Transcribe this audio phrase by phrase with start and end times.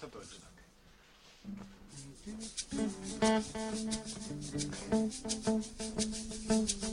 [0.00, 0.60] gusta todo esto también.
[6.66, 6.89] Stay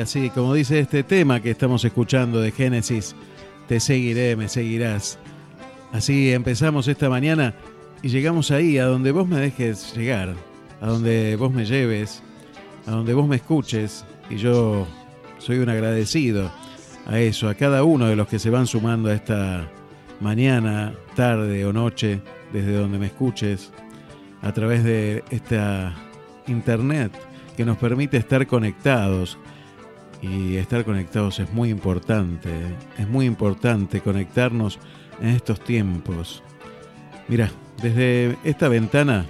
[0.00, 3.14] así, como dice este tema que estamos escuchando de Génesis,
[3.68, 5.18] te seguiré, me seguirás.
[5.92, 7.54] Así empezamos esta mañana
[8.02, 10.34] y llegamos ahí, a donde vos me dejes llegar,
[10.80, 12.22] a donde vos me lleves,
[12.86, 14.04] a donde vos me escuches.
[14.28, 14.86] Y yo
[15.38, 16.50] soy un agradecido
[17.06, 19.70] a eso, a cada uno de los que se van sumando a esta
[20.20, 22.22] mañana, tarde o noche,
[22.52, 23.72] desde donde me escuches,
[24.42, 25.94] a través de esta
[26.46, 27.12] internet
[27.56, 29.38] que nos permite estar conectados
[30.22, 32.50] y estar conectados es muy importante,
[32.98, 34.78] es muy importante conectarnos
[35.20, 36.42] en estos tiempos.
[37.28, 37.50] Mira,
[37.80, 39.26] desde esta ventana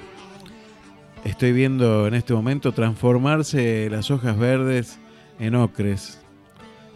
[1.25, 4.99] estoy viendo en este momento transformarse las hojas verdes
[5.39, 6.21] en ocres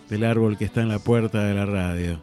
[0.09, 2.21] del árbol que está en la puerta de la radio.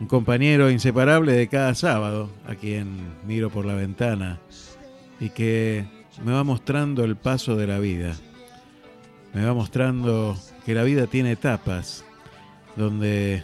[0.00, 4.40] Un compañero inseparable de cada sábado, a quien miro por la ventana
[5.20, 5.84] y que
[6.24, 8.16] me va mostrando el paso de la vida.
[9.32, 12.04] Me va mostrando que la vida tiene etapas
[12.76, 13.42] donde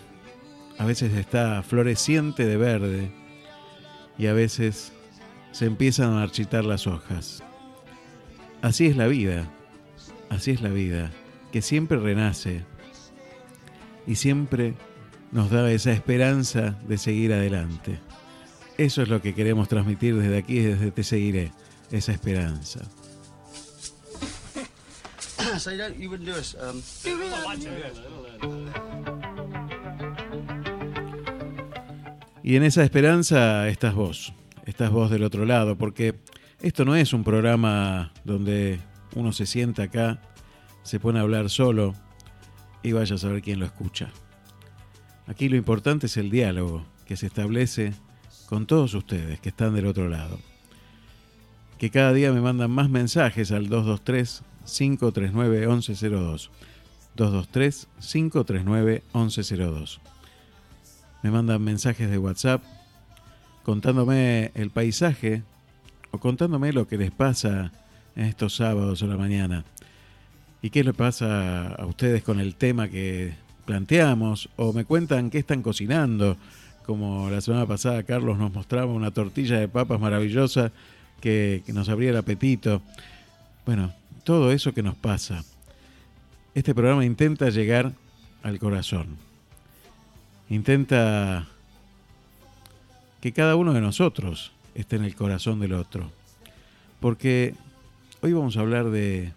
[0.78, 3.10] a veces está floreciente de verde
[4.16, 4.92] y a veces
[5.52, 7.42] se empiezan a marchitar las hojas.
[8.62, 9.48] Así es la vida,
[10.30, 11.10] así es la vida,
[11.52, 12.64] que siempre renace
[14.06, 14.74] y siempre
[15.32, 17.98] nos da esa esperanza de seguir adelante.
[18.78, 21.52] Eso es lo que queremos transmitir desde aquí, desde Te Seguiré,
[21.90, 22.80] esa esperanza.
[25.66, 26.82] Um,
[32.42, 34.32] Y en esa esperanza estás vos,
[34.64, 36.14] estás vos del otro lado, porque
[36.62, 38.80] esto no es un programa donde
[39.14, 40.22] uno se sienta acá,
[40.82, 41.94] se pone a hablar solo
[42.82, 44.10] y vaya a saber quién lo escucha.
[45.26, 47.92] Aquí lo importante es el diálogo que se establece
[48.46, 50.38] con todos ustedes que están del otro lado.
[51.76, 53.68] Que cada día me mandan más mensajes al
[54.68, 56.50] 223-539-1102.
[57.16, 60.00] 223-539-1102
[61.22, 62.62] me mandan mensajes de WhatsApp
[63.64, 65.42] contándome el paisaje
[66.10, 67.72] o contándome lo que les pasa
[68.16, 69.64] en estos sábados a la mañana.
[70.62, 73.34] ¿Y qué les pasa a ustedes con el tema que
[73.66, 74.48] planteamos?
[74.56, 76.36] O me cuentan qué están cocinando.
[76.86, 80.72] Como la semana pasada Carlos nos mostraba una tortilla de papas maravillosa
[81.20, 82.80] que, que nos abría el apetito.
[83.66, 83.92] Bueno,
[84.28, 85.42] todo eso que nos pasa.
[86.54, 87.94] Este programa intenta llegar
[88.42, 89.16] al corazón
[90.50, 91.46] intenta
[93.22, 96.12] que cada uno de nosotros está en el corazón del otro.
[97.00, 97.54] Porque
[98.20, 99.32] hoy vamos a hablar de,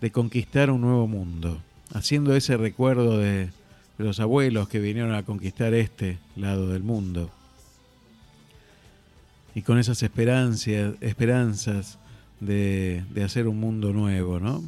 [0.00, 1.60] de conquistar un nuevo mundo,
[1.92, 3.50] haciendo ese recuerdo de,
[3.98, 7.30] de los abuelos que vinieron a conquistar este lado del mundo.
[9.54, 11.98] Y con esas esperanzas, esperanzas
[12.40, 14.62] de, de hacer un mundo nuevo, ¿no?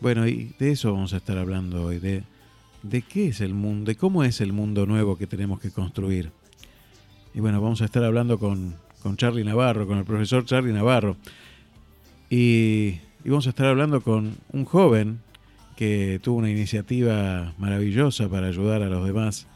[0.00, 2.24] Bueno, y de eso vamos a estar hablando hoy, de,
[2.82, 6.30] de qué es el mundo, de cómo es el mundo nuevo que tenemos que construir.
[7.34, 11.16] Y bueno, vamos a estar hablando con, con Charlie Navarro, con el profesor Charlie Navarro.
[12.28, 15.20] Y, y vamos a estar hablando con un joven
[15.76, 19.46] que tuvo una iniciativa maravillosa para ayudar a los demás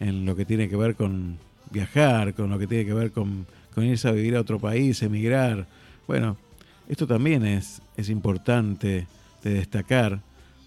[0.00, 1.38] en lo que tiene que ver con
[1.70, 5.02] viajar, con lo que tiene que ver con, con irse a vivir a otro país,
[5.02, 5.66] emigrar.
[6.06, 6.36] Bueno,
[6.88, 9.06] esto también es, es importante
[9.42, 10.20] de destacar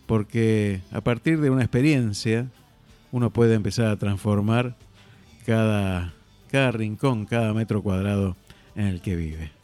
[0.05, 2.47] porque a partir de una experiencia
[3.11, 4.75] uno puede empezar a transformar
[5.45, 6.13] cada,
[6.49, 8.35] cada rincón, cada metro cuadrado
[8.75, 9.58] en el que vive.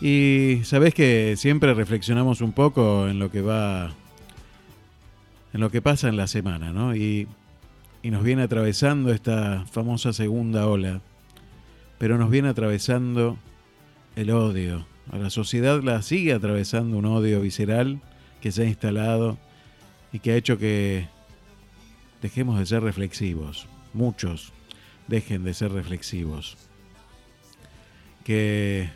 [0.00, 3.92] Y sabés que siempre reflexionamos un poco en lo que va,
[5.52, 6.96] en lo que pasa en la semana, ¿no?
[6.96, 7.28] Y,
[8.02, 11.02] y nos viene atravesando esta famosa segunda ola,
[11.98, 13.36] pero nos viene atravesando
[14.16, 14.86] el odio.
[15.12, 18.00] A la sociedad la sigue atravesando un odio visceral
[18.40, 19.38] que se ha instalado
[20.12, 21.08] y que ha hecho que
[22.22, 23.66] dejemos de ser reflexivos.
[23.92, 24.52] Muchos
[25.08, 26.56] dejen de ser reflexivos.
[28.24, 28.88] Que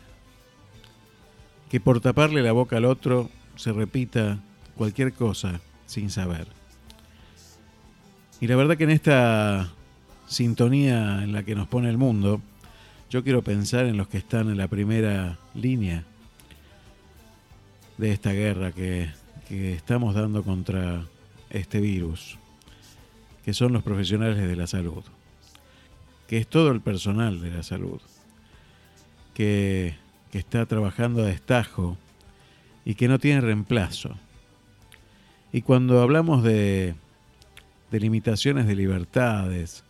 [1.75, 4.39] que por taparle la boca al otro se repita
[4.77, 6.47] cualquier cosa sin saber.
[8.39, 9.73] Y la verdad que en esta
[10.25, 12.39] sintonía en la que nos pone el mundo,
[13.09, 16.05] yo quiero pensar en los que están en la primera línea
[17.97, 19.09] de esta guerra que,
[19.49, 21.03] que estamos dando contra
[21.49, 22.37] este virus,
[23.43, 25.03] que son los profesionales de la salud,
[26.25, 27.99] que es todo el personal de la salud,
[29.33, 30.04] que
[30.35, 31.97] que está trabajando a destajo
[32.83, 34.17] y que no tiene reemplazo.
[35.53, 36.93] Y cuando hablamos de,
[37.89, 39.85] de limitaciones de libertades,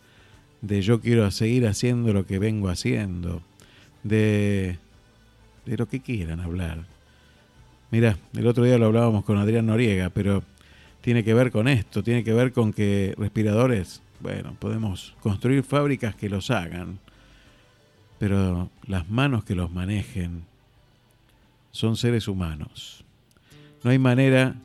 [0.60, 3.42] de yo quiero seguir haciendo lo que vengo haciendo,
[4.04, 4.78] de,
[5.64, 6.84] de lo que quieran hablar.
[7.90, 10.44] Mira, el otro día lo hablábamos con Adrián Noriega, pero
[11.00, 16.14] tiene que ver con esto, tiene que ver con que respiradores, bueno, podemos construir fábricas
[16.14, 17.00] que los hagan,
[18.18, 20.44] pero las manos que los manejen
[21.70, 23.04] son seres humanos.
[23.84, 24.56] No hay manera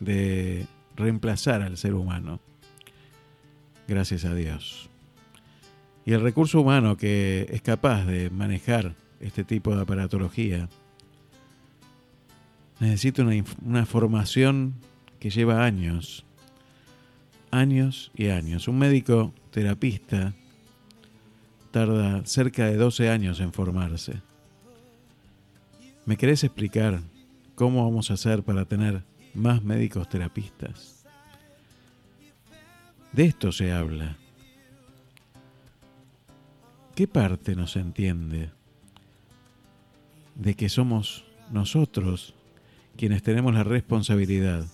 [0.00, 0.66] de
[0.96, 2.40] reemplazar al ser humano,
[3.86, 4.88] gracias a Dios.
[6.06, 10.68] Y el recurso humano que es capaz de manejar este tipo de aparatología
[12.80, 14.74] necesita una, una formación
[15.18, 16.24] que lleva años,
[17.50, 18.68] años y años.
[18.68, 20.34] Un médico terapista
[21.74, 24.22] tarda cerca de 12 años en formarse.
[26.06, 27.00] ¿Me querés explicar
[27.56, 29.02] cómo vamos a hacer para tener
[29.34, 31.04] más médicos terapistas?
[33.10, 34.16] De esto se habla.
[36.94, 38.50] ¿Qué parte nos entiende
[40.36, 42.34] de que somos nosotros
[42.96, 44.64] quienes tenemos la responsabilidad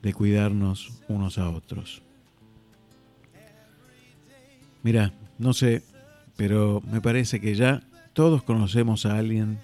[0.00, 2.00] de cuidarnos unos a otros?
[4.82, 5.82] Mira, no sé,
[6.36, 9.58] pero me parece que ya todos conocemos a alguien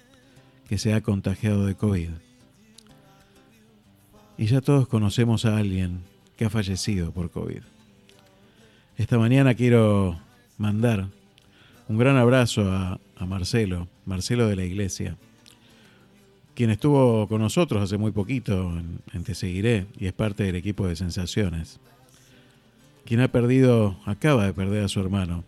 [0.67, 2.09] que se ha contagiado de COVID.
[4.37, 6.01] Y ya todos conocemos a alguien
[6.35, 7.61] que ha fallecido por COVID.
[8.97, 10.19] Esta mañana quiero
[10.57, 11.07] mandar
[11.87, 15.15] un gran abrazo a, Marcelo, Marcelo de la Iglesia,
[16.55, 20.57] quien estuvo con nosotros hace muy poquito en, en Te Seguiré y es parte del
[20.57, 21.79] equipo de Sensaciones,
[23.05, 25.45] quien ha perdido, acaba de perder a su hermano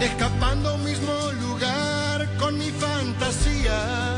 [0.00, 4.16] escapando mismo lugar con mi fantasía.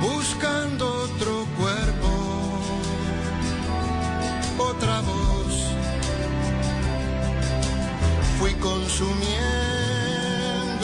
[0.00, 2.10] Buscando otro cuerpo,
[4.58, 5.54] otra voz.
[8.38, 9.30] Fui consumiendo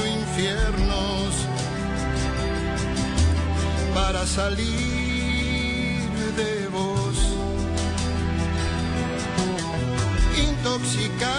[0.07, 1.35] infiernos
[3.95, 6.94] para salir de vos
[10.75, 11.31] intoxicado,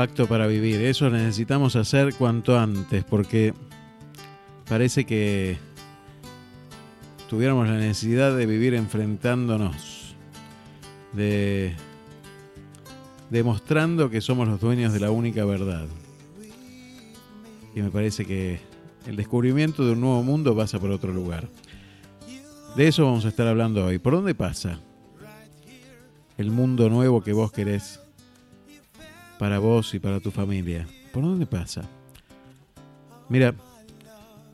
[0.00, 0.80] pacto para vivir.
[0.80, 3.52] Eso necesitamos hacer cuanto antes porque
[4.66, 5.58] parece que
[7.28, 10.16] tuviéramos la necesidad de vivir enfrentándonos,
[11.12, 11.74] de
[13.28, 15.86] demostrando que somos los dueños de la única verdad.
[17.74, 18.58] Y me parece que
[19.06, 21.46] el descubrimiento de un nuevo mundo pasa por otro lugar.
[22.74, 23.98] De eso vamos a estar hablando hoy.
[23.98, 24.80] ¿Por dónde pasa?
[26.40, 27.99] el mundo nuevo que vos querés
[29.40, 30.86] para vos y para tu familia.
[31.14, 31.80] ¿Por dónde pasa?
[33.30, 33.54] Mira,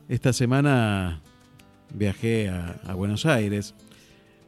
[0.07, 1.19] esta semana
[1.93, 3.75] viajé a, Buenos Aires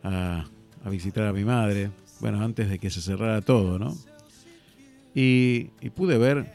[0.02, 0.46] a,
[0.86, 1.92] visitar a mi madre,
[2.22, 3.98] bueno, antes de que se cerrara todo, ¿no?
[5.14, 6.54] Y, pude ver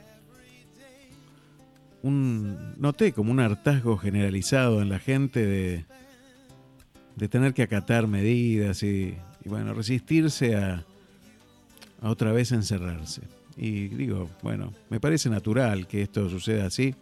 [2.03, 5.85] un, noté como un hartazgo generalizado en la gente de,
[7.17, 9.15] de tener que acatar medidas y,
[9.45, 10.87] bueno, resistirse a,
[12.01, 13.44] a, otra vez encerrarse.
[13.57, 16.95] Y digo, bueno, me parece natural que esto suceda así,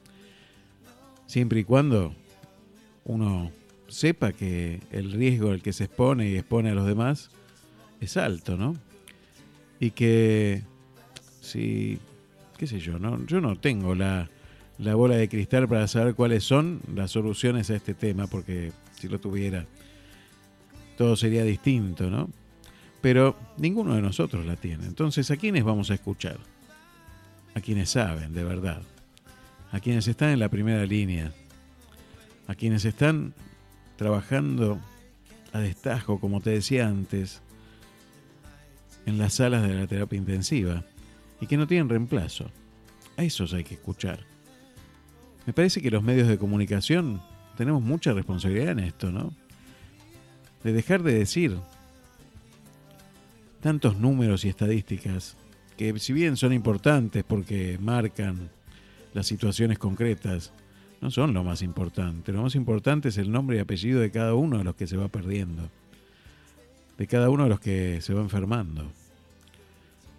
[1.27, 2.15] siempre y cuando
[3.05, 3.51] uno
[3.89, 7.31] sepa que el riesgo al que se expone y expone a los demás
[8.01, 8.75] es alto, ¿no?
[9.81, 10.63] Y que
[11.41, 11.99] si,
[12.57, 13.25] qué sé yo, ¿no?
[13.27, 14.29] yo no tengo la,
[14.79, 19.09] la bola de cristal para saber cuáles son las soluciones a este tema, porque si
[19.09, 19.67] lo tuviera,
[20.97, 22.29] todo sería distinto, ¿no?
[23.03, 24.87] Pero ninguno de nosotros la tiene.
[24.87, 26.39] Entonces, ¿a quiénes vamos a escuchar?
[27.55, 28.81] A quienes saben, de verdad.
[29.73, 31.33] A quienes están en la primera línea.
[32.47, 33.35] A quienes están
[33.97, 34.81] trabajando
[35.53, 37.43] a destajo, como te decía antes,
[39.05, 40.85] en las salas de la terapia intensiva
[41.41, 42.51] y que no tienen reemplazo.
[43.17, 44.21] A esos hay que escuchar.
[45.45, 47.21] Me parece que los medios de comunicación
[47.57, 49.35] tenemos mucha responsabilidad en esto, ¿no?
[50.63, 51.59] De dejar de decir
[53.63, 55.37] tantos números y estadísticas
[55.77, 58.51] que si bien son importantes porque marcan
[59.15, 60.53] las situaciones concretas,
[61.01, 62.33] no son lo más importante.
[62.33, 64.97] Lo más importante es el nombre y apellido de cada uno de los que se
[64.97, 65.71] va perdiendo,
[66.99, 68.91] de cada uno de los que se va enfermando,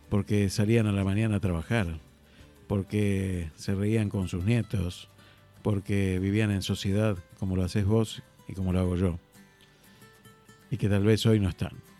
[0.09, 1.88] porque salían a la mañana a trabajar,
[2.67, 5.09] porque se reían con sus nietos,
[5.63, 9.19] porque vivían en sociedad como lo haces vos y como lo hago yo,
[10.71, 11.92] y que tal vez hoy no están.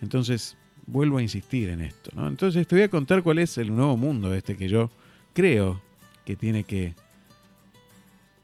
[0.00, 2.10] Entonces, vuelvo a insistir en esto.
[2.26, 4.90] Entonces, te voy a contar cuál es el nuevo mundo este que yo
[5.32, 5.80] creo
[6.24, 6.94] que tiene que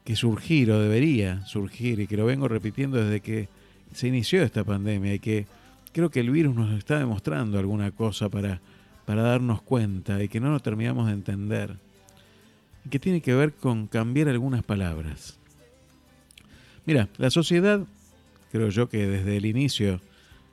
[0.07, 3.49] que surgir o debería surgir y que lo vengo repitiendo desde que
[3.93, 5.47] se inició esta pandemia y que
[5.91, 8.61] creo que el virus nos está demostrando alguna cosa para,
[9.05, 11.75] para darnos cuenta y que no lo terminamos de entender
[12.85, 15.39] y que tiene que ver con cambiar algunas palabras.
[16.85, 17.85] Mira, la sociedad,
[18.49, 19.99] creo yo que desde el inicio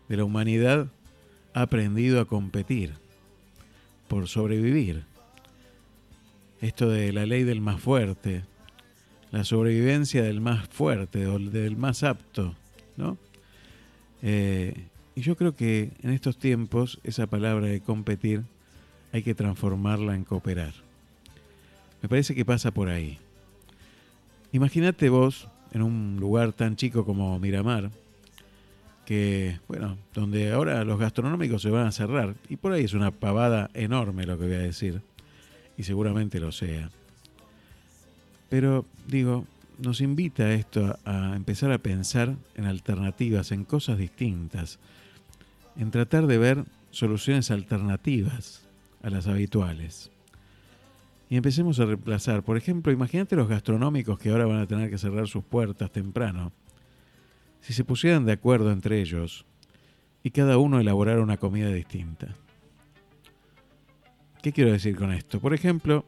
[0.08, 0.88] de la humanidad
[1.54, 2.92] ha aprendido a competir
[4.08, 5.04] por sobrevivir.
[6.60, 8.44] Esto de la ley del más fuerte,
[9.30, 12.54] la sobrevivencia del más fuerte o del más apto,
[12.96, 13.18] ¿no?
[14.22, 18.44] Eh, y yo creo que en estos tiempos esa palabra de competir
[19.12, 20.72] hay que transformarla en cooperar.
[22.02, 23.18] Me parece que pasa por ahí.
[24.52, 27.90] Imagínate vos en un lugar tan chico como Miramar,
[29.04, 33.10] que, bueno, donde ahora los gastronómicos se van a cerrar, y por ahí es una
[33.10, 35.02] pavada enorme lo que voy a decir,
[35.76, 36.90] y seguramente lo sea.
[38.48, 39.46] Pero digo,
[39.78, 44.78] nos invita esto a, empezar a pensar en alternativas, en cosas distintas,
[45.76, 48.64] en tratar de ver soluciones alternativas
[49.02, 50.10] a las habituales.
[51.28, 54.98] Y empecemos a reemplazar, por ejemplo, imagínate los gastronómicos que ahora van a tener que
[54.98, 56.52] cerrar sus puertas temprano.
[57.64, 59.46] Si se pusieran de acuerdo entre ellos
[60.22, 62.36] y cada uno elaborara una comida distinta.
[64.42, 65.40] ¿Qué quiero decir con esto?
[65.40, 66.04] Por ejemplo,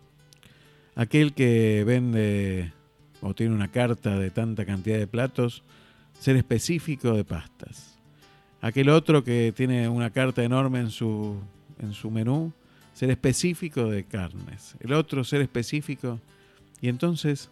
[0.96, 2.74] aquel que vende
[3.22, 5.62] o tiene una carta de tanta cantidad de platos,
[6.20, 7.96] ser específico de pastas.
[8.60, 11.40] Aquel otro que tiene una carta enorme en su,
[11.78, 12.52] en su menú,
[12.92, 14.76] ser específico de carnes.
[14.80, 16.20] El otro ser específico.
[16.82, 17.48] Y entonces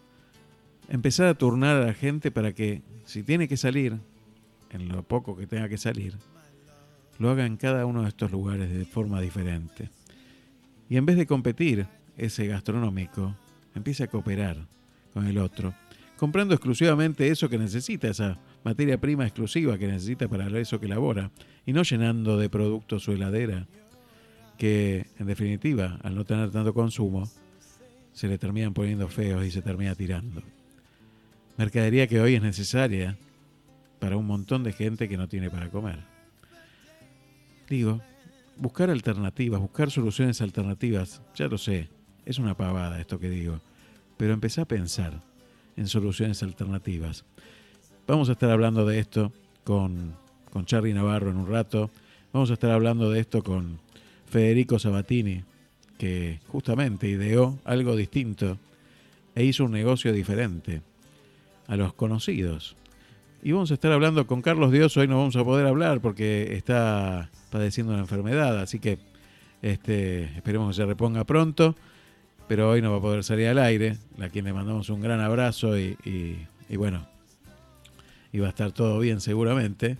[0.89, 3.99] empezar a turnar a la gente para que si tiene que salir,
[4.71, 6.15] en lo poco que tenga que salir,
[7.17, 9.89] lo haga en cada uno de estos lugares de forma diferente.
[10.89, 13.35] Y en vez de competir, ese gastronómico
[13.73, 14.57] empieza a cooperar
[15.13, 15.73] con el otro,
[16.17, 21.31] comprando exclusivamente eso que necesita, esa materia prima exclusiva que necesita para eso que elabora,
[21.65, 23.67] y no llenando de productos su heladera,
[24.57, 27.29] que en definitiva, al no tener tanto consumo,
[28.13, 30.41] se le terminan poniendo feos y se termina tirando.
[31.57, 33.17] Mercadería que hoy es necesaria
[33.99, 35.99] para un montón de gente que no tiene para comer.
[37.69, 38.01] Digo,
[38.57, 41.89] buscar alternativas, buscar soluciones alternativas, ya lo sé,
[42.25, 43.61] es una pavada esto que digo,
[44.17, 45.21] pero empecé a pensar
[45.77, 47.23] en soluciones alternativas.
[48.05, 49.31] Vamos a estar hablando de esto
[49.63, 50.13] con,
[50.51, 51.89] con Charly Navarro en un rato.
[52.33, 53.79] Vamos a estar hablando de esto con
[54.25, 55.43] Federico Sabatini,
[55.97, 58.57] que justamente ideó algo distinto
[59.33, 60.81] e hizo un negocio diferente
[61.67, 62.75] a los conocidos.
[63.43, 64.97] Y vamos a estar hablando con Carlos Dios.
[64.97, 68.97] Hoy no vamos a poder hablar porque está padeciendo una enfermedad, así que
[69.61, 71.75] este, esperemos que se reponga pronto.
[72.47, 75.19] Pero hoy no va a poder salir al aire, a quien le mandamos un gran
[75.19, 77.07] abrazo y, y, y bueno,
[78.31, 79.97] y va a estar todo bien seguramente.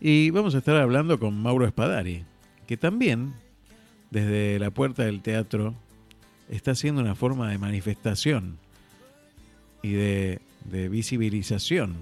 [0.00, 2.24] Y vamos a estar hablando con Mauro Espadari,
[2.66, 3.34] que también
[4.10, 5.74] desde la puerta del teatro
[6.48, 8.58] está haciendo una forma de manifestación
[9.82, 11.94] y de, de visibilización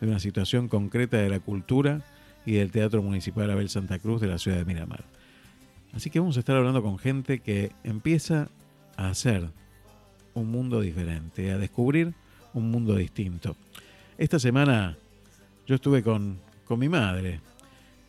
[0.00, 2.02] de una situación concreta de la cultura
[2.46, 5.04] y del Teatro Municipal Abel Santa Cruz de la ciudad de Miramar.
[5.92, 8.48] Así que vamos a estar hablando con gente que empieza
[8.96, 9.48] a hacer
[10.34, 12.14] un mundo diferente, a descubrir
[12.54, 13.56] un mundo distinto.
[14.16, 14.96] Esta semana
[15.66, 17.40] yo estuve con, con mi madre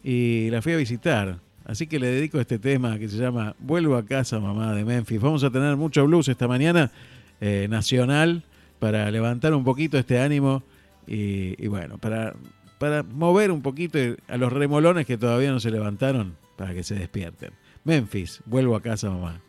[0.04, 1.40] y la fui a visitar.
[1.66, 5.22] Así que le dedico este tema que se llama Vuelvo a casa, mamá de Memphis.
[5.22, 6.92] Vamos a tener mucho blues esta mañana,
[7.42, 8.44] eh, nacional,
[8.80, 10.64] para levantar un poquito este ánimo
[11.06, 12.34] y, bueno, para,
[12.78, 16.96] para mover un poquito a los remolones que todavía no se levantaron para que se
[16.96, 17.52] despierten.
[17.84, 19.42] Memphis, vuelvo a casa, mamá.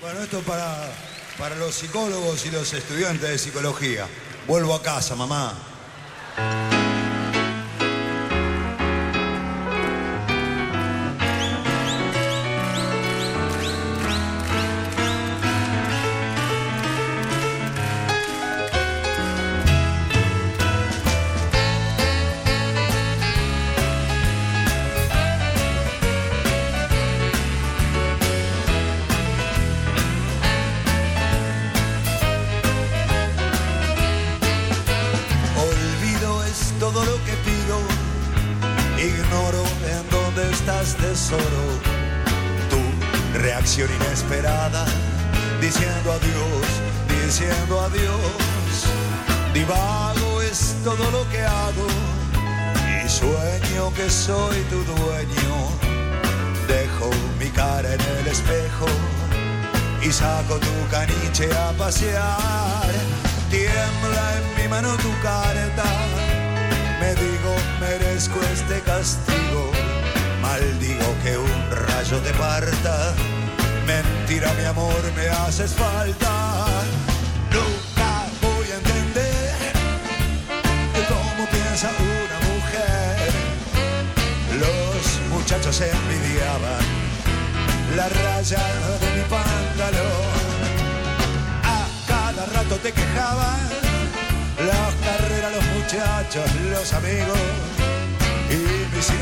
[0.00, 0.90] Bueno, esto para,
[1.38, 4.06] para los psicólogos y los estudiantes de psicología.
[4.46, 5.54] Vuelvo a casa, mamá.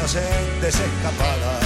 [0.05, 1.65] Inocentes escapadas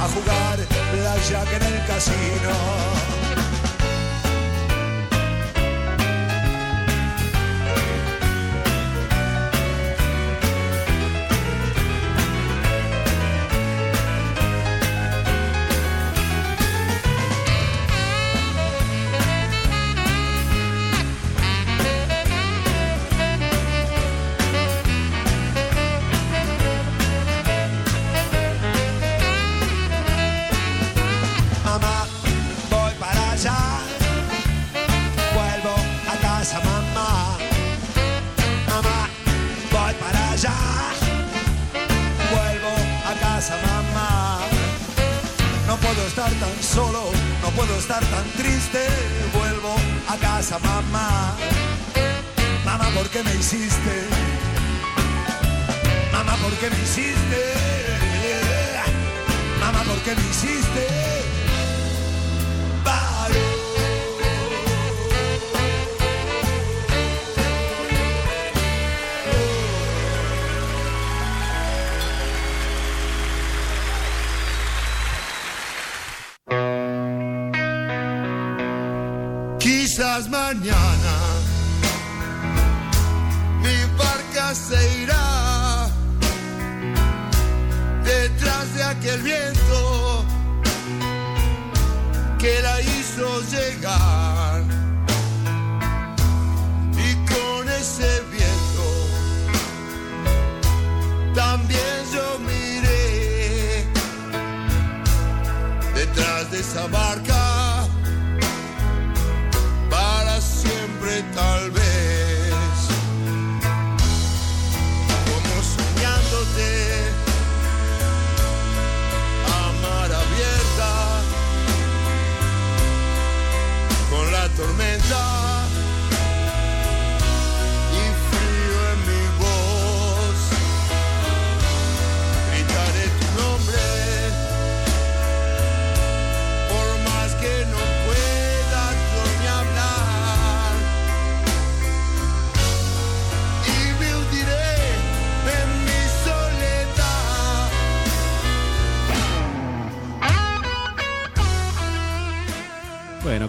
[0.00, 0.58] a jugar
[1.04, 3.17] la yaca en el casino.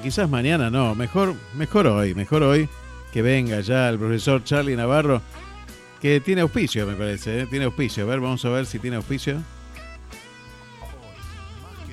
[0.09, 2.67] Quizás mañana no, mejor, mejor hoy, mejor hoy
[3.13, 5.21] que venga ya el profesor Charlie Navarro,
[6.01, 7.45] que tiene auspicio, me parece, ¿eh?
[7.45, 8.05] tiene auspicio.
[8.05, 9.35] A ver, vamos a ver si tiene auspicio.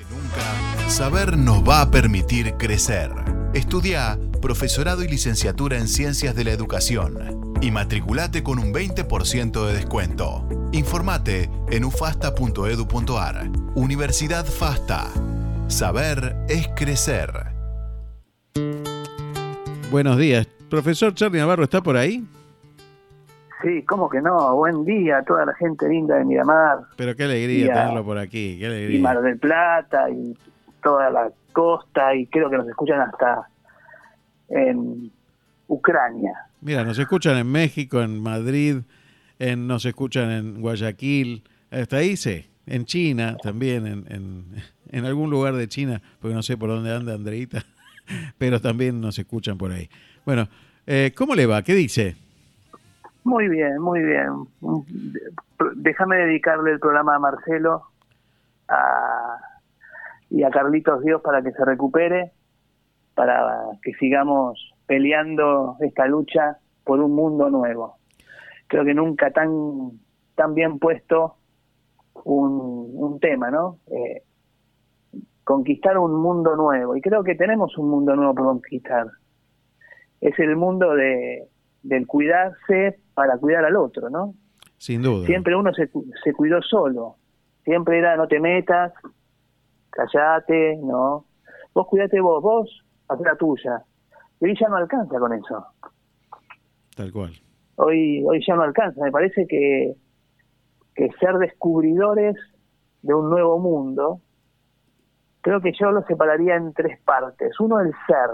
[0.09, 3.11] Nunca, saber nos va a permitir crecer.
[3.53, 9.73] Estudia profesorado y licenciatura en Ciencias de la Educación y matriculate con un 20% de
[9.73, 10.49] descuento.
[10.71, 13.51] Informate en ufasta.edu.ar.
[13.75, 15.07] Universidad FASTA.
[15.67, 17.46] Saber es crecer.
[19.91, 20.47] Buenos días.
[20.69, 22.25] Profesor Charlie Navarro, ¿está por ahí?
[23.63, 24.55] Sí, ¿cómo que no?
[24.55, 26.79] Buen día a toda la gente linda de Miramar.
[26.95, 29.01] Pero qué alegría Y a- tenerlo por aquí, qué y alegría.
[29.01, 30.37] Mar del Plata y
[30.83, 33.47] toda la costa y creo que nos escuchan hasta
[34.49, 35.11] en
[35.67, 36.33] Ucrania.
[36.61, 38.77] Mira, nos escuchan en México, en Madrid,
[39.39, 44.45] en, nos escuchan en Guayaquil, hasta ahí sí, en China también, en, en,
[44.91, 47.63] en algún lugar de China, porque no sé por dónde anda Andreita,
[48.37, 49.89] pero también nos escuchan por ahí.
[50.25, 50.47] Bueno,
[50.85, 51.61] eh, ¿cómo le va?
[51.63, 52.15] ¿Qué dice?
[53.23, 54.29] Muy bien, muy bien.
[55.75, 57.83] Déjame dedicarle el programa a Marcelo
[58.69, 59.37] a-
[60.29, 62.31] y a Carlitos Dios para que se recupere,
[63.15, 67.97] para que sigamos peleando esta lucha por un mundo nuevo.
[68.67, 69.91] Creo que nunca tan,
[70.35, 71.35] tan bien puesto
[72.23, 73.79] un, un tema, ¿no?
[73.87, 74.23] Eh,
[75.47, 76.97] conquistar un mundo nuevo.
[76.97, 79.07] Y creo que tenemos un mundo nuevo por conquistar.
[80.19, 81.47] Es el mundo de,
[81.83, 84.33] del cuidarse para cuidar al otro, ¿no?
[84.77, 85.25] Sin duda.
[85.25, 85.89] Siempre uno se,
[86.21, 87.15] se cuidó solo.
[87.63, 88.91] Siempre era no te metas,
[89.89, 91.25] callate, no.
[91.73, 93.83] Vos cuidate vos, vos haz la tuya.
[94.41, 95.65] Y hoy ya no alcanza con eso.
[96.93, 97.31] Tal cual.
[97.75, 99.01] Hoy, hoy ya no alcanza.
[99.01, 99.95] Me parece que,
[100.93, 102.35] que ser descubridores
[103.01, 104.19] de un nuevo mundo,
[105.41, 107.59] creo que yo lo separaría en tres partes.
[107.59, 108.29] Uno, el ser.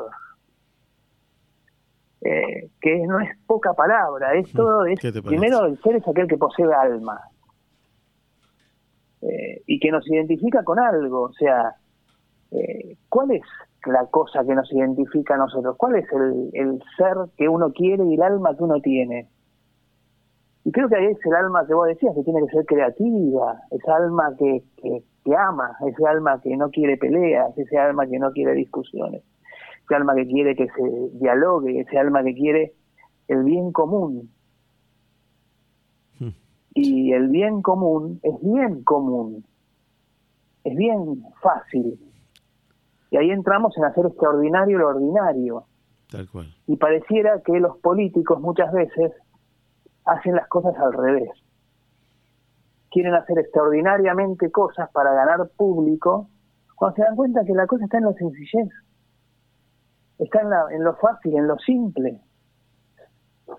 [2.26, 6.38] Eh, que no es poca palabra, es todo, es, primero el ser es aquel que
[6.38, 7.20] posee alma
[9.22, 11.76] Eh, y que nos identifica con algo, o sea,
[12.52, 13.44] eh, ¿cuál es
[13.86, 15.76] la cosa que nos identifica a nosotros?
[15.78, 19.28] ¿Cuál es el, el ser que uno quiere y el alma que uno tiene?
[20.64, 23.60] Y creo que ahí es el alma que vos decías, que tiene que ser creativa,
[23.72, 28.20] esa alma que, que, que ama, ese alma que no quiere peleas, ese alma que
[28.20, 29.24] no quiere discusiones,
[29.86, 32.74] ese alma que quiere que se dialogue, ese alma que quiere
[33.28, 34.30] el bien común.
[36.20, 36.30] Hmm.
[36.74, 39.46] Y el bien común es bien común,
[40.64, 42.00] es bien fácil.
[43.12, 45.66] Y ahí entramos en hacer extraordinario lo ordinario.
[46.10, 46.54] Tal cual.
[46.68, 49.12] Y pareciera que los políticos muchas veces
[50.06, 51.30] hacen las cosas al revés.
[52.94, 56.30] Quieren hacer extraordinariamente cosas para ganar público,
[56.76, 58.70] cuando se dan cuenta que la cosa está en la sencillez,
[60.20, 62.22] está en, la- en lo fácil, en lo simple.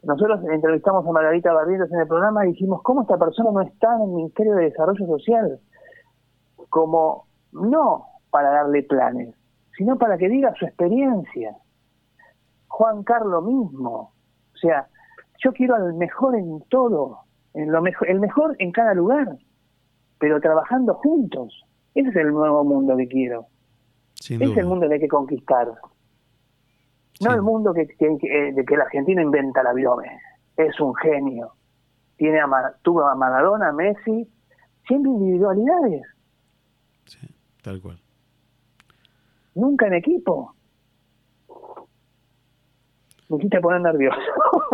[0.02, 3.94] Nosotros entrevistamos a Margarita Barrientos en el programa y dijimos, ¿cómo esta persona no está
[3.96, 5.60] en el Ministerio de Desarrollo Social?
[6.70, 9.34] Como no para darle planes,
[9.76, 11.56] sino para que diga su experiencia.
[12.68, 14.12] Juan Carlos mismo.
[14.54, 14.88] O sea,
[15.38, 17.18] yo quiero al mejor en todo,
[17.54, 19.36] en lo mejor, el mejor en cada lugar,
[20.18, 21.64] pero trabajando juntos.
[21.94, 23.46] Ese es el nuevo mundo que quiero.
[24.14, 24.60] Sin Ese es duda.
[24.62, 25.68] el mundo que hay que conquistar.
[25.68, 27.34] No Sí.
[27.36, 30.06] el mundo que, que- que- de que el argentino inventa la virome.
[30.56, 31.52] Es un genio.
[32.16, 34.28] Tiene a Mar- tuvo a Maradona, a Messi,
[34.86, 36.02] siempre individualidades,
[37.06, 37.28] Sí,
[37.62, 37.98] tal cual.
[39.54, 40.54] nunca en equipo.
[43.28, 44.18] Me quita poner nervioso.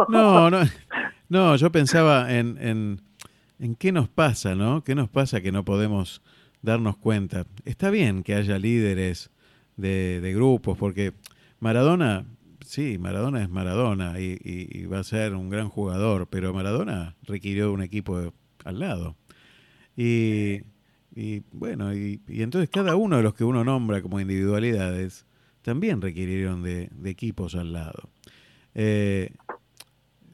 [0.09, 0.59] No, no,
[1.31, 3.01] no, yo pensaba en, en,
[3.61, 4.83] en qué nos pasa, ¿no?
[4.83, 6.23] ¿Qué nos pasa que no podemos
[6.61, 7.47] darnos cuenta?
[7.65, 9.31] Está bien que haya líderes
[9.77, 11.13] de, de grupos, porque
[11.61, 12.27] Maradona,
[12.67, 17.83] sí, Maradona es Maradona y, va a ser un gran jugador, pero Maradona requirió un
[17.83, 19.15] equipo al lado.
[19.97, 20.63] Y,
[21.15, 25.27] y, bueno, y, y entonces cada uno de los que uno nombra como individualidades
[25.63, 28.11] también requirieron de, de equipos al lado.
[28.75, 29.33] Eh,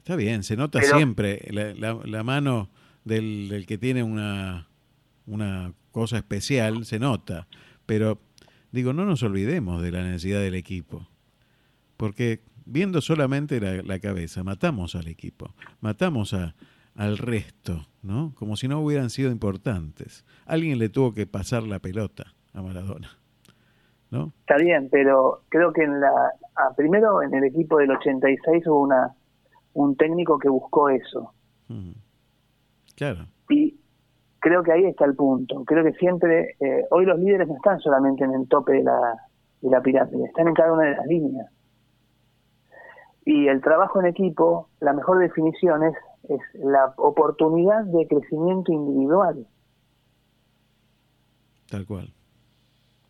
[0.07, 2.69] está bien, se nota Pero- siempre la, la- la mano
[3.03, 4.67] del, del que tiene una,
[5.25, 7.47] una cosa especial, se nota.
[7.85, 8.17] Pero
[8.71, 11.09] digo, no nos olvidemos de la necesidad del equipo.
[11.97, 16.55] Porque viendo solamente la, la cabeza, matamos al equipo, matamos a,
[16.95, 18.33] al resto, ¿no?
[18.35, 20.23] Como si no hubieran sido importantes.
[20.45, 23.17] Alguien le tuvo que pasar la pelota a Maradona,
[24.09, 24.31] ¿no?
[24.41, 26.11] Está bien, pero creo que en la
[26.55, 29.13] ah, primero en el equipo del 86 hubo una
[29.85, 31.33] un técnico que buscó eso.
[32.95, 33.79] Claro, y
[34.39, 35.63] creo que ahí está el punto.
[35.65, 39.17] Creo que siempre eh, hoy los líderes no están solamente en el tope de la
[39.61, 41.51] de la pirámide, están en cada una de las líneas.
[43.25, 45.95] Y el trabajo en equipo, la mejor definición es,
[46.29, 49.45] es la oportunidad de crecimiento individual.
[51.69, 52.13] Tal cual.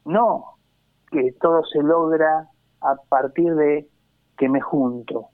[0.06, 0.58] No
[1.12, 2.50] que todo se logra
[2.82, 3.88] a partir de
[4.38, 5.30] que me junto.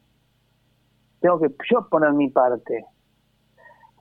[1.23, 2.86] Tengo que yo poner mi parte.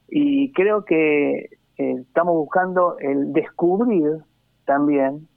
[0.08, 4.24] Y creo que eh, estamos buscando el descubrir
[4.64, 5.28] también,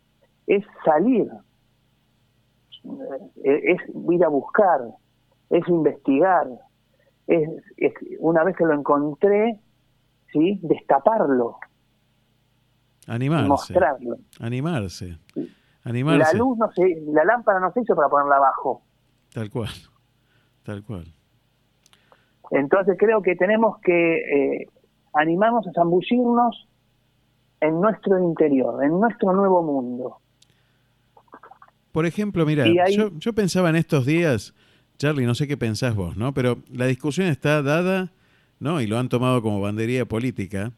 [0.48, 1.30] es salir,
[3.44, 4.82] eh, es ir a buscar,
[5.52, 6.48] es investigar,
[7.28, 7.48] es,
[8.18, 9.62] una vez que lo encontré,
[10.34, 10.60] ¿sí?
[10.64, 11.60] destaparlo.
[13.06, 13.48] Animarse.
[13.48, 14.16] Mostrarlo.
[14.40, 15.20] Animarse.
[15.84, 16.34] Animarse.
[16.34, 18.82] La luz no se, la lámpara no se hizo para ponerla abajo.
[19.32, 19.70] Tal cual.
[20.64, 21.15] Tal cual.
[22.52, 24.68] Entonces creo que tenemos que eh,
[25.14, 26.68] animarnos a zambullirnos
[27.62, 30.18] en nuestro interior, en nuestro nuevo mundo.
[31.92, 34.54] Por ejemplo, mira, yo, yo pensaba en estos días,
[34.98, 36.34] Charlie, no sé qué pensás vos, ¿no?
[36.34, 38.12] Pero la discusión está dada,
[38.60, 38.82] ¿no?
[38.82, 40.74] Y lo han tomado como bandería política,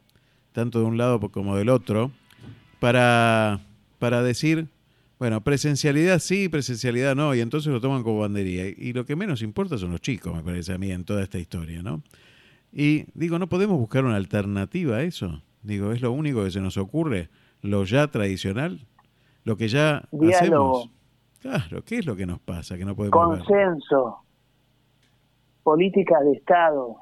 [0.51, 2.12] tanto de un lado como del otro,
[2.80, 3.62] para,
[3.97, 4.67] para decir,
[5.19, 8.67] bueno, presencialidad sí, presencialidad no, y entonces lo toman como bandería.
[8.67, 11.39] Y lo que menos importa son los chicos, me parece a mí, en toda esta
[11.39, 12.03] historia, ¿no?
[12.71, 15.41] Y digo, ¿no podemos buscar una alternativa a eso?
[15.63, 17.30] Digo, ¿es lo único que se nos ocurre?
[17.62, 18.86] ¿Lo ya tradicional?
[19.43, 20.89] ¿Lo que ya hacemos?
[21.41, 22.77] Claro, ¿qué es lo que nos pasa?
[22.77, 24.19] Que no podemos Consenso.
[25.63, 26.97] Política de Estado.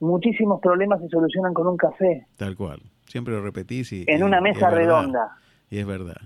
[0.00, 2.26] Muchísimos problemas se solucionan con un café.
[2.36, 2.82] Tal cual.
[3.06, 4.04] Siempre lo repetís y...
[4.06, 5.36] En una mesa redonda.
[5.70, 6.20] Y es verdad.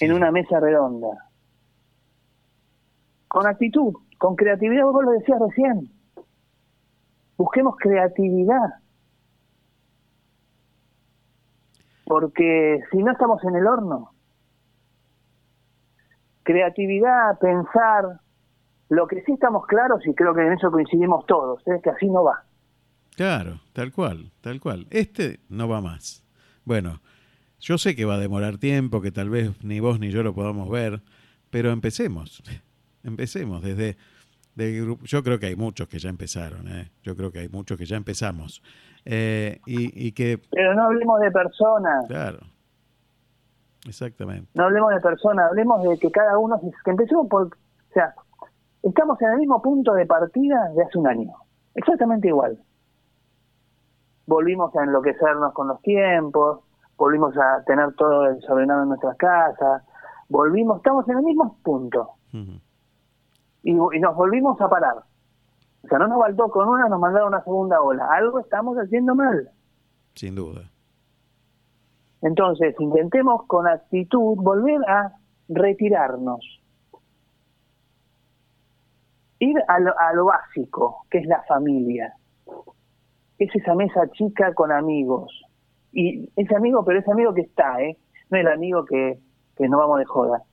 [0.00, 1.28] en una mesa redonda.
[3.28, 5.90] Con actitud, con creatividad, vos lo decías recién.
[7.36, 8.74] Busquemos creatividad.
[12.04, 14.12] Porque si no estamos en el horno,
[16.42, 18.20] creatividad, pensar,
[18.88, 22.08] lo que sí estamos claros, y creo que en eso coincidimos todos, es que así
[22.08, 22.42] no va.
[23.14, 24.86] Claro, tal cual, tal cual.
[24.90, 26.24] Este no va más.
[26.64, 27.00] Bueno,
[27.58, 30.34] yo sé que va a demorar tiempo, que tal vez ni vos ni yo lo
[30.34, 31.02] podamos ver,
[31.50, 32.42] pero empecemos.
[33.02, 33.96] Empecemos desde
[35.04, 36.90] yo creo que hay muchos que ya empezaron, ¿eh?
[37.02, 38.62] yo creo que hay muchos que ya empezamos.
[39.04, 40.38] Eh, y, que...
[40.50, 42.06] Pero no hablemos de personas.
[42.08, 42.40] Claro,
[43.86, 44.50] exactamente.
[44.54, 48.14] No hablemos de personas, hablemos de que cada uno, que empecemos por, o sea,
[48.82, 51.32] estamos en el mismo punto de partida de hace un año,
[51.74, 52.58] exactamente igual.
[54.30, 56.60] Volvimos a enloquecernos con los tiempos,
[56.96, 59.82] volvimos a tener todo desordenado en nuestras casas,
[60.28, 62.10] volvimos, estamos en el mismo punto
[63.64, 64.98] y, nos volvimos a parar.
[65.82, 68.06] O sea, no nos faltó con una, nos mandaron una segunda ola.
[68.12, 69.50] Algo estamos haciendo mal.
[70.14, 70.70] Sin duda.
[72.22, 75.12] Entonces, intentemos con actitud volver a
[75.48, 76.62] retirarnos.
[79.40, 82.14] Ir a lo, a lo básico, que es la familia.
[83.40, 85.42] Es esa mesa chica con amigos.
[85.92, 87.98] Y ese amigo, pero ese amigo que está, ¿eh?
[88.30, 89.18] No es el amigo que,
[89.56, 90.44] que no vamos de joda.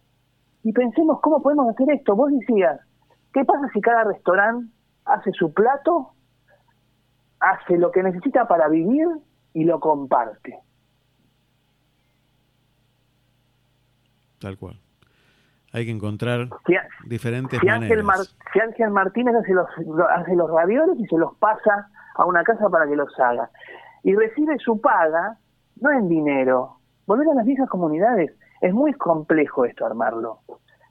[0.64, 2.16] Y pensemos cómo podemos hacer esto.
[2.16, 2.80] Vos decías,
[3.38, 4.74] ¿Qué pasa si cada restaurante
[5.06, 6.14] hace su plato,
[7.40, 9.08] hace lo que necesita para vivir
[9.54, 10.58] y lo comparte?
[14.40, 14.80] Tal cual.
[15.72, 16.50] Hay que encontrar
[17.06, 18.36] diferentes si maneras.
[18.52, 19.68] si Ángel Martínez hace los,
[20.10, 23.50] hace los ravioles y se los pasa a una casa para que los haga.
[24.04, 25.38] Y recibe su paga,
[25.80, 26.78] no en dinero.
[27.06, 28.32] Volver a las viejas comunidades.
[28.62, 30.40] Es muy complejo esto armarlo.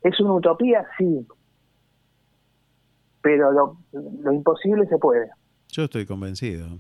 [0.03, 1.27] Es una utopía, sí
[3.27, 5.29] pero lo, imposible se puede.
[5.73, 6.79] Yo estoy convencido.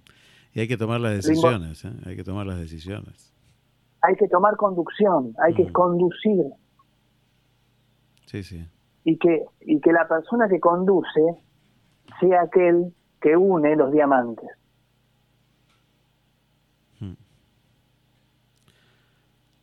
[0.55, 1.91] Y hay que tomar las decisiones, ¿eh?
[2.07, 3.35] hay que tomar las decisiones.
[4.01, 6.45] Hay que tomar conducción, hay que conducir.
[8.27, 8.65] Sí, sí.
[9.03, 11.21] Y que, y que la persona que conduce
[12.21, 12.95] sea aquel
[13.27, 14.49] que une los diamantes.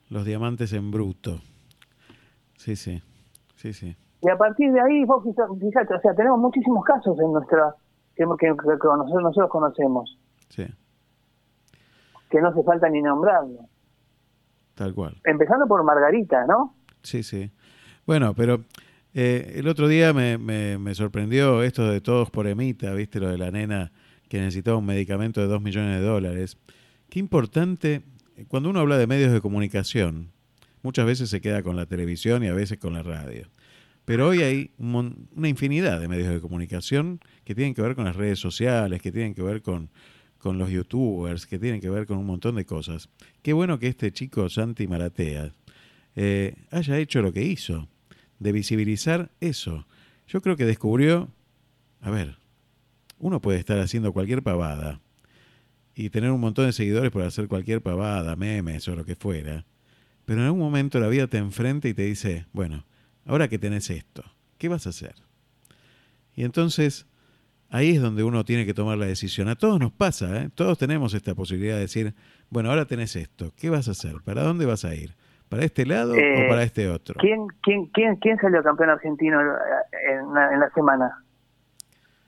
[0.09, 1.39] Los diamantes en bruto.
[2.57, 3.01] Sí, sí,
[3.55, 3.95] sí, sí.
[4.21, 7.73] Y a partir de ahí, vos fíjate, o sea, tenemos muchísimos casos en nuestra
[8.15, 10.19] que, nosotros, conocemos.
[10.49, 10.65] Sí.
[12.29, 13.61] Que no hace falta ni nombrarlo.
[14.75, 15.15] Tal cual.
[15.23, 16.75] Empezando por Margarita, ¿no?
[17.01, 17.49] Sí, sí.
[18.05, 18.65] Bueno, pero
[19.13, 23.19] eh, el otro día me, sorprendió esto de todos por Emita, ¿viste?
[23.19, 23.91] Lo de la nena
[24.27, 26.57] que necesitaba un medicamento de dos millones de dólares.
[27.09, 28.01] Qué importante,
[28.47, 30.31] cuando uno habla de medios de comunicación,
[30.81, 33.49] muchas veces se queda con la televisión y a veces con la radio.
[34.05, 38.15] Pero hoy hay una infinidad de medios de comunicación que tienen que ver con las
[38.15, 39.89] redes sociales, que tienen que ver con,
[40.39, 43.07] con los youtubers, que tienen que ver con un montón de cosas.
[43.41, 45.53] Qué bueno que este chico, Santi Maratea,
[46.15, 47.87] eh, haya hecho lo que hizo,
[48.43, 49.87] de visibilizar eso.
[50.27, 51.29] Yo creo que descubrió,
[52.01, 52.37] a ver,
[53.17, 55.01] uno puede estar haciendo cualquier pavada
[55.95, 59.65] y tener un montón de seguidores por hacer cualquier pavada, memes o lo que fuera,
[60.25, 62.85] pero en algún momento la vida te enfrenta y te dice, bueno,
[63.25, 64.23] ahora que tenés esto,
[64.57, 65.15] ¿qué vas a hacer?
[66.35, 67.05] Y entonces
[67.69, 69.47] ahí es donde uno tiene que tomar la decisión.
[69.49, 70.49] A todos nos pasa, ¿eh?
[70.53, 72.13] todos tenemos esta posibilidad de decir,
[72.49, 74.21] bueno, ahora tenés esto, ¿qué vas a hacer?
[74.23, 75.15] ¿Para dónde vas a ir?
[75.53, 77.13] ¿Para este lado Eh, o para este otro?
[77.19, 81.23] ¿Quién, quién, quién, quién salió campeón argentino en la, en la semana?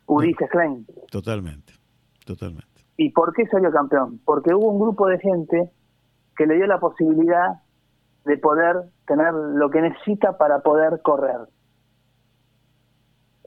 [0.06, 0.86] Ulises Klein.
[1.10, 1.74] Totalmente,
[2.24, 2.68] totalmente.
[2.98, 4.20] ¿Y por qué salió campeón?
[4.24, 5.72] Porque hubo un grupo de gente
[6.38, 7.64] que le dio la posibilidad
[8.26, 8.76] de poder
[9.08, 11.50] tener lo que necesita para poder correr.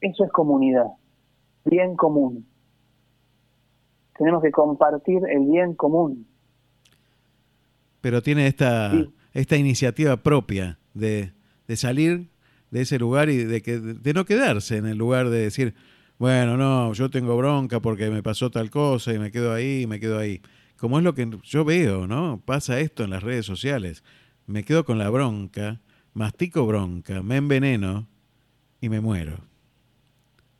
[0.01, 0.87] Eso es comunidad,
[1.64, 2.49] bien común.
[4.16, 6.26] Tenemos que compartir el bien común.
[8.01, 9.14] Pero tiene esta, Sí.
[9.33, 11.33] Esta iniciativa propia de,
[11.66, 12.29] de salir
[12.70, 15.74] de ese lugar y de, que, de no quedarse en el lugar de decir,
[16.18, 20.01] bueno, no, yo tengo bronca porque me pasó tal cosa y me quedo ahí, me
[20.01, 20.41] quedo ahí.
[20.76, 22.41] Como es lo que yo veo, ¿no?
[22.45, 24.05] Pasa esto en las redes sociales.
[24.47, 25.81] Me quedo con la bronca,
[26.14, 28.07] mastico bronca, me enveneno
[28.81, 29.39] y me muero.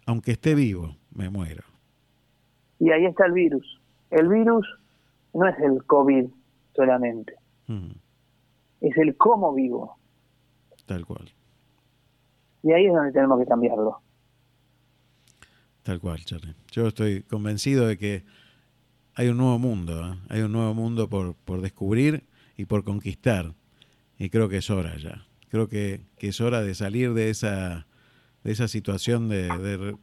[0.07, 1.65] Aunque esté vivo, me muero.
[2.81, 3.81] Y ahí está el virus.
[4.11, 4.67] El virus
[5.35, 6.27] no es el COVID
[6.75, 7.35] solamente,
[7.67, 7.91] Mm,
[8.81, 9.97] es el cómo vivo.
[10.87, 11.31] tal cual,
[12.63, 14.01] Y ahí es donde tenemos que cambiarlo.
[15.83, 16.55] tal cual, Charlie.
[16.71, 18.25] Yo estoy convencido de que
[19.15, 20.19] hay un nuevo mundo, ¿eh?
[20.29, 22.25] hay un nuevo mundo por, por descubrir
[22.57, 23.55] y por conquistar.
[24.19, 25.27] Y creo que es hora ya.
[25.49, 27.87] Creo que, que es hora de salir de esa,
[28.45, 29.97] de esa situación de, de,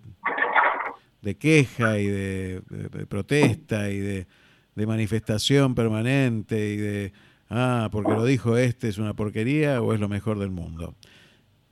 [1.22, 4.28] de queja y de, de- de protesta y de,
[4.76, 7.14] de manifestación permanente y de,
[7.50, 10.96] ah, porque lo dijo este es una porquería o es lo mejor del mundo.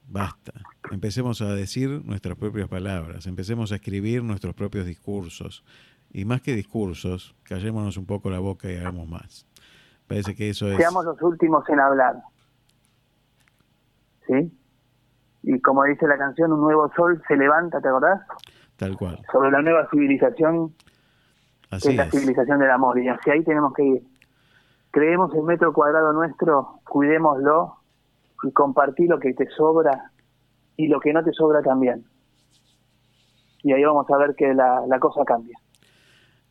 [0.08, 0.52] Basta.
[0.90, 5.64] Empecemos a decir nuestras propias palabras, empecemos a escribir nuestros propios discursos.
[6.10, 9.46] Y más que discursos, callémonos un poco la boca y hagamos más.
[10.06, 10.76] Parece que eso es...
[10.76, 12.16] Seamos los últimos en hablar.
[14.28, 14.52] ¿Sí?
[15.42, 18.20] Y como dice la canción, un nuevo sol se levanta, ¿te acordás?
[18.76, 19.20] Tal cual.
[19.32, 22.10] Sobre la nueva civilización, que Así es la es.
[22.10, 22.98] civilización del amor.
[22.98, 24.02] Y hacia ahí tenemos que ir.
[24.94, 27.78] Creemos el metro cuadrado nuestro, cuidémoslo
[28.44, 30.12] y compartí lo que te sobra
[30.76, 32.04] y lo que no te sobra también.
[33.64, 35.58] Y ahí vamos a ver que la, la cosa cambia.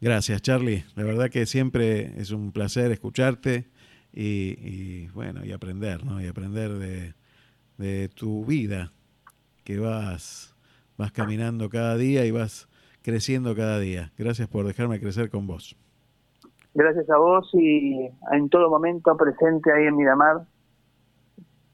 [0.02, 0.84] Gracias, Charlie.
[0.98, 3.70] La verdad que siempre es un placer escucharte
[4.12, 6.22] y, y, bueno, y aprender, ¿no?
[6.22, 7.14] Y aprender de,
[7.78, 8.92] de tu vida,
[9.64, 10.54] que vas,
[10.98, 12.68] vas caminando cada día y vas
[13.04, 14.12] creciendo cada día.
[14.18, 15.78] Gracias por dejarme crecer con vos.
[16.74, 20.42] Gracias a vos y en todo momento presente ahí en Miramar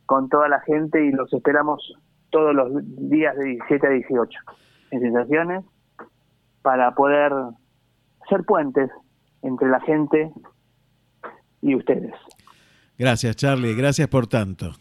[0.05, 1.93] con toda la gente y los esperamos
[2.31, 2.69] todos los
[3.09, 4.39] días de 17 a 18
[4.91, 5.65] en sensaciones
[6.61, 7.31] para poder
[8.27, 8.89] ser puentes
[9.41, 10.31] entre la gente
[11.61, 12.13] y ustedes.
[12.97, 13.75] Gracias, Charlie.
[13.75, 14.71] Gracias por tanto.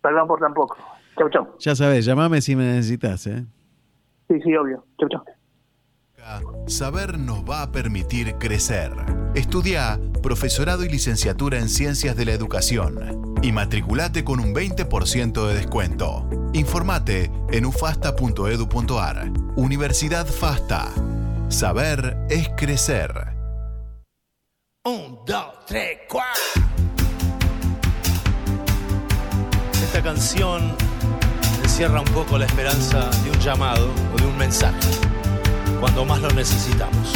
[0.00, 0.76] Perdón por tan poco.
[1.18, 1.58] Chau, chau.
[1.58, 3.44] Ya sabes, llamame si me necesitas, ¿eh?
[4.28, 4.84] Sí, sí, obvio.
[4.98, 5.24] Chau, chau.
[6.66, 8.92] Saber nos va a permitir crecer.
[9.34, 15.54] Estudia Profesorado y Licenciatura en Ciencias de la Educación y matriculate con un 20% de
[15.54, 16.28] descuento.
[16.54, 19.30] Informate en ufasta.edu.ar.
[19.56, 20.90] Universidad FASTA.
[21.48, 23.12] Saber es crecer.
[24.86, 26.42] Un, dos, tres, cuatro.
[29.74, 30.74] Esta canción
[31.62, 34.88] encierra un poco la esperanza de un llamado o de un mensaje
[35.84, 37.12] cuando más lo necesitamos.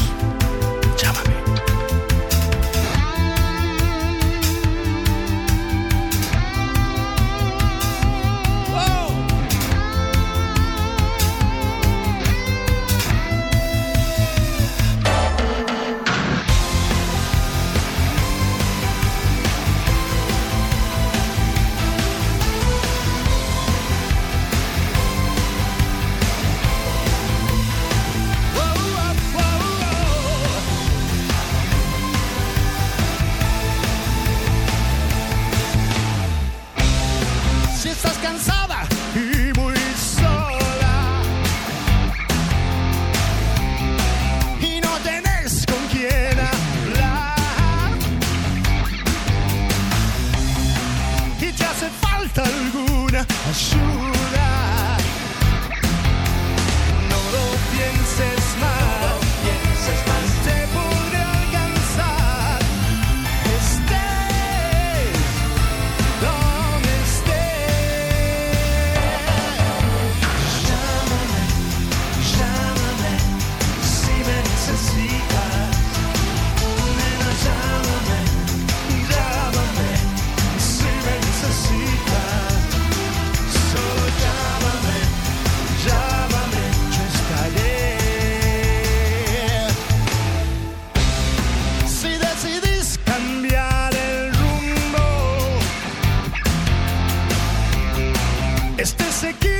[98.78, 99.57] Este sequía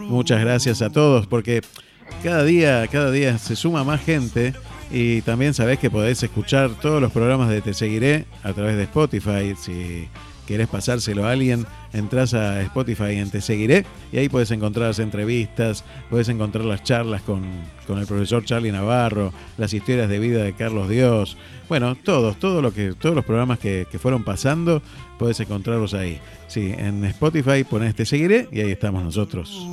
[0.10, 1.62] Muchas gracias a todos porque
[2.24, 4.54] cada día, cada día se suma más gente
[4.92, 8.84] y también sabés que podés escuchar todos los programas de Te Seguiré a través de
[8.84, 9.56] Spotify.
[9.58, 10.08] Si
[10.46, 15.00] querés pasárselo a alguien, entras a Spotify en Te Seguiré y ahí puedes encontrar las
[15.00, 17.44] entrevistas, puedes encontrar las charlas con,
[17.88, 21.38] con, el profesor Charlie Navarro, las historias de vida de Carlos Dios.
[21.68, 24.82] Bueno, todos, todo lo que, todos los programas que, que fueron pasando,
[25.18, 26.20] puedes encontrarlos ahí.
[26.48, 29.66] Sí, en Spotify pones Te Seguiré y ahí estamos nosotros.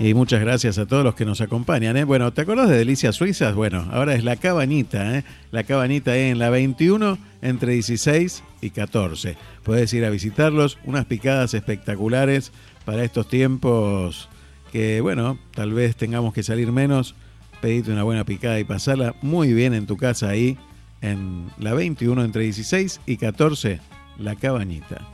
[0.00, 1.96] Y muchas gracias a todos los que nos acompañan.
[1.96, 2.04] ¿eh?
[2.04, 3.54] Bueno, ¿te acordás de Delicias Suizas?
[3.54, 5.24] Bueno, ahora es la cabanita, ¿eh?
[5.52, 9.36] La cabanita en la 21 entre 16 y 14.
[9.62, 12.52] Puedes ir a visitarlos, unas picadas espectaculares
[12.84, 14.28] para estos tiempos
[14.72, 17.14] que, bueno, tal vez tengamos que salir menos.
[17.60, 20.58] Pedite una buena picada y pasarla muy bien en tu casa ahí,
[21.00, 23.78] en la 21 entre 16 y 14,
[24.18, 25.06] la cabanita.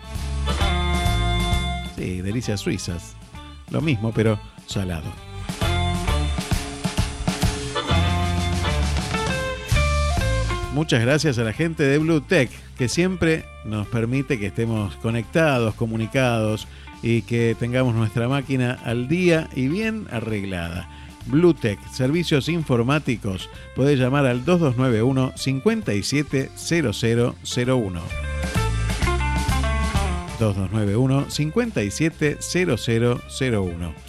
[1.96, 3.16] Sí, Delicias Suizas.
[3.70, 4.38] Lo mismo, pero
[4.68, 5.10] salado.
[10.72, 16.68] Muchas gracias a la gente de BlueTech que siempre nos permite que estemos conectados, comunicados
[17.02, 20.88] y que tengamos nuestra máquina al día y bien arreglada.
[21.26, 23.50] BlueTech, servicios informáticos.
[23.74, 28.02] Podés llamar al 2291 570001.
[30.38, 34.07] 2291 570001.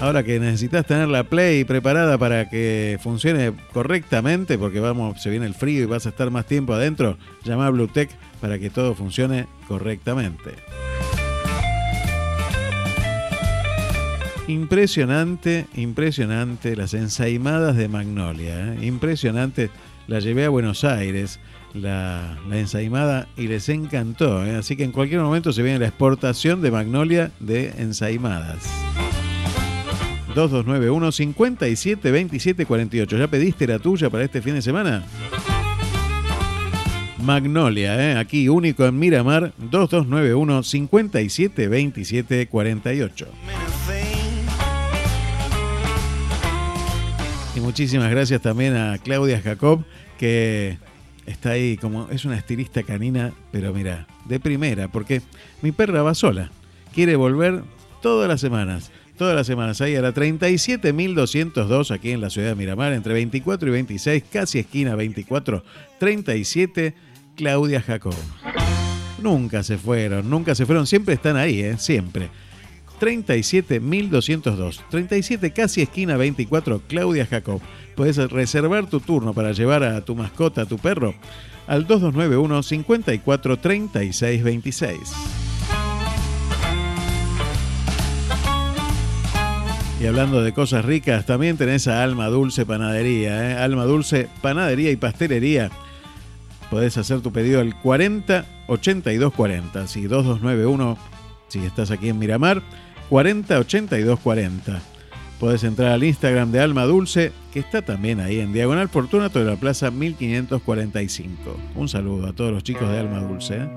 [0.00, 5.46] Ahora que necesitas tener la Play preparada para que funcione correctamente, porque vamos, se viene
[5.46, 8.94] el frío y vas a estar más tiempo adentro, llama a Bluetech para que todo
[8.94, 10.52] funcione correctamente.
[14.46, 18.74] Impresionante, impresionante las ensaimadas de Magnolia.
[18.74, 18.86] ¿eh?
[18.86, 19.70] Impresionante.
[20.06, 21.40] La llevé a Buenos Aires,
[21.72, 24.44] la, ensaimada, y les encantó.
[24.44, 24.56] ¿eh?
[24.56, 28.68] Así que en cualquier momento se viene la exportación de Magnolia de ensaimadas.
[30.34, 33.16] 2291 57 27 48.
[33.16, 35.04] ¿Ya pediste la tuya para este fin de semana?
[37.22, 38.18] Magnolia, ¿eh?
[38.18, 43.28] aquí único en Miramar, 2291 57 27 48.
[47.56, 49.84] Y muchísimas gracias también a Claudia Jacob,
[50.18, 50.78] que
[51.24, 55.22] está ahí como es una estilista canina, pero mira, de primera, porque
[55.62, 56.50] mi perra va sola,
[56.92, 57.62] quiere volver
[58.02, 62.54] todas las semanas todas las semanas ahí a la 37.202 aquí en la ciudad de
[62.54, 65.64] Miramar, entre 24 y 26, casi esquina 24,
[65.98, 66.94] 37,
[67.36, 68.14] Claudia Jacob.
[69.22, 71.76] Nunca se fueron, nunca se fueron, siempre están ahí, ¿eh?
[71.78, 72.28] siempre.
[73.00, 77.60] 37.202, 37 casi esquina 24, Claudia Jacob.
[77.96, 81.14] Puedes reservar tu turno para llevar a tu mascota, a tu perro,
[81.66, 85.43] al 2291 54 36 26.
[90.04, 93.52] Y hablando de cosas ricas, también tenés a Alma Dulce Panadería.
[93.52, 93.54] ¿eh?
[93.54, 95.70] Alma Dulce Panadería y Pastelería.
[96.70, 99.86] Podés hacer tu pedido al 40 82 40.
[99.86, 100.98] Si 2291,
[101.48, 102.60] si estás aquí en Miramar,
[103.08, 104.82] 40 82 40.
[105.40, 109.46] Podés entrar al Instagram de Alma Dulce, que está también ahí en Diagonal Fortunato de
[109.46, 111.56] la Plaza 1545.
[111.76, 113.56] Un saludo a todos los chicos de Alma Dulce.
[113.56, 113.70] ¿eh?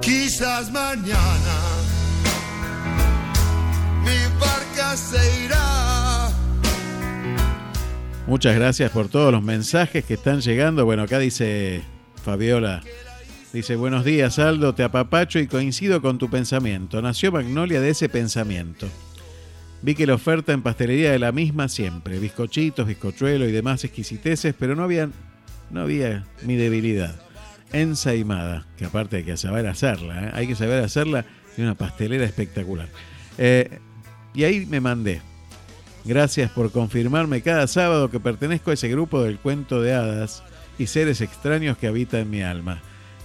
[0.00, 2.01] Quizás mañana
[4.96, 6.30] se irá.
[8.26, 10.84] Muchas gracias por todos los mensajes que están llegando.
[10.84, 11.82] Bueno, acá dice
[12.24, 12.82] Fabiola.
[13.52, 17.02] Dice, buenos días Aldo, te apapacho y coincido con tu pensamiento.
[17.02, 18.88] Nació Magnolia de ese pensamiento.
[19.82, 24.54] Vi que la oferta en pastelería de la misma siempre, bizcochitos, bizcochuelo y demás exquisiteces,
[24.58, 25.10] pero no había,
[25.70, 27.20] no había mi debilidad.
[27.72, 30.30] Ensaimada, que aparte hay que saber hacerla, ¿eh?
[30.32, 31.26] hay que saber hacerla
[31.58, 32.88] y una pastelera espectacular.
[33.36, 33.80] Eh,
[34.34, 35.20] y ahí me mandé.
[36.04, 40.42] Gracias por confirmarme cada sábado que pertenezco a ese grupo del cuento de hadas
[40.78, 42.82] y seres extraños que habitan en mi alma.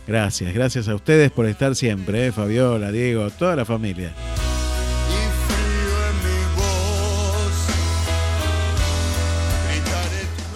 [0.07, 2.31] Gracias, gracias a ustedes por estar siempre, ¿eh?
[2.31, 4.13] Fabiola, Diego, toda la familia.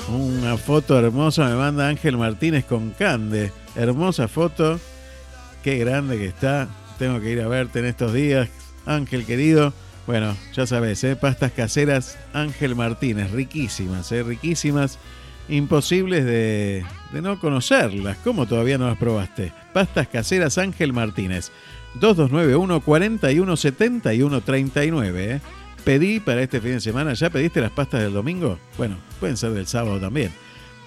[0.09, 3.51] Una foto hermosa me manda Ángel Martínez con Cande.
[3.75, 4.79] Hermosa foto.
[5.63, 6.67] Qué grande que está.
[6.99, 8.49] Tengo que ir a verte en estos días.
[8.85, 9.73] Ángel querido.
[10.11, 11.15] Bueno, ya sabes, ¿eh?
[11.15, 13.31] pastas caseras Ángel Martínez.
[13.31, 14.23] Riquísimas, ¿eh?
[14.23, 14.99] riquísimas.
[15.47, 16.83] Imposibles de,
[17.13, 18.17] no conocerlas.
[18.21, 19.53] ¿Cómo todavía no las probaste?
[19.71, 21.53] Pastas caseras Ángel Martínez.
[21.93, 25.31] 2291 41 71 39.
[25.31, 25.41] ¿eh?
[25.85, 28.59] Pedí para este fin de semana, ¿ya pediste las pastas del domingo?
[28.77, 30.33] Bueno, pueden ser del sábado también.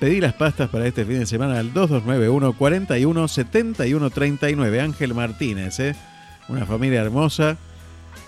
[0.01, 4.81] Pedí las pastas para este fin de semana al 2291 41 71 39.
[4.83, 5.97] Ángel Martínez, ¿eh?
[6.47, 7.57] Una familia hermosa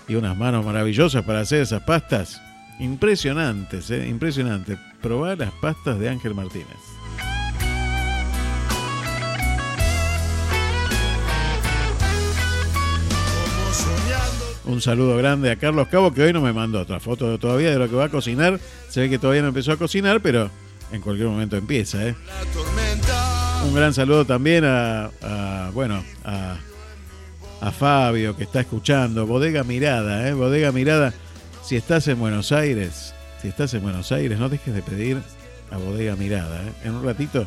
[0.07, 2.41] y unas manos maravillosas para hacer esas pastas.
[2.79, 4.07] Impresionantes, ¿eh?
[4.07, 4.77] Impresionante.
[5.01, 6.77] Probar las pastas de Ángel Martínez.
[14.65, 17.79] Un saludo grande a Carlos Cabo, que hoy no me mandó otra foto todavía de
[17.79, 18.59] lo que va a cocinar.
[18.89, 20.49] Se ve que todavía no empezó a cocinar, pero
[20.91, 22.05] en cualquier momento empieza.
[22.05, 22.15] ¿eh?
[23.65, 26.57] Un gran saludo también a, a, bueno, a,
[27.61, 29.25] a Fabio que está escuchando.
[29.25, 30.33] Bodega Mirada, ¿eh?
[30.33, 31.13] Bodega Mirada.
[31.63, 35.21] Si estás en Buenos Aires, si estás en Buenos Aires, no dejes de pedir
[35.71, 36.61] a Bodega Mirada.
[36.63, 36.71] ¿eh?
[36.85, 37.45] En un ratito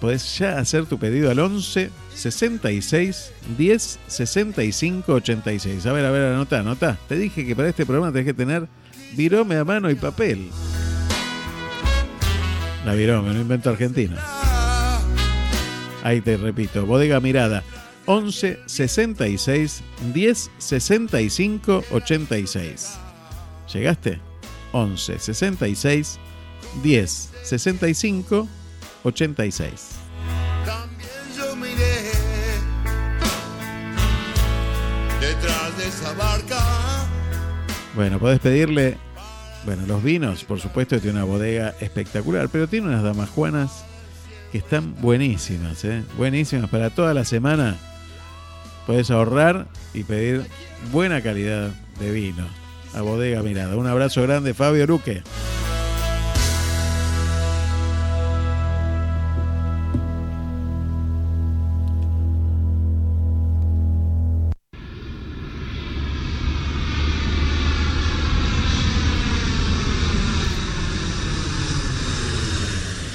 [0.00, 5.86] podés ya hacer tu pedido al 11 66 10 65 86.
[5.86, 6.98] A ver, a ver, anota, anota.
[7.08, 8.68] Te dije que para este programa tenés que tener
[9.14, 10.50] virome a mano y papel.
[12.84, 14.16] La virome, no invento argentino.
[16.04, 17.64] Ahí te repito, Bodega Mirada,
[18.06, 19.82] 11 66
[20.14, 22.98] 10 65 86.
[23.72, 24.20] ¿Llegaste?
[24.72, 26.18] 11 66
[26.82, 28.48] 10 65
[29.02, 29.72] 86.
[30.64, 32.12] También yo miré
[35.20, 36.58] detrás de esa barca.
[37.94, 38.98] Bueno, podés pedirle,
[39.64, 43.84] bueno, los vinos, por supuesto, tiene una bodega espectacular, pero tiene unas damajuanas
[44.52, 46.04] que están buenísimas, ¿eh?
[46.16, 47.76] Buenísimas para toda la semana.
[48.86, 50.46] Podés ahorrar y pedir
[50.92, 52.46] buena calidad de vino
[52.94, 53.76] a Bodega Mirada.
[53.76, 55.22] Un abrazo grande, Fabio Luque.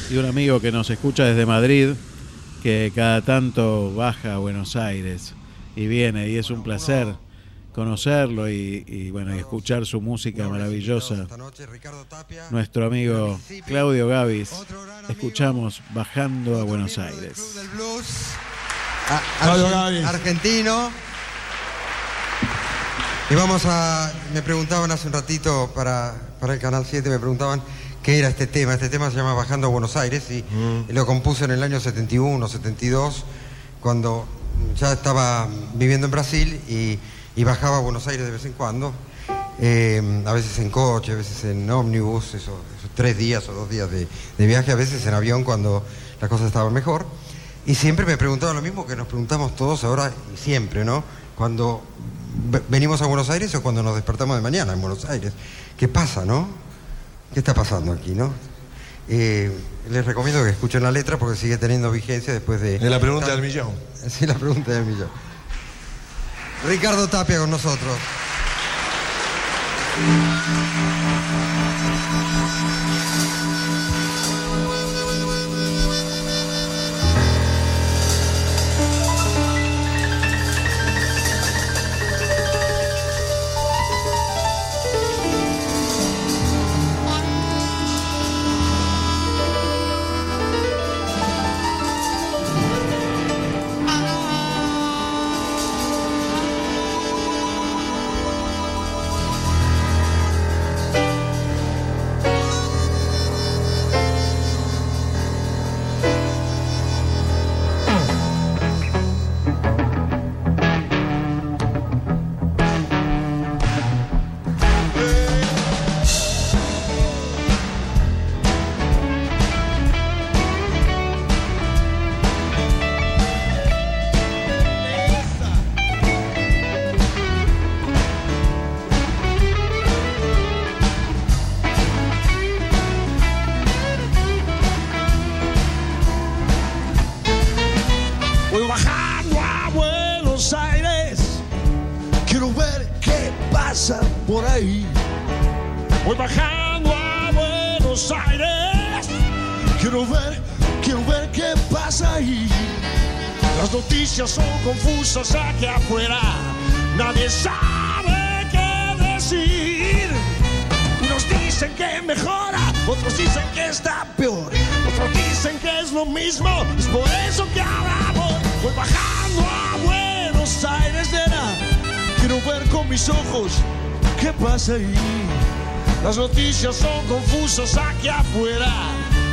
[0.09, 1.91] Y un amigo que nos escucha desde Madrid,
[2.61, 5.33] que cada tanto baja a Buenos Aires
[5.75, 7.15] y viene, y es un placer
[7.73, 11.27] conocerlo y, y, bueno y escuchar su música maravillosa.
[12.49, 14.51] Nuestro amigo Claudio Gavis,
[15.09, 17.65] escuchamos Bajando a Buenos Aires.
[19.39, 20.05] Claudio Gavis.
[20.05, 20.91] argentino.
[23.29, 24.11] Y vamos a.
[24.33, 27.61] Me preguntaban hace un ratito para, para el Canal 7, me preguntaban
[28.03, 28.73] qué era este tema.
[28.73, 30.43] Este tema se llama Bajando a Buenos Aires y
[30.91, 33.23] lo compuse en el año 71, 72,
[33.79, 34.27] cuando
[34.77, 36.99] ya estaba viviendo en Brasil y,
[37.35, 38.93] y bajaba a Buenos Aires de vez en cuando.
[39.59, 42.55] eh, a veces en coche, a veces en ómnibus, esos,
[42.95, 44.07] tres días o dos días de,
[44.37, 45.85] de viaje, a veces en avión cuando
[46.19, 47.05] las cosas estaban mejor.
[47.65, 51.03] Y siempre me preguntaban lo mismo que nos preguntamos todos ahora y siempre, ¿no?
[51.37, 51.83] Cuando
[52.49, 55.31] ve- venimos a Buenos Aires o cuando nos despertamos de mañana en Buenos Aires.
[55.77, 56.47] ¿Qué pasa, no?
[57.33, 58.33] ¿Qué está pasando aquí, no?
[59.13, 59.51] Eh,
[59.89, 62.77] les recomiendo que escuchen la letra porque sigue teniendo vigencia después de...
[62.77, 63.71] Es la pregunta del millón.
[64.09, 65.09] Sí, la pregunta del millón.
[66.65, 67.97] Ricardo Tapia con nosotros.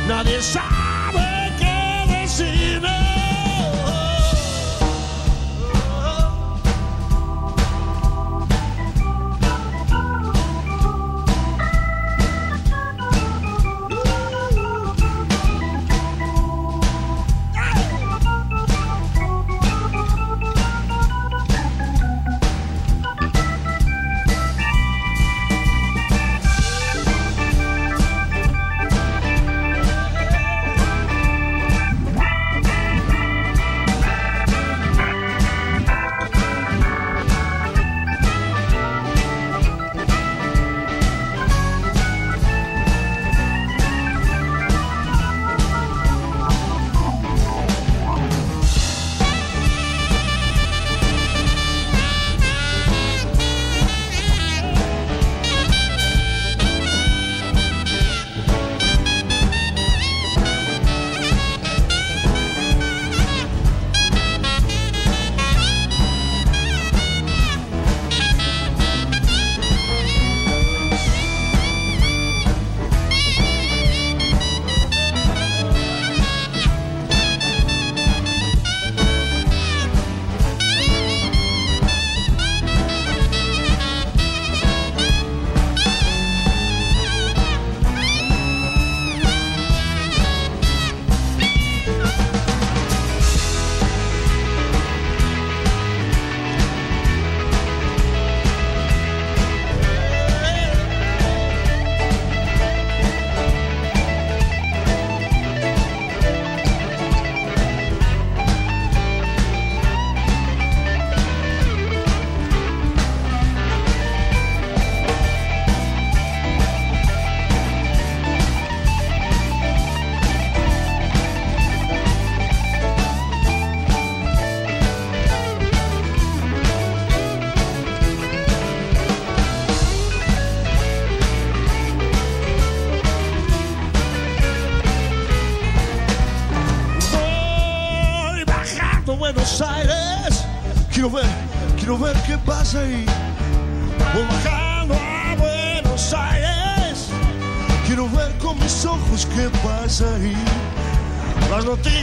[0.09, 2.81] Nadie sabe qué decir.
[2.81, 2.98] Voy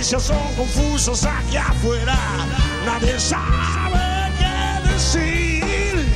[0.07, 2.17] noticias son confusas aquí afuera.
[2.85, 6.07] Nadie sabe qué decir.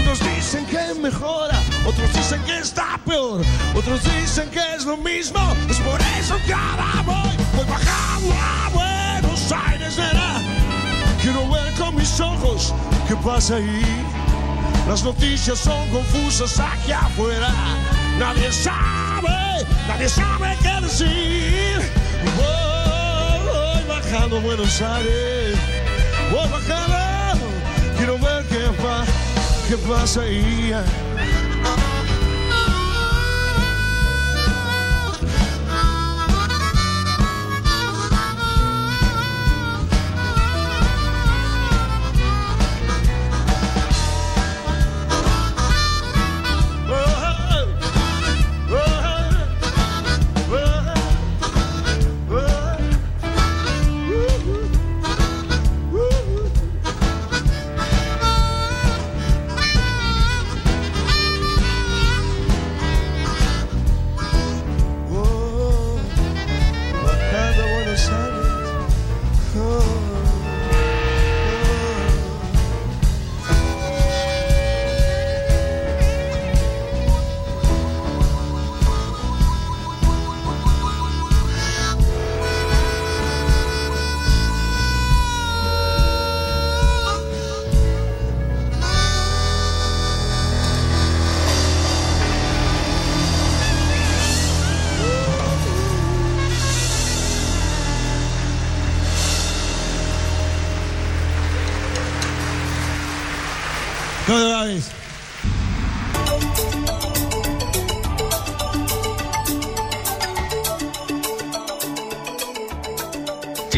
[0.00, 3.42] Unos dicen que mejora, otros dicen que está peor,
[3.74, 5.40] otros dicen que es lo mismo.
[5.68, 10.40] Es por eso que ahora voy, voy bajando a Buenos Aires, nena.
[11.20, 12.72] Quiero ver con mis ojos
[13.08, 13.82] qué pasa ahí.
[14.88, 17.50] Las noticias son confusas aquí afuera.
[18.16, 21.77] Nadie sabe, nadie sabe qué decir.
[24.10, 25.58] Bajando Buenos Aires.
[26.30, 27.44] Voy bajando,
[27.98, 29.04] quiero ver qué, pa-
[29.68, 30.72] qué pasa ahí.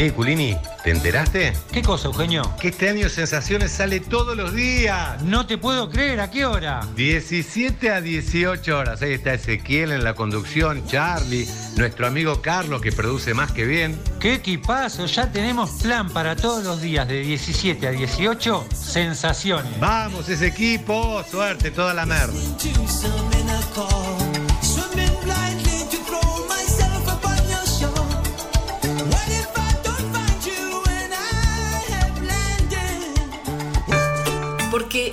[0.00, 1.52] Che, Culini, ¿te enteraste?
[1.70, 2.56] ¿Qué cosa, Eugenio?
[2.58, 5.22] Que este año Sensaciones sale todos los días.
[5.24, 6.80] No te puedo creer, ¿a qué hora?
[6.96, 9.02] 17 a 18 horas.
[9.02, 11.46] Ahí está Ezequiel en la conducción, Charlie,
[11.76, 14.00] nuestro amigo Carlos que produce más que bien.
[14.20, 15.04] ¡Qué equipazo!
[15.04, 18.68] Ya tenemos plan para todos los días de 17 a 18.
[18.74, 19.78] Sensaciones.
[19.80, 21.22] Vamos, ese equipo.
[21.30, 22.32] Suerte, toda la merda.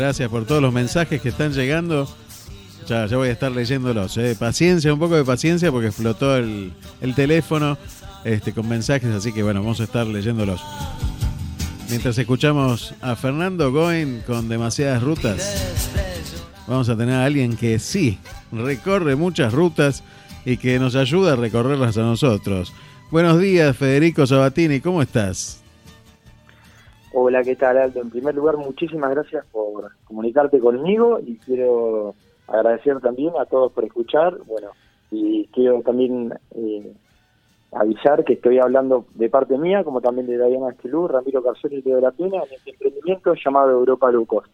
[0.00, 2.08] Gracias por todos los mensajes que están llegando.
[2.88, 4.16] Ya, ya voy a estar leyéndolos.
[4.16, 4.34] eh.
[4.38, 6.72] Paciencia, un poco de paciencia porque explotó el,
[7.02, 7.76] el teléfono
[8.24, 10.62] este, con mensajes, así que bueno, vamos a estar leyéndolos.
[11.90, 15.84] Mientras escuchamos a Fernando Goen con demasiadas rutas,
[16.66, 18.18] vamos a tener a alguien que sí
[18.52, 20.02] recorre muchas rutas
[20.46, 22.72] y que nos ayuda a recorrerlas a nosotros.
[23.10, 25.59] Buenos días, Federico Sabatini, ¿cómo estás?
[27.12, 28.02] Hola, ¿qué tal, Aldo?
[28.02, 32.14] En primer lugar, muchísimas gracias por comunicarte conmigo y quiero
[32.46, 34.68] agradecer también a todos por escuchar, bueno,
[35.10, 36.92] y quiero también eh,
[37.72, 41.82] avisar que estoy hablando de parte mía, como también de Diana Esquilú, Ramiro Carcel y
[41.82, 44.48] Leo de la Pena, en este emprendimiento llamado Europa Low Cost.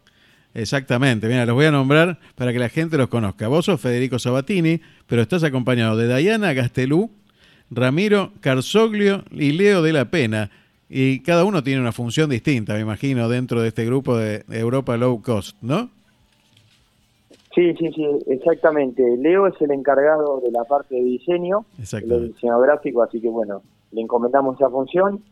[0.55, 3.47] Exactamente, mira, los voy a nombrar para que la gente los conozca.
[3.47, 7.11] Vos sos Federico Sabatini, pero estás acompañado de Diana Gastelú,
[7.69, 10.49] Ramiro Carzoglio y Leo de la Pena.
[10.89, 14.95] Y cada uno tiene una función distinta, me imagino, dentro de este grupo de Europa
[14.97, 15.89] Low Cost, ¿no?
[17.53, 19.03] Sí, sí, sí, exactamente.
[19.17, 23.63] Leo es el encargado de la parte de diseño, el diseño gráfico, así que bueno,
[23.91, 25.23] le encomendamos esa función.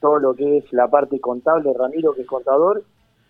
[0.00, 2.82] Todo lo que es la parte contable, Ramiro, que es contador,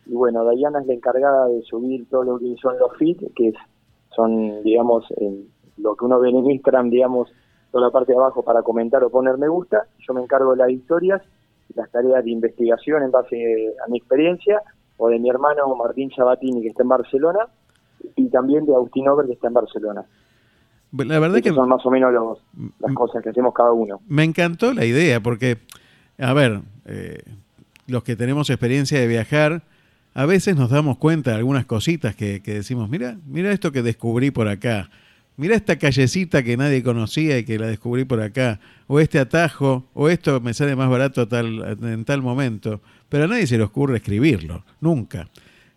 [0.06, 3.52] y bueno, Dayana es la encargada de subir todo lo que son los feeds, que
[4.14, 5.04] son, digamos,
[5.76, 7.30] lo que uno ve en Instagram, digamos,
[7.70, 9.86] toda la parte de abajo para comentar o poner me gusta.
[10.06, 11.22] Yo me encargo de las historias,
[11.74, 14.62] las tareas de investigación en base a mi experiencia,
[14.96, 17.40] o de mi hermano Martín Sabatini, que está en Barcelona,
[18.16, 20.04] y también de Agustín Over, que está en Barcelona.
[20.96, 22.38] La verdad que son más o menos los,
[22.78, 24.00] las cosas que hacemos cada uno.
[24.06, 25.58] Me encantó la idea, porque,
[26.18, 27.22] a ver, eh,
[27.88, 29.62] los que tenemos experiencia de viajar,
[30.14, 33.82] a veces nos damos cuenta de algunas cositas que, que decimos, mira, mira esto que
[33.82, 34.88] descubrí por acá,
[35.36, 39.88] mira esta callecita que nadie conocía y que la descubrí por acá, o este atajo,
[39.94, 43.64] o esto me sale más barato tal, en tal momento, pero a nadie se le
[43.64, 45.28] ocurre escribirlo, nunca.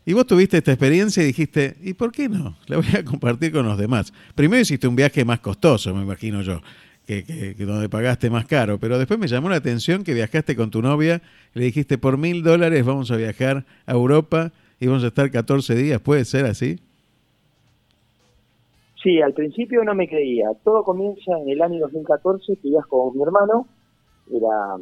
[0.06, 2.58] Y vos tuviste esta experiencia y dijiste, ¿y por qué no?
[2.68, 4.14] La voy a compartir con los demás.
[4.36, 6.62] Primero hiciste un viaje más costoso, me imagino yo,
[7.06, 10.72] que, que, donde pagaste más caro, pero después me llamó la atención que viajaste con
[10.72, 11.22] tu novia
[11.58, 15.76] le dijiste, por mil dólares vamos a viajar a Europa y vamos a estar 14
[15.76, 16.80] días, ¿puede ser así?
[19.04, 20.52] Sí, al principio no me creía.
[20.64, 23.68] Todo comienza en el año 2014, que ibas con mi hermano,
[24.32, 24.78] era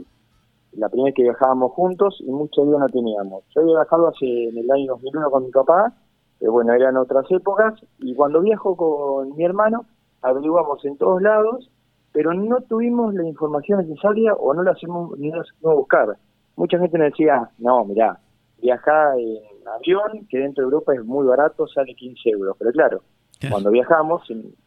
[0.72, 3.44] la primera vez que viajábamos juntos y mucho días no teníamos.
[3.54, 5.94] Yo había viajado hace en el año 2001 con mi papá,
[6.40, 9.86] pero bueno, eran otras épocas, y cuando viajo con mi hermano,
[10.22, 11.70] averiguamos en todos lados,
[12.12, 16.18] pero no tuvimos la información necesaria o no la hacemos ni la hacemos buscar.
[16.56, 18.18] Mucha gente me decía, no, mirá,
[18.62, 22.56] viajar en avión, que dentro de Europa es muy barato, sale 15 euros.
[22.58, 23.02] Pero claro,
[23.50, 24.24] cuando viajamos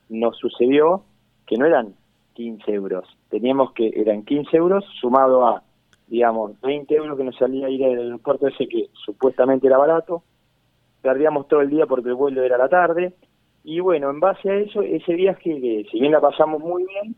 [0.08, 1.02] nos sucedió
[1.46, 1.94] que no eran
[2.34, 5.62] 15 euros, teníamos que, eran 15 euros sumado a
[6.08, 10.22] digamos, 20 euros que nos salía ir al aeropuerto ese que supuestamente era barato,
[11.02, 13.14] perdíamos todo el día porque el vuelo era la tarde,
[13.62, 17.14] y bueno, en base a eso, ese viaje, que si bien la pasamos muy bien,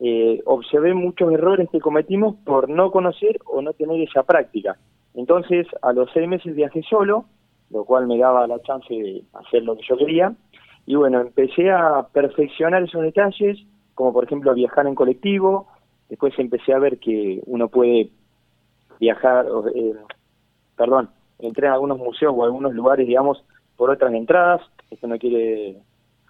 [0.00, 4.76] eh, observé muchos errores que cometimos por no conocer o no tener esa práctica.
[5.14, 7.24] Entonces, a los seis meses viajé solo,
[7.70, 10.34] lo cual me daba la chance de hacer lo que yo quería,
[10.86, 13.58] y bueno, empecé a perfeccionar esos detalles,
[13.94, 15.68] como por ejemplo viajar en colectivo,
[16.08, 18.10] después empecé a ver que uno puede
[19.00, 19.94] viajar, eh,
[20.76, 23.42] perdón, entré en algunos museos o algunos lugares, digamos,
[23.76, 24.60] por otras entradas.
[24.90, 25.78] Esto no quiere,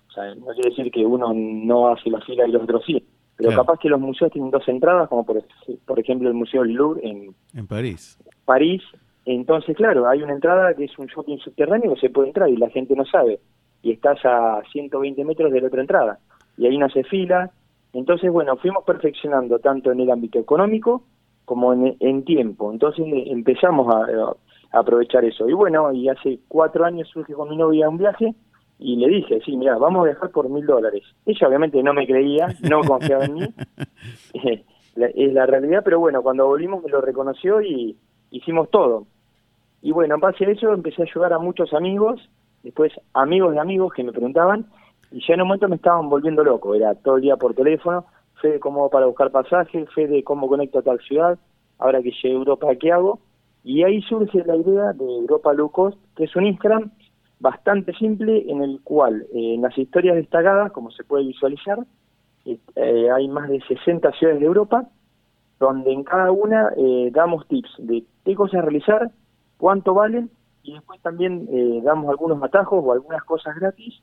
[0.08, 3.04] o sea, no quiere decir que uno no hace la fila y los otros sí.
[3.36, 5.42] Pero capaz que los museos tienen dos entradas, como por,
[5.86, 8.16] por ejemplo el Museo del Louvre en, en París.
[8.44, 8.80] París.
[9.26, 12.56] Entonces, claro, hay una entrada que es un shopping subterráneo que se puede entrar y
[12.56, 13.40] la gente no sabe.
[13.84, 16.18] Y estás a 120 metros de la otra entrada.
[16.56, 17.52] Y ahí no se fila.
[17.92, 21.04] Entonces, bueno, fuimos perfeccionando tanto en el ámbito económico
[21.44, 22.72] como en, tiempo.
[22.72, 24.34] Entonces empezamos a,
[24.76, 25.48] aprovechar eso.
[25.48, 28.34] Y bueno, y hace cuatro años surge con mi novia un viaje
[28.78, 31.04] y le dije, sí, mira, vamos a viajar por mil dólares.
[31.26, 33.46] Ella obviamente no me creía, no confiaba en mí,
[34.96, 37.96] es la realidad, pero bueno, cuando volvimos me lo reconoció y
[38.30, 39.06] hicimos todo.
[39.80, 42.28] Y bueno, en base a eso empecé a ayudar a muchos amigos,
[42.64, 44.66] después amigos de amigos que me preguntaban,
[45.12, 48.06] y ya en un momento me estaban volviendo loco, era todo el día por teléfono,
[48.40, 51.38] fe de cómo para buscar pasajes, fe de cómo conecto a tal ciudad,
[51.78, 53.20] ahora que llegué a Europa, ¿qué hago?
[53.62, 56.90] Y ahí surge la idea de Europa Low Cost, que es un Instagram
[57.38, 61.78] bastante simple en el cual eh, en las historias destacadas, como se puede visualizar,
[62.44, 64.88] eh, hay más de 60 ciudades de Europa,
[65.58, 69.10] donde en cada una eh, damos tips de qué cosas realizar,
[69.56, 70.30] cuánto valen,
[70.64, 71.46] y después también
[71.84, 74.02] damos algunos atajos o algunas cosas gratis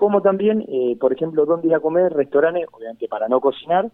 [0.00, 3.90] como también, eh, por ejemplo, dónde ir a comer, restaurantes, obviamente para no cocinar,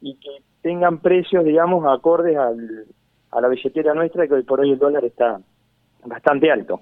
[0.00, 2.86] y que tengan precios, digamos, acordes al,
[3.30, 5.38] a la billetera nuestra, que hoy por hoy el dólar está
[6.06, 6.80] bastante alto.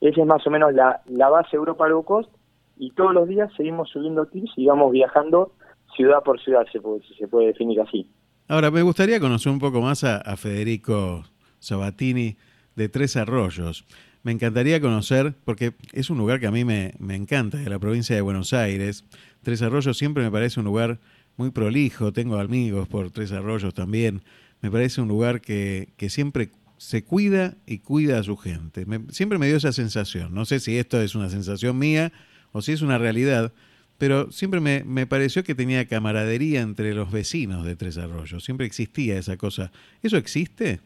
[0.00, 2.30] Esa es más o menos la, base Europa Low Cost,
[2.78, 5.52] y todos los días seguimos subiendo tips y vamos viajando
[5.94, 8.10] ciudad por ciudad, se puede, se puede definir así.
[8.48, 11.24] Ahora, me gustaría conocer un poco más a Federico
[11.58, 12.38] Sabatini
[12.74, 13.84] de Tres Arroyos.
[14.24, 18.16] Me encantaría conocer, porque es un lugar que a mí me, encanta, de la provincia
[18.16, 19.04] de Buenos Aires.
[19.42, 20.98] Tres Arroyos siempre me parece un lugar
[21.36, 24.22] muy prolijo, tengo amigos por Tres Arroyos también.
[24.62, 28.86] Me parece un lugar que, siempre se cuida y cuida a su gente.
[29.10, 30.32] siempre me dio esa sensación.
[30.32, 32.10] No sé si esto es una sensación mía
[32.52, 33.52] o si es una realidad,
[33.98, 38.64] pero siempre me, me pareció que tenía camaradería entre los vecinos de Tres Arroyos, siempre
[38.64, 39.70] existía esa cosa.
[40.02, 40.80] ¿Eso existe?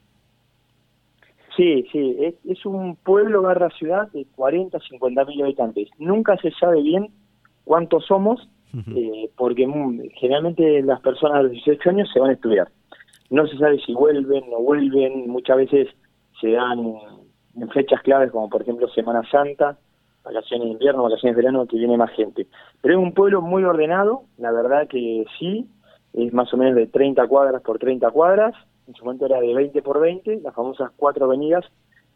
[1.58, 5.88] Sí, sí, es, es un pueblo barra ciudad de 40, 50 mil habitantes.
[5.98, 7.08] Nunca se sabe bien
[7.64, 8.48] cuántos somos,
[8.94, 12.68] eh, porque mm, generalmente las personas de los 18 años se van a estudiar.
[13.30, 15.88] No se sabe si vuelven, no vuelven, muchas veces
[16.40, 16.78] se dan
[17.56, 19.76] en fechas claves como por ejemplo Semana Santa,
[20.22, 22.46] vacaciones de invierno, vacaciones de verano, que viene más gente.
[22.82, 25.66] Pero es un pueblo muy ordenado, la verdad que sí,
[26.12, 28.54] es más o menos de 30 cuadras por 30 cuadras,
[28.88, 31.64] en su momento era de 20 por 20, las famosas cuatro avenidas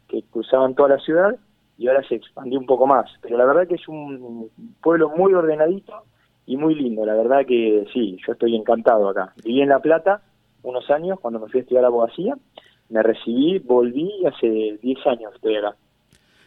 [0.09, 1.35] que cruzaban toda la ciudad,
[1.77, 3.09] y ahora se expandió un poco más.
[3.21, 4.49] Pero la verdad que es un
[4.81, 6.03] pueblo muy ordenadito
[6.45, 9.33] y muy lindo, la verdad que sí, yo estoy encantado acá.
[9.43, 10.21] Viví en La Plata
[10.63, 12.35] unos años cuando me fui a estudiar abogacía,
[12.89, 15.75] me recibí, volví y hace 10 años estoy acá.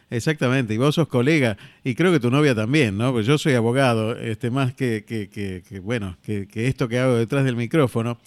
[0.09, 3.11] Exactamente, y vos sos colega, y creo que tu novia también, ¿no?
[3.11, 7.57] Pues yo soy abogado, este, más que, que, bueno, que esto que hago detrás del
[7.57, 8.17] micrófono.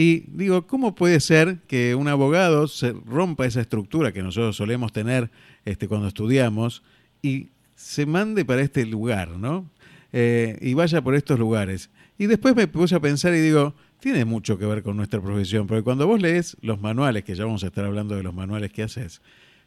[0.00, 4.92] Y digo, ¿cómo puede ser que un abogado se rompa esa estructura que nosotros solemos
[4.92, 5.28] tener
[5.64, 6.84] este, cuando estudiamos
[7.20, 9.68] y se mande para este lugar, ¿no?
[10.12, 11.90] Eh, y vaya por estos lugares.
[12.16, 15.66] Y después me puse a pensar y digo, tiene mucho que ver con nuestra profesión,
[15.66, 18.72] porque cuando vos lees los manuales, que ya vamos a estar hablando de los manuales
[18.72, 19.20] que haces,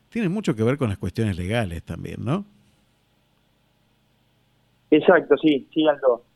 [0.07, 2.45] tiene mucho que ver con las cuestiones legales también, ¿no?
[4.91, 5.83] Exacto, sí, sí.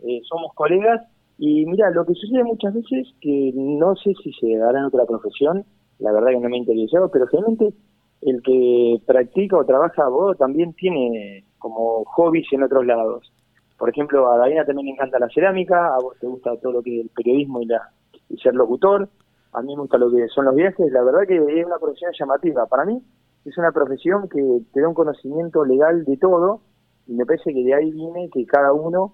[0.06, 1.02] Eh, somos colegas
[1.38, 5.06] y mira, lo que sucede muchas veces, que no sé si se dará en otra
[5.06, 5.66] profesión,
[6.00, 7.74] la verdad que no me ha pero realmente
[8.22, 13.32] el que practica o trabaja abogado también tiene como hobbies en otros lados.
[13.78, 16.82] Por ejemplo, a Daina también le encanta la cerámica, a vos te gusta todo lo
[16.82, 17.92] que es el periodismo y, la,
[18.30, 19.10] y ser locutor,
[19.52, 22.12] a mí me gusta lo que son los viajes, la verdad que es una profesión
[22.18, 22.66] llamativa.
[22.68, 23.02] Para mí
[23.44, 26.62] es una profesión que te da un conocimiento legal de todo
[27.08, 29.14] y me parece que de ahí viene que cada uno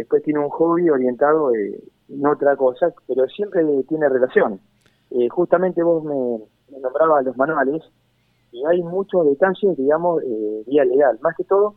[0.00, 1.78] después tiene un hobby orientado eh,
[2.08, 4.60] en otra cosa, pero siempre tiene relación.
[5.10, 7.82] Eh, justamente vos me, me, nombrabas los manuales
[8.52, 11.18] y hay muchos detalles, digamos, eh, vía legal.
[11.20, 11.74] Más que todo,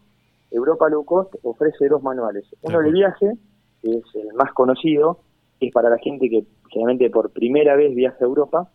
[0.52, 2.46] Europa Low Cost ofrece dos manuales.
[2.62, 3.34] Uno de viaje,
[3.82, 5.20] que es el más conocido,
[5.60, 8.70] que es para la gente que generalmente por primera vez viaja a Europa,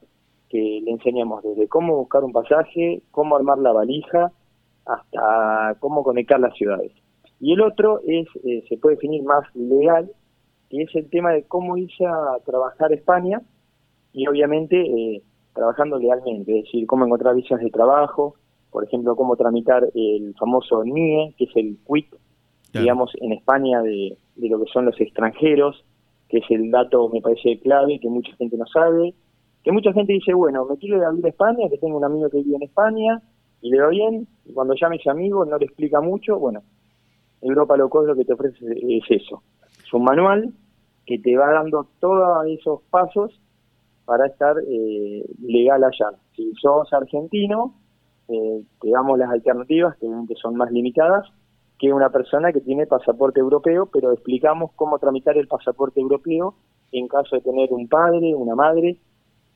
[0.49, 4.33] que le enseñamos desde cómo buscar un pasaje, cómo armar la valija,
[4.87, 6.93] hasta cómo conectar las ciudades.
[7.41, 10.11] Y el otro es, eh, se puede definir más legal,
[10.71, 13.43] que es el tema de cómo irse a trabajar a España
[14.13, 15.23] y obviamente eh,
[15.55, 18.35] trabajando legalmente, es decir, cómo encontrar visas de trabajo,
[18.71, 22.07] por ejemplo, cómo tramitar el famoso NIE, que es el quit,
[22.73, 25.85] digamos, en España de, de lo que son los extranjeros,
[26.29, 29.15] que es el dato, me parece, clave, que mucha gente no sabe,
[29.65, 32.05] que mucha gente dice, bueno, me quiero ir a vivir a España, que tengo un
[32.05, 33.23] amigo que vive en España,
[33.63, 36.63] y le va bien, y cuando llame ese amigo no le explica mucho, bueno,
[37.43, 39.43] Europa Loco lo que te ofrece es eso.
[39.85, 40.53] Es un manual
[41.07, 43.41] que te va dando todos esos pasos
[44.05, 46.17] para estar eh, legal allá.
[46.35, 47.75] Si sos argentino,
[48.29, 51.27] eh, te damos las alternativas, que son más limitadas,
[51.79, 56.55] que una persona que tiene pasaporte europeo, pero explicamos cómo tramitar el pasaporte europeo
[56.93, 58.99] en caso de tener un padre, una madre,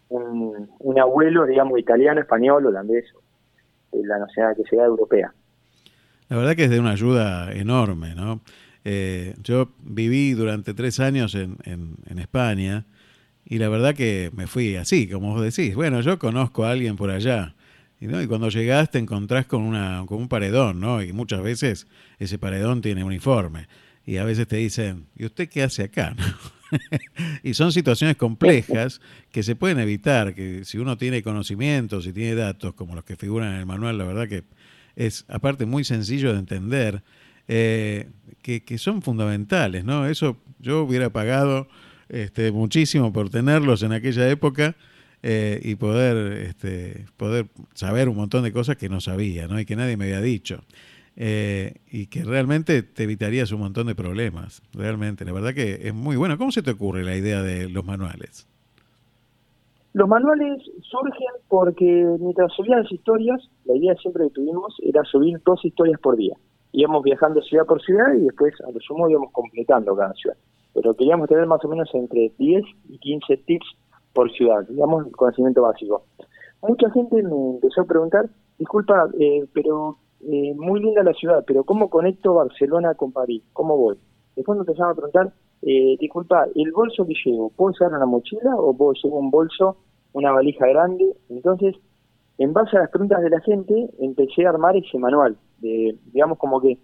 [0.09, 3.07] un, un abuelo, digamos, italiano, español, holandés,
[3.93, 5.35] la nacionalidad que sea europea.
[6.33, 8.41] La verdad que es de una ayuda enorme, ¿no?
[8.87, 12.87] Eh, yo viví durante tres años en, en, España
[13.45, 15.75] y la verdad que me fui así, como vos decís.
[15.75, 17.55] Bueno, yo conozco a alguien por allá.
[18.01, 18.23] Y, ¿no?
[18.23, 21.03] y cuando llegás te encontrás con, una, con un paredón, ¿no?
[21.03, 21.87] Y muchas veces
[22.19, 23.69] ese paredón tiene uniforme.
[24.07, 26.17] Y a veces te dicen, ¿y usted qué hace acá?
[27.43, 32.37] y son situaciones complejas que se pueden evitar, que si uno tiene conocimientos y tiene
[32.37, 34.45] datos como los que figuran en el manual, la verdad que
[34.97, 37.03] es aparte muy sencillo de entender,
[37.49, 38.09] eh,
[38.43, 40.07] que, que, son fundamentales, ¿no?
[40.07, 41.69] Eso yo hubiera pagado
[42.09, 44.77] este, muchísimo por tenerlos en aquella época
[45.23, 49.59] eh, y poder, este, poder saber un montón de cosas que no sabía, ¿no?
[49.59, 50.63] Y que nadie me había dicho.
[51.17, 55.25] Eh, y que realmente te evitarías un montón de problemas, realmente.
[55.25, 56.39] La verdad que es muy bueno.
[56.39, 58.47] ¿Cómo se te ocurre la idea de los manuales?
[59.93, 60.59] Los manuales
[60.93, 61.85] surgen porque
[62.21, 66.37] mientras subían las historias, la idea siempre que tuvimos era subir dos historias por día.
[66.73, 70.37] Íbamos viajando ciudad por ciudad y después a lo sumo íbamos completando cada ciudad.
[70.75, 73.67] Pero queríamos tener más o menos entre 10 y 15 tips
[74.13, 76.05] por ciudad, digamos, el conocimiento básico.
[76.63, 78.27] Mucha gente me empezó a preguntar,
[78.59, 83.43] disculpa, eh, pero eh, muy linda la ciudad, pero ¿cómo conecto Barcelona con París?
[83.53, 83.97] ¿Cómo voy?
[84.37, 85.33] Después me empezaron a preguntar,
[85.63, 89.77] eh, disculpa, ¿el bolso que llevo, puedo usar una mochila o puedo llevar un bolso,
[90.13, 91.15] una valija grande?
[91.29, 91.75] Entonces,
[92.39, 96.39] en base a las preguntas de la gente, empecé a armar ese manual, de, digamos
[96.39, 96.79] como que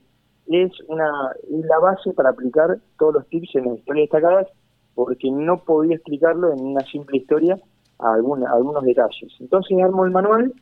[0.46, 4.46] es una es la base para aplicar todos los tips en las historias destacadas,
[4.94, 7.58] porque no podía explicarlo en una simple historia
[7.98, 9.32] a, alguna- algunos detalles.
[9.40, 10.52] Entonces armo el manual,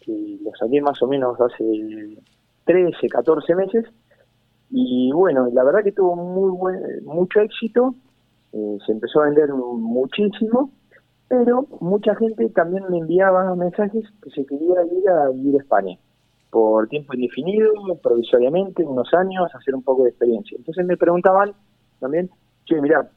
[0.00, 1.64] que lo saqué más o menos hace
[2.64, 3.84] 13, 14 meses,
[4.70, 7.94] y bueno, la verdad que tuvo muy buen, mucho éxito,
[8.52, 10.70] eh, se empezó a vender muchísimo,
[11.34, 15.98] pero mucha gente también me enviaba mensajes que se quería ir a vivir a España
[16.50, 20.56] por tiempo indefinido, provisoriamente, unos años, hacer un poco de experiencia.
[20.56, 21.52] Entonces me preguntaban
[21.98, 22.30] también,
[22.66, 23.10] che, mira,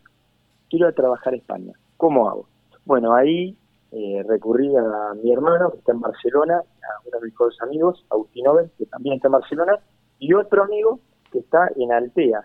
[0.68, 2.48] quiero trabajar a España, ¿cómo hago?
[2.86, 3.56] Bueno, ahí
[3.92, 8.04] eh, recurrí a mi hermano, que está en Barcelona, a uno de mis mejores amigos,
[8.10, 9.80] Agustín Nobel, que también está en Barcelona,
[10.18, 11.00] y otro amigo
[11.32, 12.42] que está en Altea,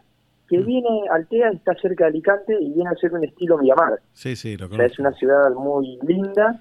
[0.56, 4.00] que viene, Altea está cerca de Alicante y viene a ser un estilo Miramar.
[4.12, 4.92] Sí, sí, lo O sea, conozco.
[4.92, 6.60] es una ciudad muy linda,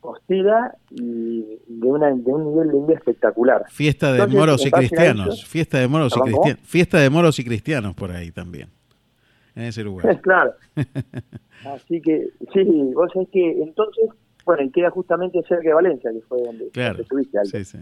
[0.00, 3.64] costera y de, una, de un nivel de vida espectacular.
[3.68, 5.34] Fiesta de Entonces, moros y cristianos.
[5.38, 6.60] eso- Fiesta de moros y cristianos.
[6.62, 8.68] Fiesta de moros y cristianos por ahí también.
[9.54, 10.20] En ese lugar.
[10.22, 10.52] claro.
[11.66, 12.64] Así que, sí,
[12.94, 14.04] vos sabés que entonces,
[14.44, 16.88] bueno, y queda justamente cerca de Valencia, que fue donde, Claro.
[16.98, 17.38] donde estuviste.
[17.44, 17.78] Sí, sí.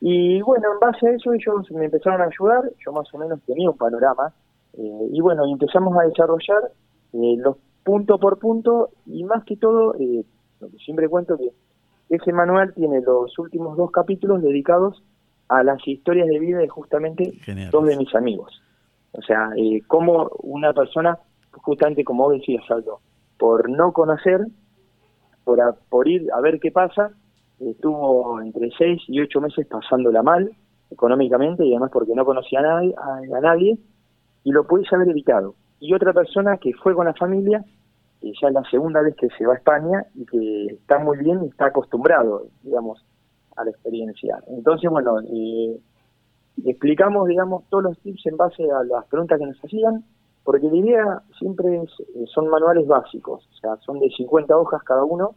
[0.00, 3.40] Y bueno, en base a eso ellos me empezaron a ayudar, yo más o menos
[3.42, 4.32] tenía un panorama,
[4.74, 6.70] eh, y bueno, empezamos a desarrollar
[7.14, 10.24] eh, los punto por punto, y más que todo, eh,
[10.60, 11.50] lo que siempre cuento que
[12.10, 15.02] ese manual tiene los últimos dos capítulos dedicados
[15.48, 17.70] a las historias de vida de justamente Genial.
[17.70, 18.62] dos de mis amigos.
[19.12, 21.18] O sea, eh, cómo una persona,
[21.52, 23.00] justamente como vos decías, Aldo,
[23.38, 24.46] por no conocer,
[25.44, 27.10] por, a- por ir a ver qué pasa,
[27.60, 30.50] estuvo entre seis y ocho meses pasándola mal
[30.90, 33.78] económicamente y además porque no conocía a nadie, a, nadie
[34.44, 35.54] y lo pudiese haber evitado.
[35.80, 37.64] Y otra persona que fue con la familia,
[38.20, 41.18] que ya es la segunda vez que se va a España y que está muy
[41.18, 43.04] bien y está acostumbrado, digamos,
[43.56, 44.38] a la experiencia.
[44.48, 45.78] Entonces, bueno, eh,
[46.64, 50.04] explicamos, digamos, todos los tips en base a las preguntas que nos hacían,
[50.42, 54.82] porque la idea siempre es, eh, son manuales básicos, o sea, son de 50 hojas
[54.82, 55.34] cada uno,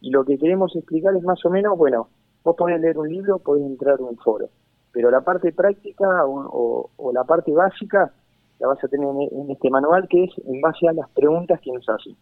[0.00, 2.08] y lo que queremos explicar es más o menos, bueno,
[2.44, 4.48] vos podés leer un libro, podés entrar a un foro,
[4.92, 8.12] pero la parte práctica o, la parte básica
[8.58, 11.60] la vas a tener en, en este manual, que es en base a las preguntas
[11.60, 12.16] que nos hacen.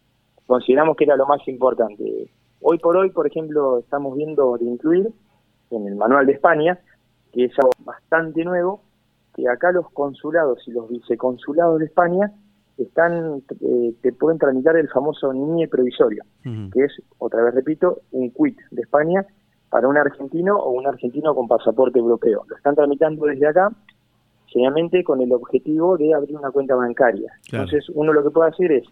[0.46, 2.30] Consideramos que era lo más importante.
[2.60, 5.12] Hoy por hoy, por ejemplo, estamos viendo de incluir
[5.70, 6.78] en el manual de España,
[7.32, 8.82] que es algo bastante nuevo,
[9.34, 12.32] que acá los consulados y los viceconsulados de España
[12.78, 18.30] están eh, te pueden tramitar el famoso NIE provisorio, que es, otra vez repito, un
[18.30, 19.24] quit de España
[19.70, 22.44] para un argentino o un argentino con pasaporte europeo.
[22.48, 23.70] Lo están tramitando desde acá,
[24.46, 27.32] generalmente con el objetivo de abrir una cuenta bancaria.
[27.48, 27.64] Claro.
[27.64, 28.84] Entonces, uno lo que puede hacer es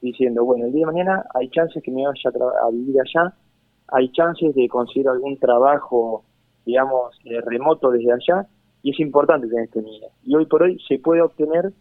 [0.00, 3.34] diciendo, bueno, el día de mañana hay chances que me vaya a, a vivir allá,
[3.88, 6.24] hay chances de conseguir algún trabajo,
[6.66, 8.46] digamos, eh, remoto desde allá,
[8.82, 10.08] y es importante tener este NIE.
[10.24, 11.72] Y hoy por hoy se puede obtener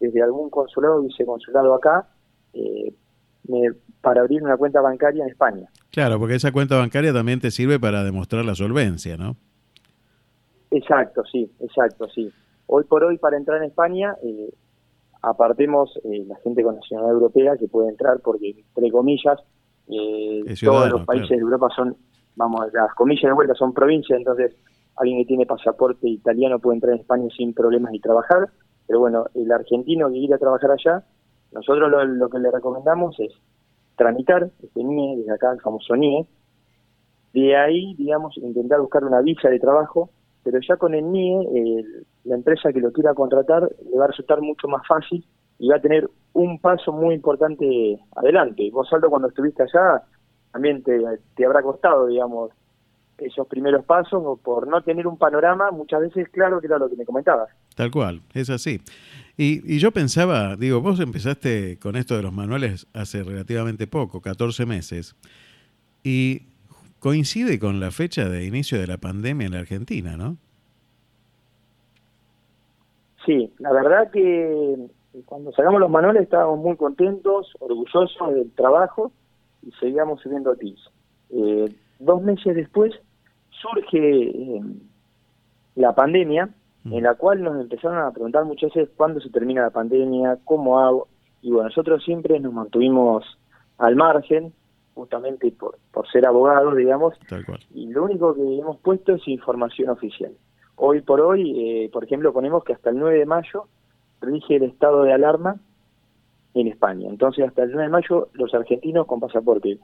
[0.00, 2.08] desde algún consulado o viceconsulado acá
[2.52, 2.92] eh,
[3.48, 5.68] me- para abrir una cuenta bancaria en España.
[5.90, 9.36] Claro, porque esa cuenta bancaria también te sirve para demostrar la solvencia, ¿no?
[10.70, 12.30] Exacto, sí, exacto, sí.
[12.66, 14.50] Hoy por hoy para entrar en España, eh,
[15.22, 19.38] apartemos eh, la gente con nacionalidad europea que puede entrar porque, entre comillas,
[19.88, 21.36] eh, todos los países claro.
[21.38, 21.96] de Europa son,
[22.34, 24.54] vamos, las comillas de vuelta son provincias, entonces
[24.96, 28.48] alguien que tiene pasaporte italiano puede entrar en España sin problemas y trabajar,
[28.86, 31.04] pero bueno, el argentino que quiere a trabajar allá,
[31.52, 33.32] nosotros lo, que le recomendamos es
[33.96, 36.26] tramitar este NIE, desde acá el famoso NIE,
[37.32, 40.10] de ahí, digamos, intentar buscar una visa de trabajo,
[40.42, 41.84] pero ya con el NIE, eh,
[42.24, 45.24] la empresa que lo quiera contratar le va a resultar mucho más fácil
[45.58, 48.70] y va a tener un paso muy importante adelante.
[48.72, 50.02] Vos, Aldo, cuando estuviste allá,
[50.52, 50.98] también te,
[51.34, 52.50] te habrá costado, digamos,
[53.18, 56.88] esos primeros pasos, o por no tener un panorama, muchas veces, claro, que era lo
[56.88, 57.48] que me comentabas.
[57.74, 58.80] Tal cual, es así.
[59.36, 64.20] Y, y yo pensaba, digo, vos empezaste con esto de los manuales hace relativamente poco,
[64.20, 65.16] 14 meses,
[66.02, 66.42] y
[66.98, 70.36] coincide con la fecha de inicio de la pandemia en la Argentina, ¿no?
[73.24, 74.88] Sí, la verdad que
[75.24, 79.12] cuando sacamos los manuales estábamos muy contentos, orgullosos del trabajo
[79.62, 80.90] y seguíamos subiendo tips.
[81.30, 82.92] Eh, dos meses después
[83.60, 84.60] surge eh,
[85.74, 86.50] la pandemia,
[86.84, 90.78] en la cual nos empezaron a preguntar muchas veces cuándo se termina la pandemia, cómo
[90.78, 91.08] hago.
[91.42, 93.24] Y bueno, nosotros siempre nos mantuvimos
[93.78, 94.52] al margen,
[94.94, 97.58] justamente por, por ser abogados, digamos, Tal cual.
[97.74, 100.32] y lo único que hemos puesto es información oficial.
[100.76, 103.64] Hoy por hoy, eh, por ejemplo, ponemos que hasta el 9 de mayo
[104.20, 105.56] rige el estado de alarma
[106.54, 107.08] en España.
[107.08, 109.78] Entonces, hasta el 9 de mayo, los argentinos con pasaporte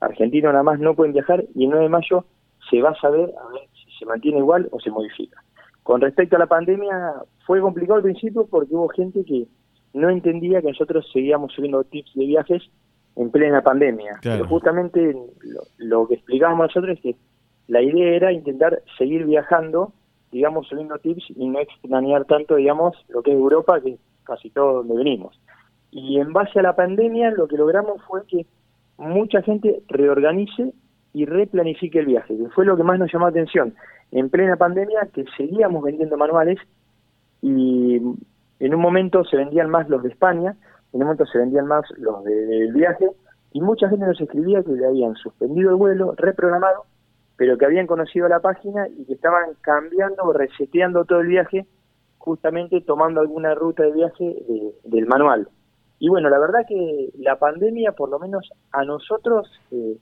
[0.00, 2.24] argentino nada más no pueden viajar y el 9 de mayo
[2.70, 5.42] se va a saber a ver si se mantiene igual o se modifica.
[5.82, 7.14] Con respecto a la pandemia,
[7.46, 9.46] fue complicado al principio porque hubo gente que
[9.94, 12.62] no entendía que nosotros seguíamos subiendo tips de viajes
[13.16, 14.18] en plena pandemia.
[14.20, 14.38] Claro.
[14.38, 17.16] Pero justamente lo, lo que explicábamos nosotros es que
[17.68, 19.92] la idea era intentar seguir viajando,
[20.32, 24.50] digamos, subiendo tips y no extrañar tanto, digamos, lo que es Europa, que es casi
[24.50, 25.40] todo donde venimos.
[25.90, 28.46] Y en base a la pandemia, lo que logramos fue que
[28.98, 30.72] mucha gente reorganice
[31.18, 33.74] y replanifique el viaje, que fue lo que más nos llamó la atención.
[34.12, 36.58] En plena pandemia, que seguíamos vendiendo manuales
[37.42, 37.96] y
[38.60, 40.50] en un momento se vendían más los de España,
[40.92, 43.08] en un momento se vendían más los de- del viaje,
[43.52, 46.84] y mucha gente nos escribía que le habían suspendido el vuelo, reprogramado,
[47.36, 51.66] pero que habían conocido la página y que estaban cambiando o reseteando todo el viaje,
[52.18, 55.48] justamente tomando alguna ruta de viaje de- del manual.
[55.98, 59.96] Y bueno, la verdad que la pandemia, por lo menos a nosotros, eh,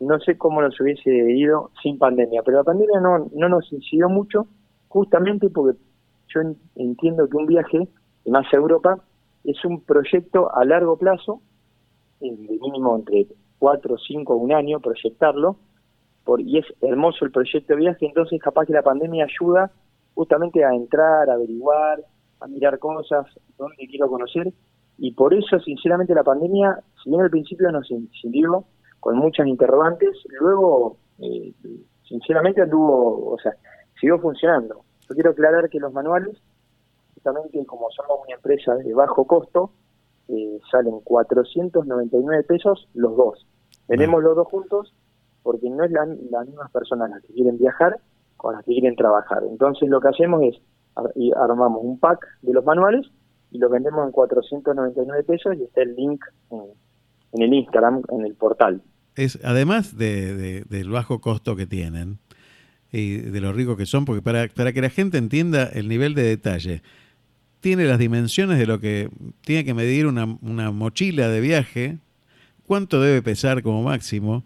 [0.00, 4.08] no sé cómo nos hubiese ido sin pandemia, pero la pandemia no, no nos incidió
[4.08, 4.46] mucho,
[4.88, 5.78] justamente porque
[6.28, 7.88] yo en- entiendo que un viaje,
[8.26, 8.98] más a Europa,
[9.44, 11.40] es un proyecto a largo plazo,
[12.20, 13.26] eh, de mínimo entre
[13.58, 15.56] cuatro, cinco, un año, proyectarlo,
[16.24, 19.70] por, y es hermoso el proyecto de viaje, entonces capaz que la pandemia ayuda
[20.14, 22.00] justamente a entrar, a averiguar,
[22.40, 23.26] a mirar cosas,
[23.58, 24.52] dónde quiero conocer,
[24.96, 28.64] y por eso, sinceramente, la pandemia, si bien al principio nos incidió
[29.04, 31.52] con muchas interrogantes, luego, eh,
[32.08, 33.52] sinceramente, anduvo, o sea,
[34.00, 34.80] siguió funcionando.
[35.06, 36.34] Yo quiero aclarar que los manuales,
[37.12, 39.72] justamente como somos una empresa de bajo costo,
[40.28, 43.46] eh, salen 499 pesos los dos.
[43.86, 44.94] Tenemos los dos juntos
[45.42, 47.98] porque no es la- las mismas personas las que quieren viajar
[48.38, 49.42] con las que quieren trabajar.
[49.46, 50.56] Entonces lo que hacemos es
[50.96, 53.06] ar- y armamos un pack de los manuales
[53.50, 56.62] y los vendemos en 499 pesos y está el link en,
[57.32, 58.80] en el Instagram, en el portal.
[59.16, 62.18] Es, además de, de- del bajo costo que tienen
[62.92, 66.14] y de lo ricos que son, porque para, para que la gente entienda el nivel
[66.14, 66.82] de detalle,
[67.60, 69.08] tiene las dimensiones de lo que
[69.42, 71.98] tiene que medir una, una mochila de viaje,
[72.66, 74.44] cuánto debe pesar como máximo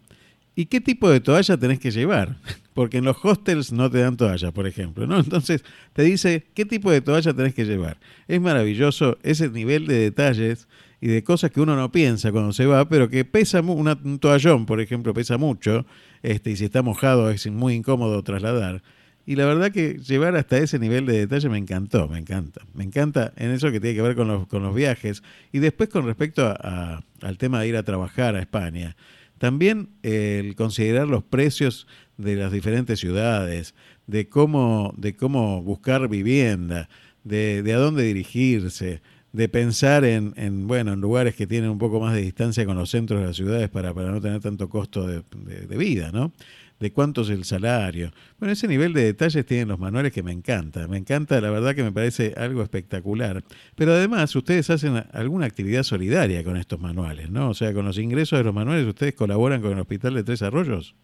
[0.55, 2.37] y qué tipo de toalla tenés que llevar.
[2.73, 5.19] Porque en los hostels no te dan toallas, por ejemplo, ¿no?
[5.19, 5.63] Entonces
[5.93, 7.97] te dice qué tipo de toalla tenés que llevar.
[8.27, 10.67] Es maravilloso ese nivel de detalles
[11.01, 14.19] y de cosas que uno no piensa cuando se va, pero que pesa una- un
[14.19, 15.85] toallón, por ejemplo, pesa mucho,
[16.23, 18.81] este, y si está mojado es muy incómodo trasladar.
[19.25, 22.61] Y la verdad que llevar hasta ese nivel de detalle me encantó, me encanta.
[22.73, 25.21] Me encanta en eso que tiene que ver con los, con los viajes.
[25.51, 28.95] Y después con respecto a- al tema de ir a trabajar a España.
[29.37, 31.85] También el considerar los precios
[32.17, 33.75] de las diferentes ciudades,
[34.07, 36.89] de cómo, de cómo buscar vivienda,
[37.23, 41.77] de, de a dónde dirigirse, de pensar en, en, bueno, en lugares que tienen un
[41.77, 44.69] poco más de distancia con los centros de las ciudades para, para no tener tanto
[44.69, 46.31] costo de, de- de vida, ¿no?
[46.79, 48.11] De cuánto es el salario.
[48.39, 50.87] Bueno, ese nivel de detalles tienen los manuales que me encanta.
[50.87, 53.43] Me encanta, la verdad que me parece algo espectacular.
[53.75, 57.49] Pero además, ustedes hacen alguna actividad solidaria con estos manuales, ¿no?
[57.49, 60.41] O sea, con los ingresos de los manuales, ¿ustedes colaboran con el Hospital de Tres
[60.41, 60.95] Arroyos?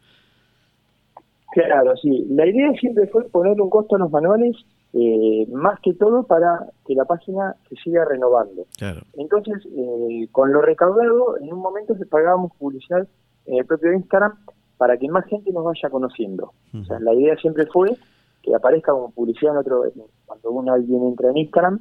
[1.51, 2.25] Claro, sí.
[2.29, 4.55] La idea siempre fue poner un costo a los manuales,
[4.97, 8.65] eh, más que todo para que la página se siga renovando.
[8.77, 9.01] Claro.
[9.17, 13.05] Entonces, eh, con lo recaudado, en un momento se pagábamos publicidad
[13.45, 14.35] en el propio Instagram
[14.77, 16.53] para que más gente nos vaya conociendo.
[16.73, 17.97] O sea, la idea siempre fue
[18.41, 19.83] que aparezca como publicidad en otro,
[20.25, 21.79] cuando uno alguien entra en Instagram,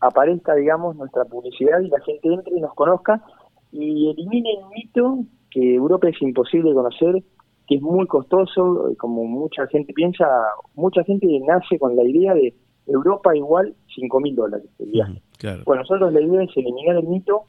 [0.00, 3.22] aparezca, digamos, nuestra publicidad y la gente entre y nos conozca
[3.70, 5.18] y elimine el mito
[5.52, 7.22] que Europa es imposible conocer,
[7.70, 10.26] que es muy costoso, eh, como mucha gente piensa,
[10.74, 12.52] mucha gente nace con la idea de
[12.88, 15.22] Europa igual 5 mil dólares el viaje.
[15.38, 15.62] Claro.
[15.64, 17.44] Bueno, nosotros la idea es eliminar el mito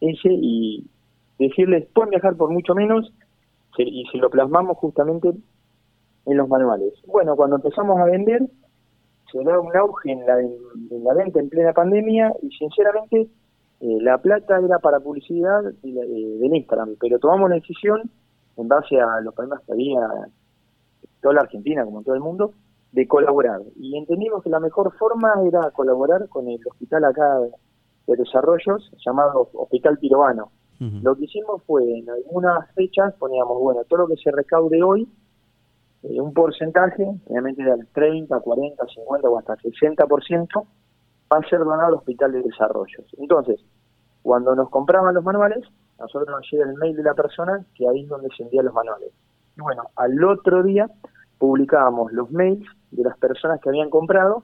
[0.00, 0.84] ese y
[1.38, 3.12] decirles, pueden viajar por mucho menos,
[3.78, 5.30] y se lo plasmamos justamente
[6.26, 6.92] en los manuales.
[7.06, 8.42] Bueno, cuando empezamos a vender,
[9.30, 13.28] se da un auge en la, en la venta en plena pandemia y sinceramente
[13.80, 18.10] eh, la plata era para publicidad de la- eh, del Instagram, pero tomamos la decisión
[18.60, 20.32] en base a los problemas que había en
[21.20, 22.54] toda la Argentina, como en todo el mundo,
[22.92, 23.60] de colaborar.
[23.76, 27.38] Y entendimos que la mejor forma era colaborar con el hospital acá
[28.06, 30.50] de Desarrollos, llamado Hospital Pirobano.
[31.02, 35.06] Lo que hicimos fue, en algunas fechas poníamos, bueno, todo lo que se recaude hoy,
[36.02, 40.66] eh, un porcentaje, obviamente del 30, 40, 50 o hasta 60%,
[41.30, 43.04] va a ser donado al Hospital de Desarrollos.
[43.18, 43.60] Entonces,
[44.22, 45.62] cuando nos compraban los manuales,
[46.00, 48.74] nosotros nos llega el mail de la persona que ahí es donde se envían los
[48.74, 49.10] manuales.
[49.56, 50.88] Y bueno, al otro día
[51.38, 54.42] publicábamos los mails de las personas que habían comprado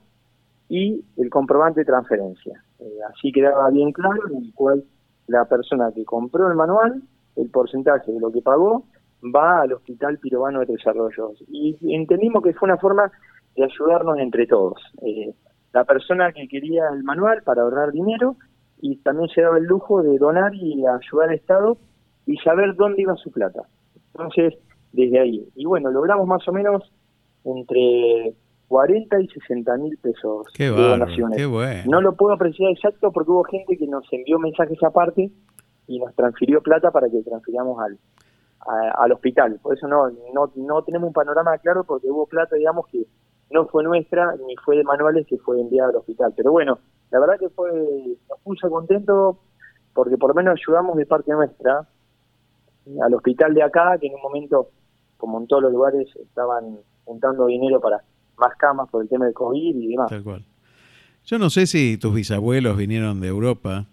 [0.69, 2.63] y el comprobante de transferencia.
[2.79, 4.83] Eh, así quedaba bien claro en el cual
[5.27, 7.01] la persona que compró el manual,
[7.35, 8.83] el porcentaje de lo que pagó,
[9.23, 11.43] va al Hospital Pirobano de Tres Arroyos.
[11.47, 13.11] Y entendimos que fue una forma
[13.55, 14.81] de ayudarnos entre todos.
[15.01, 15.33] Eh,
[15.73, 18.35] la persona que quería el manual para ahorrar dinero
[18.81, 21.77] y también se daba el lujo de donar y ayudar al Estado
[22.25, 23.61] y saber dónde iba su plata.
[24.13, 24.53] Entonces,
[24.91, 25.47] desde ahí.
[25.55, 26.83] Y bueno, logramos más o menos
[27.43, 28.33] entre
[28.67, 31.37] 40 y 60 mil pesos Qué de donaciones.
[31.37, 31.83] qué bueno.
[31.85, 35.31] No lo puedo apreciar exacto porque hubo gente que nos envió mensajes aparte
[35.87, 37.97] y nos transfirió plata para que transfiramos al,
[38.67, 39.59] a- al hospital.
[39.61, 43.05] Por eso no, no, no tenemos un panorama claro porque hubo plata, digamos, que
[43.51, 46.33] no fue nuestra ni fue de manuales que fue enviada al hospital.
[46.35, 46.79] Pero bueno,
[47.11, 47.71] la verdad que fue,
[48.29, 49.39] nos puso contento
[49.93, 51.87] porque por lo menos ayudamos de parte nuestra
[53.01, 54.69] al hospital de acá, que en un momento,
[55.17, 58.03] como en todos los lugares, estaban juntando dinero para
[58.37, 60.09] más camas por el tema del COVID y demás.
[60.09, 60.45] Tal cual.
[61.25, 63.85] Yo no sé si tus bisabuelos vinieron de Europa,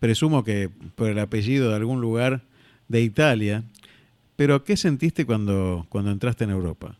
[0.00, 2.40] presumo que por el apellido de algún lugar
[2.88, 3.62] de Italia,
[4.36, 6.96] pero ¿qué sentiste cuando, cuando entraste en Europa?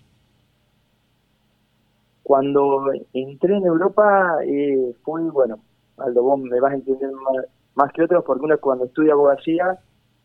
[2.24, 2.82] Cuando
[3.12, 5.58] entré en Europa eh, fue, bueno,
[5.98, 7.44] Aldo, vos me vas a entender más,
[7.74, 9.78] más que otros porque uno cuando estudia abogacía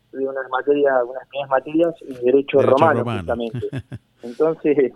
[0.06, 3.18] estudia unas materias, unas primeras materias en derecho, Derecho romano, romano.
[3.18, 3.68] justamente.
[4.22, 4.92] Entonces,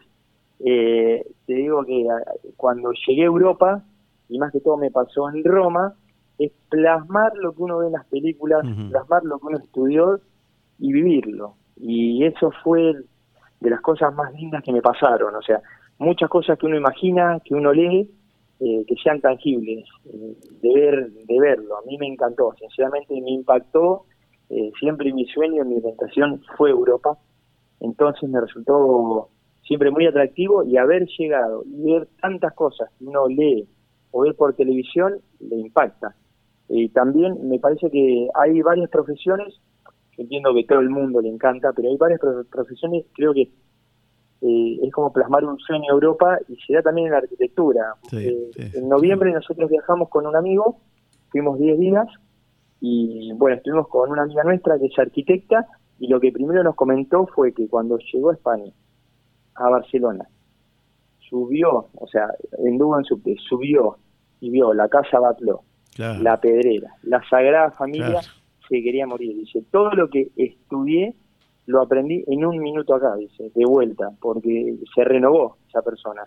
[0.61, 2.23] eh, te digo que ah,
[2.57, 3.83] cuando llegué a Europa,
[4.29, 5.95] y más que todo me pasó en Roma,
[6.39, 10.21] es plasmar lo que uno ve en las películas, plasmar lo que uno estudió
[10.79, 11.55] y vivirlo.
[11.77, 12.95] Y eso fue
[13.61, 15.35] de las cosas más lindas que me pasaron.
[15.37, 15.61] O sea,
[15.99, 18.11] muchas cosas que uno imagina, que uno lee,
[18.61, 21.77] eh, que sean tangibles, eh, de, ver, de verlo.
[21.79, 24.05] A mí me encantó, sinceramente me impactó.
[24.51, 27.19] Eh, siempre mi sueño, mi orientación fue Europa.
[27.81, 29.29] Entonces me resultó
[29.63, 33.67] siempre muy atractivo y haber llegado y ver tantas cosas que uno lee
[34.11, 36.15] o ve por televisión le impacta.
[36.69, 39.61] Y también me parece que hay varias profesiones,
[40.17, 43.51] entiendo que todo el mundo le encanta, pero hay varias pro- profesiones, creo que
[44.47, 47.95] eh, es como plasmar un sueño en Europa y se da también en la arquitectura.
[48.13, 50.77] Eh, en noviembre nosotros viajamos con un amigo,
[51.31, 52.07] fuimos 10 días
[52.81, 55.67] y bueno, estuvimos con una amiga nuestra que es arquitecta
[55.99, 58.71] y lo que primero nos comentó fue que cuando llegó a España,
[59.55, 60.27] a Barcelona,
[61.29, 62.29] subió, o sea,
[62.67, 63.97] anduvo en subte, subió
[64.41, 65.61] y vio la Casa Batlló,
[65.95, 66.21] Claro.
[66.23, 68.27] la Pedrera, la Sagrada Familia, Claro.
[68.69, 69.37] se quería morir.
[69.37, 71.15] Dice, todo lo que estudié
[71.67, 76.23] lo aprendí en un minuto acá, dice, de vuelta, porque se renovó esa persona.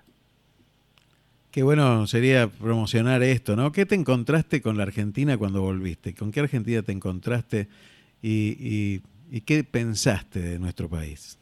[1.51, 3.71] Qué bueno sería promocionar esto, ¿no?
[3.71, 6.13] ¿Qué te encontraste con la Argentina cuando volviste?
[6.13, 7.67] ¿Con qué Argentina te encontraste
[8.21, 11.37] y, y- y qué pensaste de nuestro país?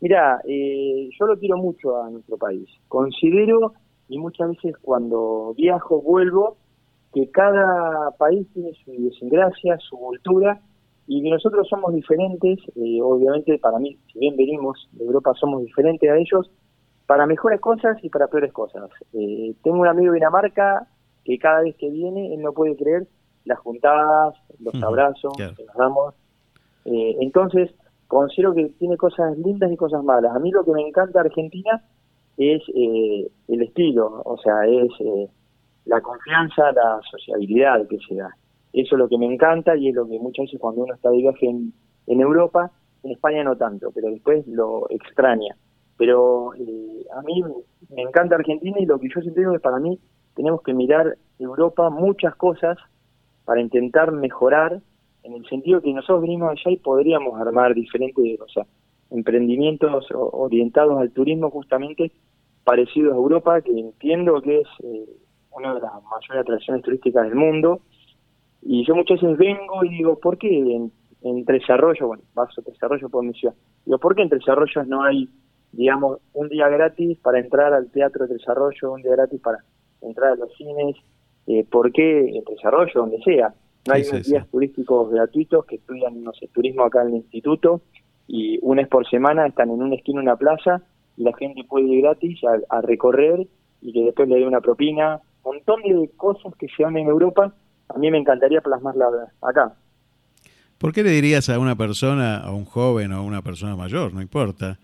[0.00, 2.68] Mira, eh, yo lo quiero mucho a nuestro país.
[2.88, 3.74] Considero,
[4.08, 6.58] y muchas veces cuando viajo, vuelvo,
[7.12, 10.62] que cada país tiene su idiosincrasia, su cultura,
[11.12, 15.60] y que nosotros somos diferentes, eh, obviamente para mí, si bien venimos de Europa, somos
[15.60, 16.48] diferentes a ellos,
[17.06, 18.88] para mejores cosas y para peores cosas.
[19.12, 20.86] Eh, tengo un amigo de Dinamarca
[21.24, 23.08] que cada vez que viene, él no puede creer
[23.44, 25.56] las juntadas, los abrazos claro.
[25.56, 26.14] que nos damos.
[26.84, 27.72] Eh, entonces,
[28.06, 30.32] considero que tiene cosas lindas y cosas malas.
[30.36, 31.82] A mí lo que me encanta de Argentina
[32.36, 34.92] es eh, el estilo, o sea, es
[35.86, 38.30] la confianza, la sociabilidad que se da.
[38.72, 41.10] Eso es lo que me encanta y es lo que muchas veces cuando uno está
[41.10, 42.70] de viaje en, Europa,
[43.02, 45.56] en España no tanto, pero después lo extraña.
[45.96, 47.42] Pero eh, a mí
[47.90, 49.98] me encanta Argentina y lo que yo siempre digo es para mí
[50.34, 52.78] tenemos que mirar Europa muchas cosas
[53.44, 54.80] para intentar mejorar
[55.22, 58.64] en el sentido que nosotros venimos allá y podríamos armar diferentes, o sea,
[59.10, 62.12] emprendimientos orientados al turismo justamente
[62.64, 65.06] parecidos a Europa, que entiendo que es eh,
[65.50, 67.80] una de las mayores atracciones turísticas del mundo.
[68.62, 70.92] Y yo muchas veces vengo y digo, ¿por qué en,
[71.22, 73.54] en Tres Arroyos, bueno, paso Tres Arroyos por mi ciudad,
[73.84, 75.28] digo, ¿por qué en Tres Arroyos no hay,
[75.72, 79.58] digamos, un día gratis para entrar al Teatro de Tres Arroyos, un día gratis para
[80.02, 80.96] entrar a los cines?
[81.46, 83.54] Eh, ¿Por qué en Tres Arroyos, donde sea?
[83.86, 87.08] No hay Sí, sí, unos días turísticos gratuitos que estudian, no sé, turismo acá en
[87.08, 87.80] el instituto
[88.28, 90.82] y una vez por semana están en una esquina una plaza
[91.16, 93.46] y la gente puede ir gratis a, a recorrer
[93.80, 95.20] y que después le dé una propina.
[95.42, 97.54] Un montón de cosas que se dan en Europa,
[97.94, 99.06] a mí me encantaría plasmarla
[99.42, 99.74] acá.
[100.78, 104.14] ¿Por qué le dirías a una persona, a un joven o a una persona mayor,
[104.14, 104.78] no importa,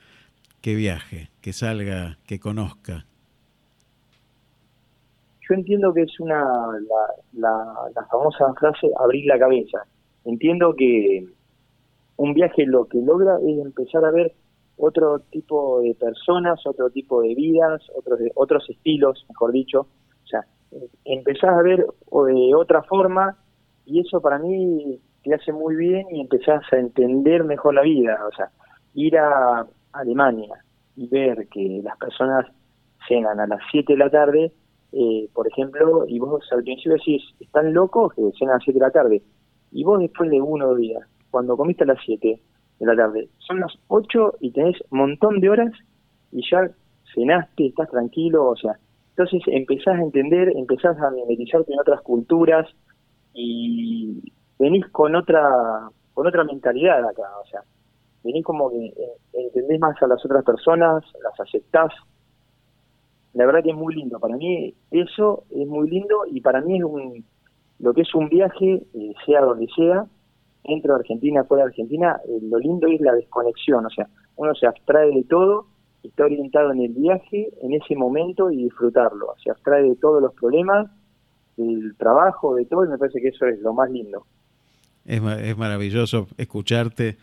[0.60, 3.06] que viaje, que salga, que conozca?
[5.48, 9.78] Yo entiendo que es una la, la, la famosa frase abrir la cabeza.
[10.24, 11.26] Entiendo que
[12.16, 14.34] un viaje lo que logra es empezar a ver
[14.76, 19.80] otro tipo de personas, otro tipo de vidas, otros otros estilos, mejor dicho.
[20.24, 20.44] O sea,
[21.04, 23.36] empezás a ver o de otra forma
[23.84, 28.18] y eso para mí te hace muy bien y empezás a entender mejor la vida.
[28.26, 28.50] O sea,
[28.94, 30.64] ir a Alemania
[30.96, 32.46] y ver que las personas
[33.08, 34.52] cenan a las 7 de la tarde,
[34.92, 38.78] eh, por ejemplo, y vos al principio decís, están locos que cenan a las 7
[38.78, 39.22] de la tarde,
[39.72, 42.40] y vos después de uno o días, cuando comiste a las 7
[42.78, 45.72] de la tarde, son las 8 y tenés un montón de horas
[46.32, 46.70] y ya
[47.14, 48.78] cenaste, estás tranquilo, o sea,
[49.16, 52.68] entonces empezás a entender, empezás a mimetizarte en otras culturas
[53.32, 54.20] y
[54.58, 57.60] venís con otra con otra mentalidad acá, o sea,
[58.22, 58.92] venís como que
[59.32, 61.92] entendés más a las otras personas, las aceptás.
[63.32, 66.76] La verdad que es muy lindo, para mí eso es muy lindo y para mí
[66.76, 67.24] es un
[67.78, 70.06] lo que es un viaje, eh, sea donde sea,
[70.64, 74.54] dentro de Argentina, fuera de Argentina, eh, lo lindo es la desconexión, o sea, uno
[74.54, 75.66] se abstrae de todo,
[76.08, 80.34] está orientado en el viaje, en ese momento y disfrutarlo, se abstrae de todos los
[80.34, 80.90] problemas,
[81.56, 84.26] del trabajo, de todo, y me parece que eso es lo más lindo.
[85.04, 87.16] Es, es maravilloso escucharte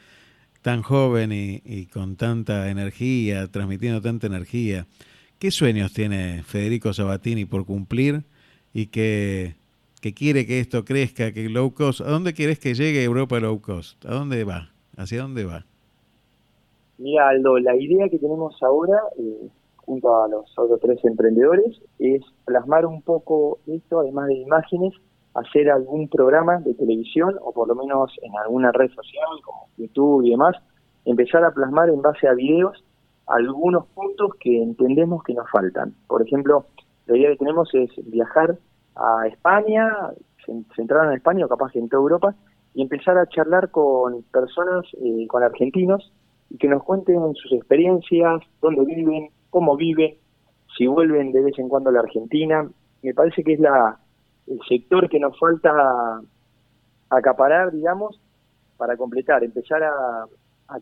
[0.63, 4.87] tan joven y, con tanta energía, transmitiendo tanta energía.
[5.37, 8.23] ¿Qué sueños tiene Federico Sabatini por cumplir
[8.73, 9.55] y que,
[9.99, 11.99] que quiere que esto crezca, que low cost?
[11.99, 14.03] ¿A dónde quieres que llegue Europa low cost?
[14.05, 14.71] ¿A dónde va?
[14.95, 15.65] ¿Hacia dónde va?
[17.03, 19.49] Mira, Aldo, la idea que tenemos ahora, eh,
[19.85, 24.93] junto a los otros tres emprendedores, es plasmar un poco esto, además de imágenes,
[25.33, 30.23] hacer algún programa de televisión o por lo menos en alguna red social como YouTube
[30.23, 30.55] y demás,
[31.03, 32.81] empezar a plasmar en base a videos
[33.27, 35.93] algunos puntos que entendemos que nos faltan.
[36.07, 36.65] Por ejemplo,
[37.07, 38.57] la idea que tenemos es viajar
[38.95, 39.89] a España,
[40.47, 42.33] cen- centrar en España o capaz que en toda Europa,
[42.73, 46.13] y empezar a charlar con personas, eh, con argentinos,
[46.53, 50.15] y que nos cuenten sus experiencias, dónde viven, cómo viven,
[50.77, 52.69] si vuelven de vez en cuando a la Argentina.
[53.01, 53.99] Me parece que es la
[54.47, 55.71] el sector que nos falta
[57.09, 58.19] acaparar, digamos,
[58.77, 60.25] para completar, empezar a,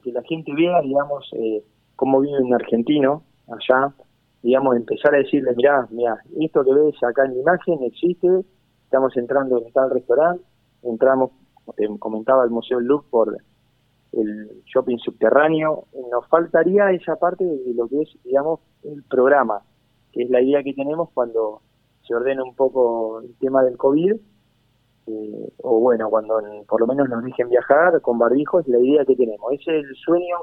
[0.03, 1.63] que la gente vea, digamos, eh,
[1.95, 3.93] cómo vive un argentino allá,
[4.41, 8.27] digamos, empezar a decirle, mirá, mirá, esto que ves acá en la imagen existe,
[8.85, 10.43] estamos entrando en tal restaurante,
[10.83, 13.37] entramos, como te comentaba, al Museo del Louvre por
[14.13, 19.61] el shopping subterráneo, nos faltaría esa parte de lo que es, digamos, el programa,
[20.11, 21.61] que es la idea que tenemos cuando
[22.05, 24.15] se ordena un poco el tema del COVID,
[25.07, 29.15] eh, o bueno, cuando por lo menos nos dejen viajar con barbijos, la idea que
[29.15, 29.51] tenemos.
[29.53, 30.37] Ese es el sueño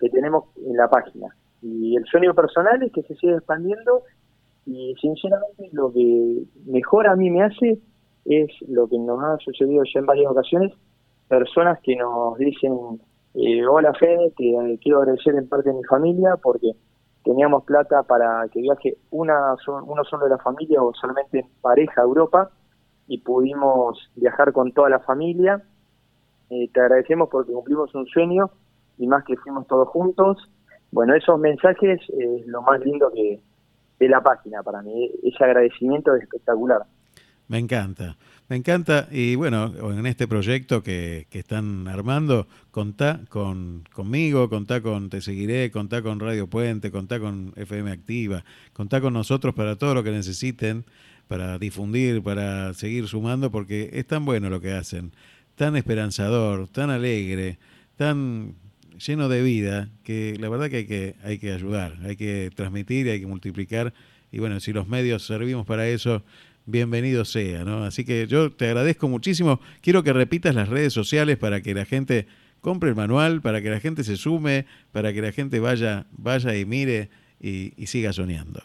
[0.00, 1.28] que tenemos en la página.
[1.60, 4.02] Y el sueño personal es que se siga expandiendo
[4.66, 7.78] y sinceramente lo que mejor a mí me hace
[8.24, 10.72] es lo que nos ha sucedido ya en varias ocasiones,
[11.32, 13.00] personas que nos dicen,
[13.32, 16.72] eh, hola Fede, te eh, quiero agradecer en parte de mi familia porque
[17.24, 19.54] teníamos plata para que viaje una
[19.86, 22.50] uno solo de la familia o solamente en pareja a Europa
[23.08, 25.62] y pudimos viajar con toda la familia.
[26.50, 28.50] Eh, te agradecemos porque cumplimos un sueño
[28.98, 30.36] y más que fuimos todos juntos.
[30.90, 33.40] Bueno, esos mensajes es lo más lindo que
[33.98, 35.10] de la página para mí.
[35.22, 36.82] Ese agradecimiento es espectacular.
[37.48, 38.16] Me encanta,
[38.48, 39.08] me encanta.
[39.10, 45.20] Y bueno, en este proyecto que, que están armando, contá con, conmigo, contá con Te
[45.20, 50.02] Seguiré, contá con Radio Puente, contá con FM Activa, contá con nosotros para todo lo
[50.02, 50.84] que necesiten,
[51.28, 55.12] para difundir, para seguir sumando, porque es tan bueno lo que hacen,
[55.54, 57.58] tan esperanzador, tan alegre,
[57.96, 58.54] tan
[58.98, 63.08] lleno de vida, que la verdad que hay que, hay que ayudar, hay que transmitir,
[63.08, 63.92] hay que multiplicar.
[64.30, 66.22] Y bueno, si los medios servimos para eso,
[66.66, 67.84] bienvenido sea, ¿no?
[67.84, 69.60] Así que yo te agradezco muchísimo.
[69.80, 72.26] Quiero que repitas las redes sociales para que la gente
[72.60, 76.56] compre el manual, para que la gente se sume, para que la gente vaya, vaya
[76.56, 77.10] y mire
[77.40, 78.60] y, y siga soñando.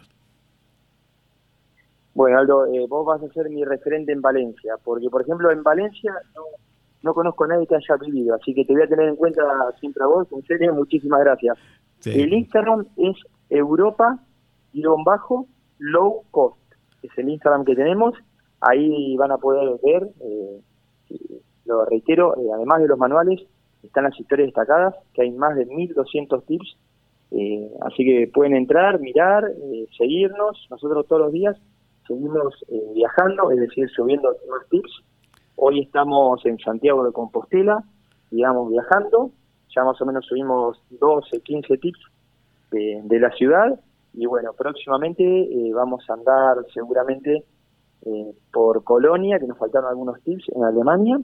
[2.17, 5.61] Bueno, Aldo, eh, vos vas a ser mi referente en Valencia, porque por ejemplo en
[5.61, 6.41] Valencia no,
[7.03, 9.43] no conozco a nadie que haya vivido, así que te voy a tener en cuenta
[9.79, 11.55] siempre a vos, en serio, muchísimas gracias.
[11.99, 12.19] Sí.
[12.19, 13.15] El Instagram es
[13.51, 14.23] Europa-low
[16.31, 16.57] cost,
[17.11, 18.13] es el Instagram que tenemos,
[18.61, 20.61] ahí van a poder ver, eh,
[21.65, 23.41] lo reitero, eh, además de los manuales,
[23.83, 26.77] están las historias destacadas, que hay más de 1200 tips,
[27.31, 29.43] eh, así que pueden entrar, mirar,
[29.97, 31.57] seguirnos, nosotros todos los días
[32.07, 32.55] seguimos
[32.93, 35.03] viajando, es decir, subiendo más tips.
[35.57, 37.83] Hoy estamos en Santiago de Compostela,
[38.31, 39.31] digamos, viajando.
[39.75, 41.99] Ya más o menos subimos 12, 15 tips
[42.71, 43.77] de, de la ciudad.
[44.17, 47.43] Y bueno, próximamente eh, vamos a andar seguramente
[48.01, 51.19] eh, por Colonia, que nos faltaron algunos tips en Alemania.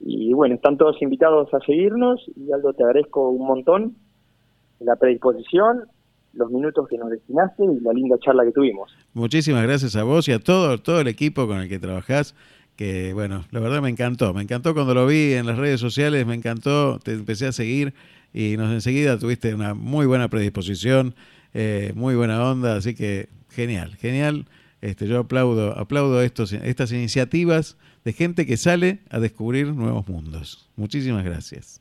[0.00, 2.20] Y bueno, están todos invitados a seguirnos.
[2.36, 3.96] Y Aldo, te agradezco un montón
[4.80, 5.84] la predisposición,
[6.34, 8.94] los minutos que nos destinaste y la linda charla que tuvimos.
[9.14, 12.34] Muchísimas gracias a vos y a todo, todo el equipo con el que trabajás,
[12.76, 16.26] que bueno, la verdad me encantó, me encantó cuando lo vi en las redes sociales,
[16.26, 17.94] me encantó, te empecé a seguir
[18.34, 21.14] y nos enseguida tuviste una muy buena predisposición,
[21.58, 24.44] eh, muy buena onda, así que genial, genial.
[24.82, 30.70] Este, yo aplaudo, aplaudo estos, estas iniciativas de gente que sale a descubrir nuevos mundos.
[30.76, 31.80] Muchísimas gracias.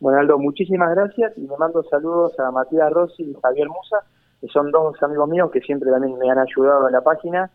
[0.00, 3.98] Bueno, Aldo, muchísimas gracias y me mando saludos a Matías Rossi y Javier Musa,
[4.40, 7.48] que son dos amigos míos que siempre también me han ayudado en la página,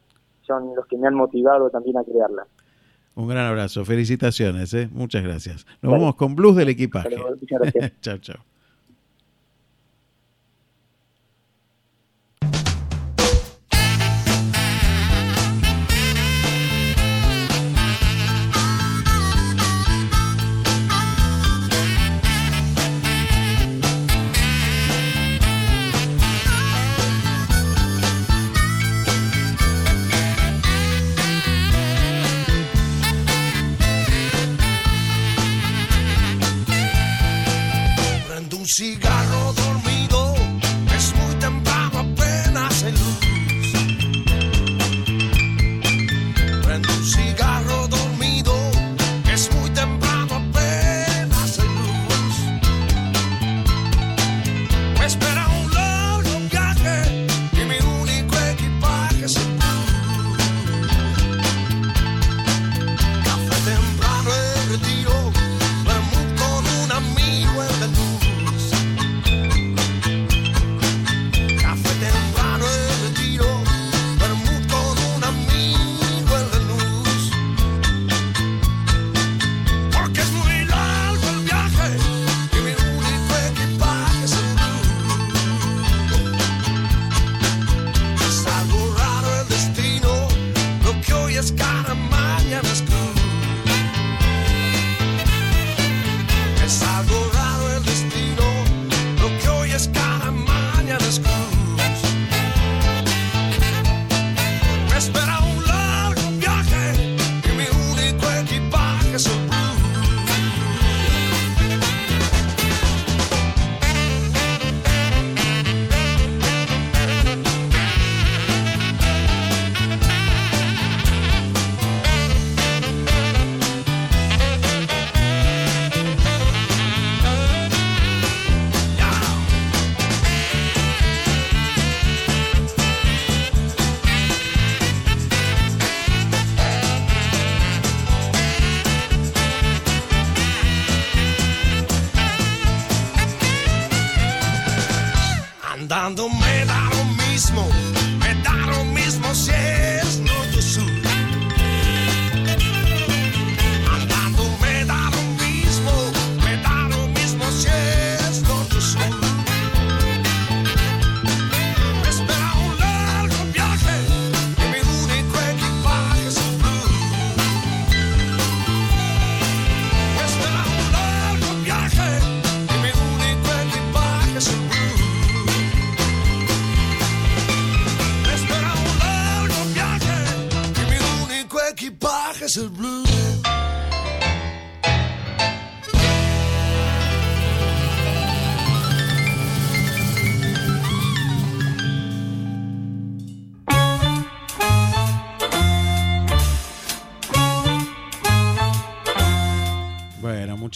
[0.48, 2.48] son los que me han motivado también a crearla.
[3.16, 4.88] Un gran abrazo, felicitaciones, ¿eh?
[4.90, 5.66] muchas gracias.
[5.82, 6.02] Nos Vale.
[6.02, 7.18] vamos con Blues del equipaje.
[8.00, 8.38] Chao, chao.
[38.78, 39.15] Prendo un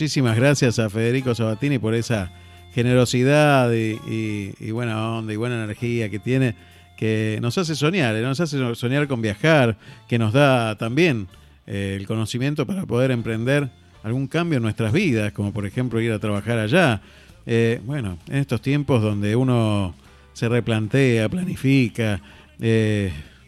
[0.09, 2.31] muchísimas gracias a Federico Sabatini por esa
[2.73, 6.55] generosidad y, buena onda y buena energía que tiene,
[6.97, 8.23] que nos hace soñar, ¿eh?
[8.23, 9.77] nos hace soñar con viajar,
[10.07, 11.27] que nos da también
[11.67, 13.69] eh, el conocimiento para poder emprender
[14.01, 17.01] algún cambio en nuestras vidas, como por ejemplo ir a trabajar allá.
[17.45, 19.93] Eh, bueno, en estos tiempos donde uno
[20.33, 22.19] se replantea, planifica,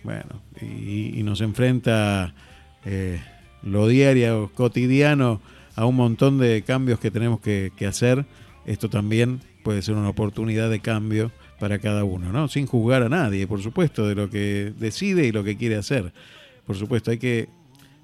[0.03, 2.35] bueno, y, nos enfrenta
[3.63, 5.41] lo diario, cotidiano,
[5.75, 8.25] a un montón de cambios que tenemos que, hacer,
[8.65, 12.47] esto también puede ser una oportunidad de cambio para cada uno, ¿no?
[12.47, 16.13] Sin juzgar a nadie, por supuesto, de lo que decide y lo que quiere hacer.
[16.65, 17.49] Por supuesto, hay que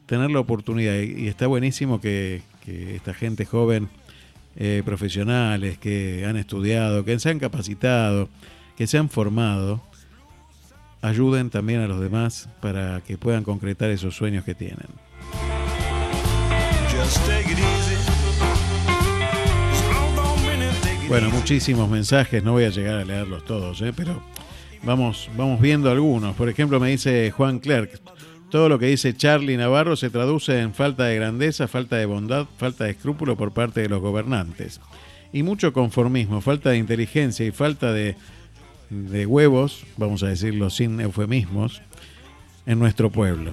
[0.05, 3.89] tener la oportunidad y está buenísimo que, que esta gente joven,
[4.59, 8.27] eh, profesionales que han estudiado, que se han capacitado,
[8.75, 9.83] que se han formado,
[11.01, 14.87] ayuden también a los demás para que puedan concretar esos sueños que tienen.
[21.07, 23.93] Bueno, muchísimos mensajes, no voy a llegar a leerlos todos, ¿eh?
[23.95, 24.21] pero
[24.83, 26.35] vamos, vamos viendo algunos.
[26.35, 27.99] Por ejemplo, me dice Juan Clerc,
[28.49, 32.45] todo lo que dice Charlie Navarro se traduce en falta de grandeza, falta de bondad,
[32.57, 34.81] falta de escrúpulo por parte de los gobernantes.
[35.31, 38.15] Y mucho conformismo, falta de inteligencia y falta de
[38.89, 41.81] de huevos, vamos a decirlo sin eufemismos,
[42.65, 43.51] en nuestro pueblo.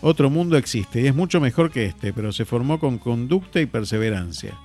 [0.00, 3.66] Otro mundo existe y es mucho mejor que este, pero se formó con conducta y
[3.66, 4.58] perseverancia.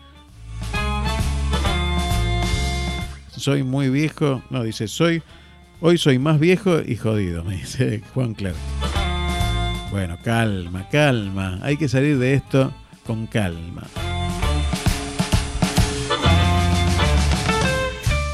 [3.38, 5.22] Soy muy viejo, no, dice, soy,
[5.80, 8.56] hoy soy más viejo y jodido, me dice Juan Claro.
[9.92, 12.74] Bueno, calma, calma, hay que salir de esto
[13.06, 13.84] con calma.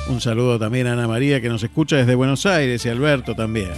[0.08, 3.72] Un saludo también a Ana María que nos escucha desde Buenos Aires y Alberto también.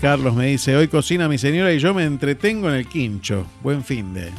[0.00, 3.46] Carlos me dice, hoy cocina mi señora y yo me entretengo en el quincho.
[3.62, 4.30] Buen fin de.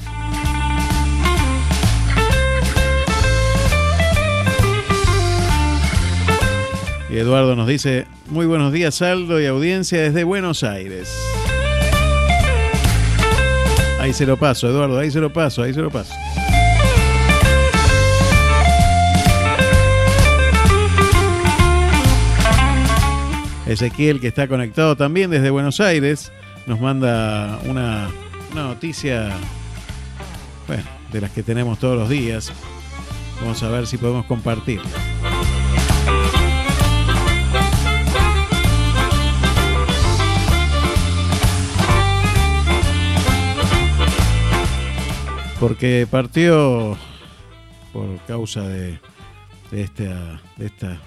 [7.12, 11.12] Y Eduardo nos dice, muy buenos días Aldo y audiencia desde Buenos Aires.
[14.00, 16.14] Ahí se lo paso, Eduardo, ahí se lo paso, ahí se lo paso.
[23.66, 26.32] Ezequiel, que está conectado también desde Buenos Aires,
[26.68, 28.10] nos manda una,
[28.52, 29.32] una noticia,
[30.68, 32.52] bueno, de las que tenemos todos los días.
[33.42, 34.90] Vamos a ver si podemos compartirla.
[45.60, 46.98] Porque partió
[47.92, 49.00] por causa de,
[49.72, 49.90] de,
[50.58, 51.02] de, esta,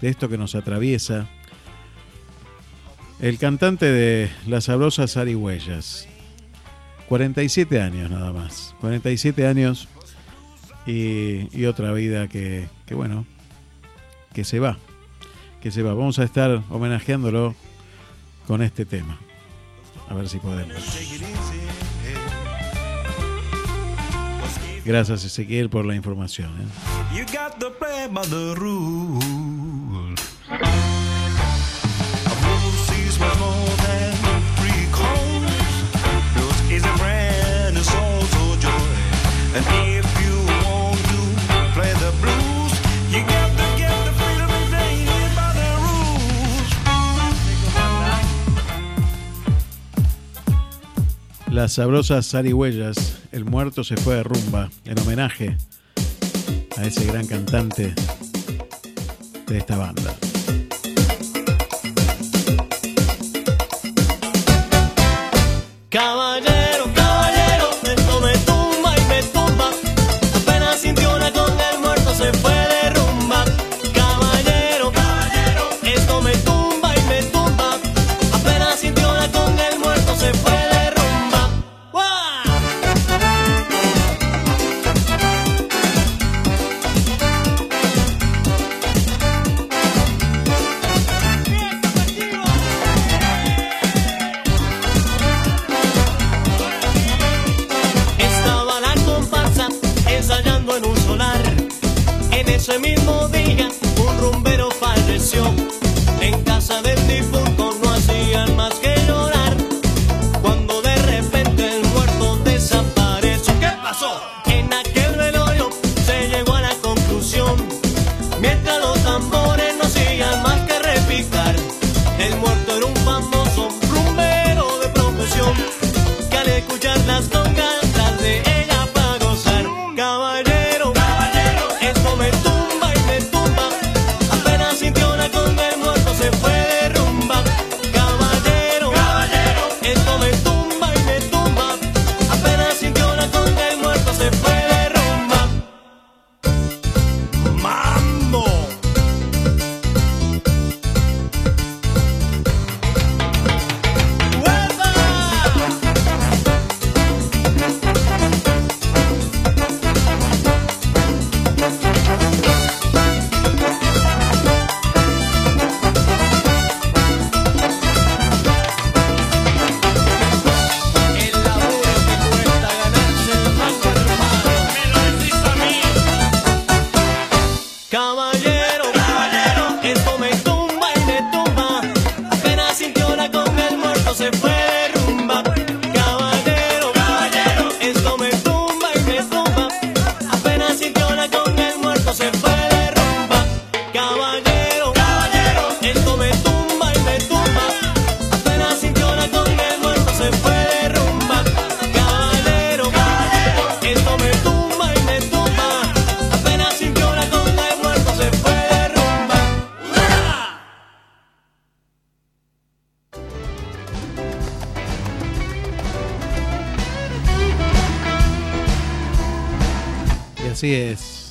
[0.00, 1.28] de esto que nos atraviesa,
[3.20, 6.08] el cantante de Las Sabrosas Arihuellas.
[7.08, 8.74] 47 años nada más.
[8.80, 9.88] 47 años
[10.86, 13.26] y, y otra vida que, que, bueno,
[14.32, 14.76] que se va.
[15.60, 15.94] Que se va.
[15.94, 17.54] Vamos a estar homenajeándolo
[18.46, 19.18] con este tema.
[20.08, 20.74] A ver si podemos.
[24.84, 26.50] Gracias Ezequiel por la información.
[26.60, 27.16] ¿eh?
[27.16, 29.24] You got the play by the rules.
[51.54, 55.56] Las sabrosas zarigüeyas, el muerto se fue de rumba, en homenaje
[56.76, 57.92] a ese gran cantante
[59.48, 60.14] de esta banda.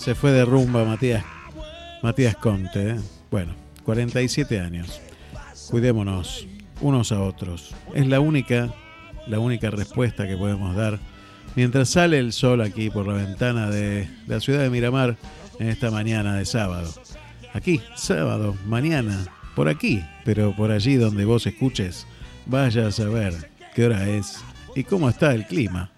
[0.03, 1.23] Se fue de rumba Matías,
[2.01, 2.89] Matías Conte.
[2.89, 2.95] ¿eh?
[3.31, 3.53] Bueno,
[3.85, 4.99] 47 años.
[5.69, 6.45] Cuidémonos
[6.81, 7.73] unos a otros.
[7.93, 8.73] Es la única,
[9.27, 10.99] la única respuesta que podemos dar
[11.55, 15.15] mientras sale el sol aquí por la ventana de la ciudad de Miramar
[15.57, 16.93] en esta mañana de sábado.
[17.53, 19.23] Aquí, sábado, mañana,
[19.55, 22.05] por aquí, pero por allí donde vos escuches,
[22.45, 24.43] vaya a saber qué hora es
[24.75, 25.91] y cómo está el clima.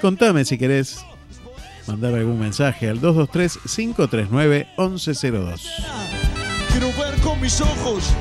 [0.00, 1.04] Contame si querés
[1.86, 5.60] mandar algún mensaje al 223-539-1102.
[6.70, 8.14] Quiero ver con mis ojos.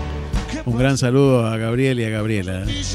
[0.65, 2.63] Un gran saludo a Gabriel y a Gabriela.
[2.63, 2.85] ¿eh?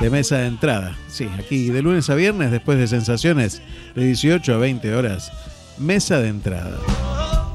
[0.00, 0.96] De mesa de entrada.
[1.08, 3.62] Sí, aquí de lunes a viernes, después de sensaciones,
[3.96, 5.32] de 18 a 20 horas.
[5.78, 6.78] Mesa de entrada.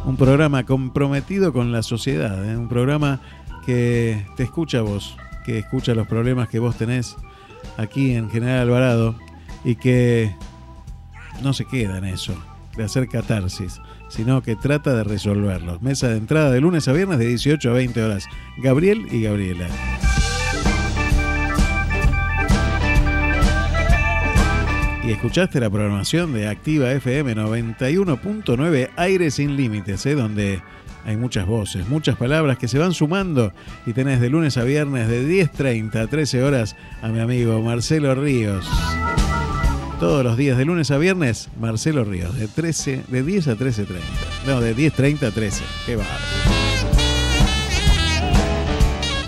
[0.06, 2.44] Un programa comprometido con la sociedad.
[2.50, 2.58] ¿eh?
[2.58, 3.22] Un programa
[3.66, 5.16] que te escucha a vos,
[5.46, 7.16] que escucha los problemas que vos tenés
[7.78, 9.16] aquí en General Alvarado
[9.64, 10.36] y que
[11.42, 12.34] no se queda en eso,
[12.76, 15.82] de hacer catarsis, sino que trata de resolverlos.
[15.82, 18.26] Mesa de entrada de lunes a viernes de 18 a 20 horas.
[18.58, 19.68] Gabriel y Gabriela.
[25.04, 30.14] Y escuchaste la programación de Activa FM 91.9 Aire sin Límites, ¿eh?
[30.14, 30.62] donde
[31.04, 33.52] hay muchas voces, muchas palabras que se van sumando
[33.88, 38.14] y tenés de lunes a viernes de 10.30 a 13 horas a mi amigo Marcelo
[38.14, 38.70] Ríos.
[40.00, 43.86] Todos los días de lunes a viernes, Marcelo Ríos, de 13, de 10 a 13.30.
[44.48, 45.62] No, de 10.30 a 13.
[45.86, 46.20] Qué bárbaro.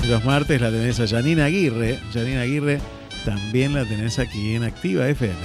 [0.08, 2.00] Los martes la tenés a Janina Aguirre.
[2.14, 2.80] Janina Aguirre
[3.26, 5.36] también la tenés aquí en Activa FM.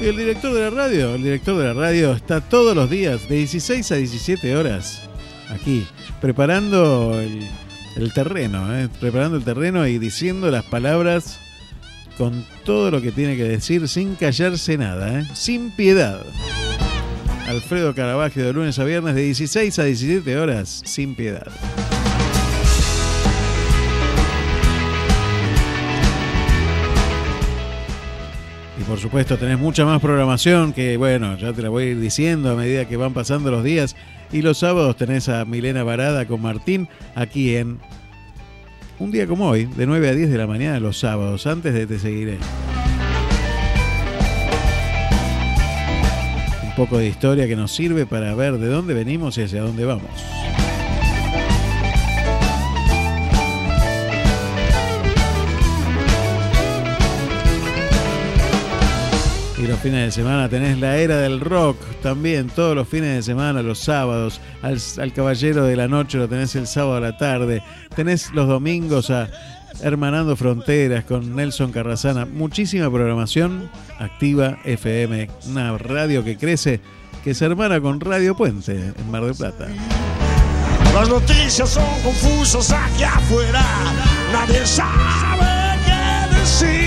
[0.00, 3.28] Y el director de la radio, el director de la radio está todos los días
[3.28, 5.10] de 16 a 17 horas
[5.50, 5.86] aquí,
[6.20, 8.88] preparando el, terreno, ¿eh?
[9.00, 11.38] preparando el terreno y diciendo las palabras
[12.18, 15.24] con todo lo que tiene que decir sin callarse nada, ¿eh?
[15.34, 16.22] sin piedad.
[17.48, 21.46] Alfredo Caravaggio de lunes a viernes de 16 a 17 horas, sin piedad.
[28.80, 32.00] Y por supuesto tenés mucha más programación que, bueno, ya te la voy a ir
[32.00, 33.94] diciendo a medida que van pasando los días.
[34.34, 37.78] Y los sábados tenés a Milena Varada con Martín aquí en
[38.98, 41.86] un día como hoy, de 9 a 10 de la mañana los sábados, antes de
[41.86, 42.38] Te Seguiré.
[46.64, 49.84] Un poco de historia que nos sirve para ver de dónde venimos y hacia dónde
[49.84, 50.10] vamos.
[59.64, 63.22] Y los fines de semana tenés la era del rock también, todos los fines de
[63.22, 64.38] semana, los sábados.
[64.60, 67.62] Al, al Caballero de la Noche lo tenés el sábado a la tarde.
[67.96, 69.30] Tenés los domingos a
[69.80, 72.26] Hermanando Fronteras con Nelson Carrasana.
[72.26, 76.82] Muchísima programación activa FM, una radio que crece,
[77.22, 79.66] que se hermana con Radio Puente en Mar del Plata.
[80.92, 83.64] Las noticias son confusas aquí afuera.
[84.30, 86.83] Nadie sabe qué decir.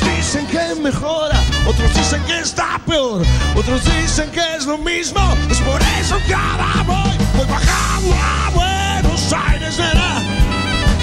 [0.00, 3.22] Unos dicen que mejora, otros dicen que está peor,
[3.56, 5.20] otros dicen que es lo mismo.
[5.50, 10.22] Es por eso que ahora voy, voy bajando a Buenos Aires, nena.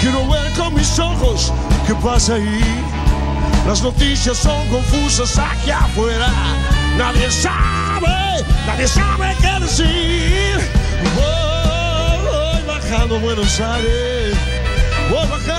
[0.00, 1.52] Quiero ver con mis ojos
[1.86, 2.82] qué pasa ahí.
[3.66, 6.28] Las noticias son confusas aquí afuera.
[6.96, 10.60] Nadie sabe, nadie sabe qué decir.
[11.14, 14.36] Voy, voy bajando a Buenos Aires.
[15.10, 15.57] Voy bajando.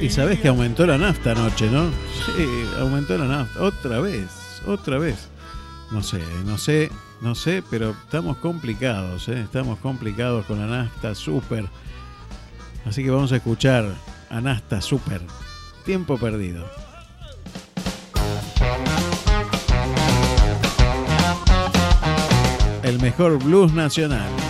[0.00, 1.90] Y sabés que aumentó la nafta anoche, ¿no?
[2.36, 2.46] Sí,
[2.78, 3.62] aumentó la nafta.
[3.62, 4.28] Otra vez,
[4.66, 5.28] otra vez.
[5.90, 9.40] No sé, no sé, no sé, pero estamos complicados, ¿eh?
[9.40, 11.68] Estamos complicados con la nafta super.
[12.86, 13.94] Así que vamos a escuchar
[14.30, 15.20] a Super.
[15.84, 16.64] Tiempo perdido.
[22.82, 24.49] El mejor blues nacional.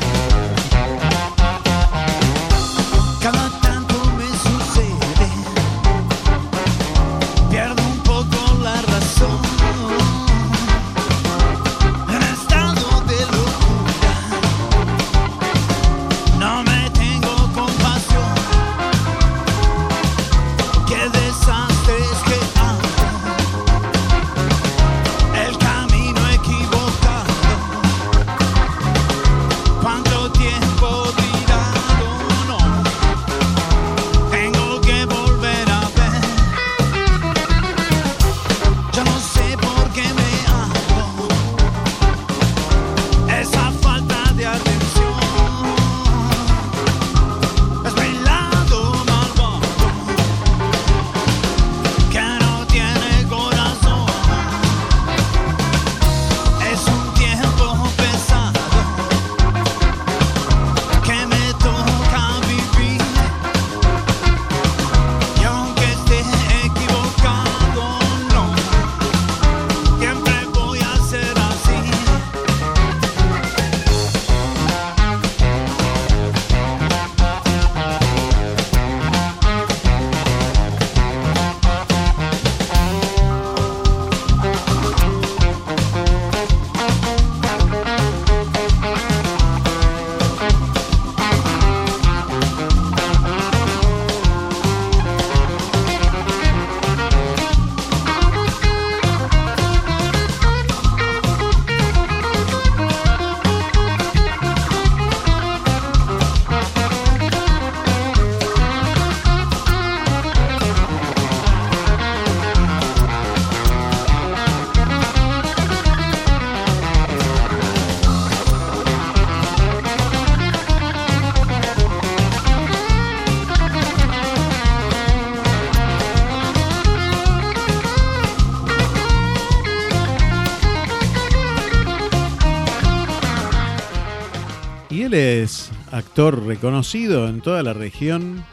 [136.20, 138.44] Actor reconocido en toda la región,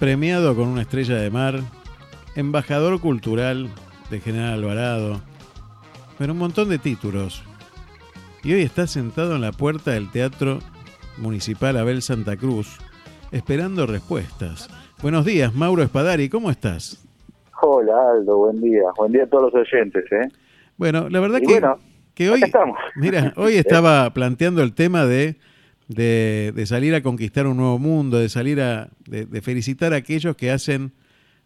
[0.00, 1.60] premiado con una estrella de mar,
[2.34, 3.68] embajador cultural
[4.10, 5.20] de General Alvarado,
[6.18, 7.44] pero un montón de títulos.
[8.42, 10.58] Y hoy está sentado en la puerta del Teatro
[11.18, 12.78] Municipal Abel Santa Cruz,
[13.30, 14.68] esperando respuestas.
[15.00, 17.06] Buenos días, Mauro Espadari, ¿cómo estás?
[17.60, 18.82] Hola Aldo, buen día.
[18.96, 20.02] Buen día a todos los oyentes.
[20.10, 20.28] ¿eh?
[20.76, 21.78] Bueno, la verdad Y que, bueno,
[22.12, 22.76] que hoy, estamos.
[22.96, 25.36] mira, hoy estaba planteando el tema de,
[25.88, 29.96] de, de salir a conquistar un nuevo mundo, de salir a, de, de felicitar a
[29.96, 30.92] aquellos que hacen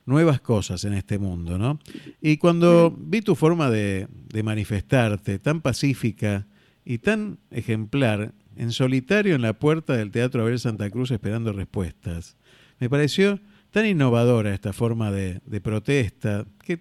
[0.07, 1.81] nuevas cosas en este mundo, ¿no?
[2.21, 6.47] Y cuando vi tu forma de, de manifestarte, tan pacífica
[6.85, 12.37] y tan ejemplar, en solitario en la puerta del Teatro Abel Santa Cruz esperando respuestas,
[12.79, 13.41] me pareció
[13.71, 16.81] tan innovadora esta forma de, de protesta, que,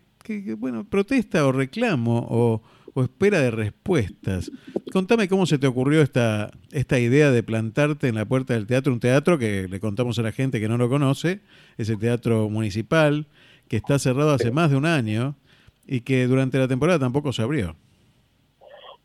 [0.56, 2.64] bueno, protesta o reclamo o,
[2.94, 4.52] o espera de respuestas.
[4.96, 8.94] Contame cómo se te ocurrió esta, esta idea de plantarte en la puerta del teatro,
[8.94, 11.42] un teatro que le contamos a la gente que no lo conoce,
[11.78, 13.26] es el Teatro Municipal,
[13.68, 15.36] que está cerrado hace más de un año
[15.86, 17.76] y que durante la temporada tampoco se abrió.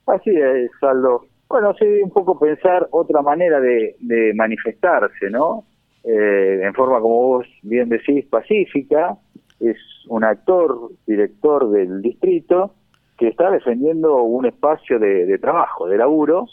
[0.07, 1.27] Así es, Aldo.
[1.49, 5.65] Bueno, sí, un poco pensar otra manera de, de manifestarse, ¿no?
[6.05, 9.19] Eh, en forma, como vos bien decís, pacífica.
[9.59, 9.77] Es
[10.07, 12.77] un actor, director del distrito,
[13.21, 16.47] que está defendiendo un espacio de, de trabajo, de laburo,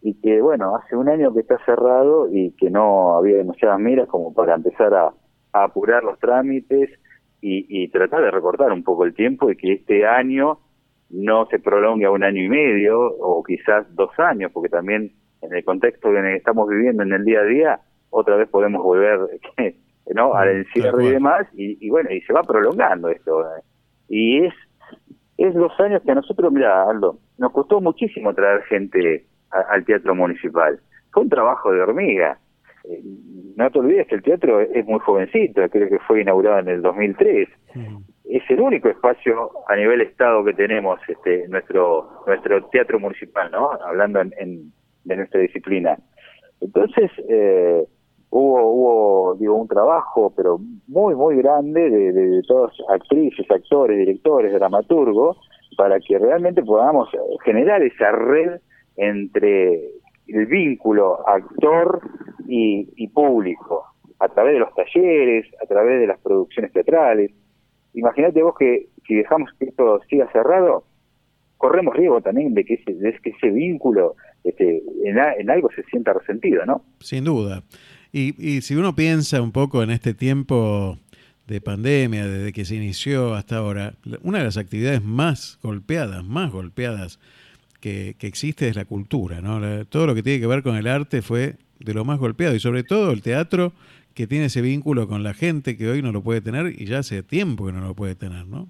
[0.00, 4.08] y que, bueno, hace un año que está cerrado y que no había demasiadas miras
[4.08, 5.12] como para empezar a,
[5.52, 6.90] a apurar los trámites
[7.42, 10.60] y, y tratar de recortar un poco el tiempo y que este año
[11.10, 15.54] no se prolongue a un año y medio o quizás dos años, porque también en
[15.54, 18.82] el contexto en el que estamos viviendo en el día a día, otra vez podemos
[18.82, 19.20] volver
[20.14, 20.34] ¿no?
[20.34, 23.42] al encierro y demás, y, y bueno, y se va prolongando esto.
[23.42, 23.60] ¿eh?
[24.08, 24.54] Y es,
[25.38, 29.84] es los años que a nosotros, mira, Aldo, nos costó muchísimo traer gente a- al
[29.84, 30.78] teatro municipal.
[31.12, 32.38] Fue un trabajo de hormiga.
[32.84, 33.00] Eh,
[33.56, 36.82] No te olvides que el teatro es muy jovencito, creo que fue inaugurado en el
[36.82, 37.48] 2003
[38.24, 43.70] es el único espacio a nivel estado que tenemos este nuestro nuestro teatro municipal no
[43.86, 44.72] hablando en, en-
[45.04, 45.96] de nuestra disciplina
[46.60, 47.84] entonces eh,
[48.36, 50.58] hubo hubo digo un trabajo pero
[50.88, 52.42] muy muy grande de, de, de
[52.88, 55.36] actrices actores directores dramaturgos
[55.76, 57.08] para que realmente podamos
[57.44, 58.60] generar esa red
[58.96, 59.74] entre
[60.26, 62.00] el vínculo actor
[62.48, 63.84] y, y público
[64.18, 67.30] a través de los talleres a través de las producciones teatrales
[67.94, 70.84] imagínate vos que si dejamos que esto siga cerrado,
[71.58, 75.68] corremos riesgo también de que ese, de que ese vínculo este, en, a- en algo
[75.76, 76.82] se sienta resentido, ¿no?
[77.00, 77.62] Sin duda.
[78.16, 80.96] Y, y si uno piensa un poco en este tiempo
[81.48, 86.52] de pandemia, desde que se inició hasta ahora, una de las actividades más golpeadas, más
[86.52, 87.18] golpeadas
[87.80, 89.84] que, que existe es la cultura, ¿no?
[89.86, 92.60] Todo lo que tiene que ver con el arte fue de lo más golpeado y
[92.60, 93.72] sobre todo el teatro
[94.14, 97.00] que tiene ese vínculo con la gente que hoy no lo puede tener y ya
[97.00, 98.68] hace tiempo que no lo puede tener, ¿no?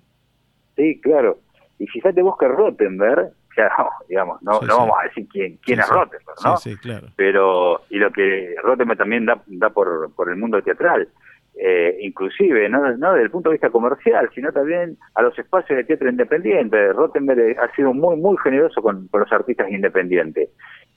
[0.75, 1.39] Sí, claro.
[1.79, 3.35] Y fíjate vos que Rottenberg,
[3.79, 4.79] no, digamos, no, Sí, no sí.
[4.81, 5.89] vamos a decir quién, quién Sí, es.
[5.89, 6.79] Rottenberg, ¿no?
[6.81, 7.07] Claro.
[7.17, 11.09] Pero, y lo que Rottenberg también da, da por, por el mundo teatral,
[11.57, 15.77] eh, inclusive, no, no desde el punto de vista comercial, sino también a los espacios
[15.77, 16.93] de teatro independiente.
[16.93, 20.51] Rottenberg ha sido muy, muy generoso con, con los artistas independientes.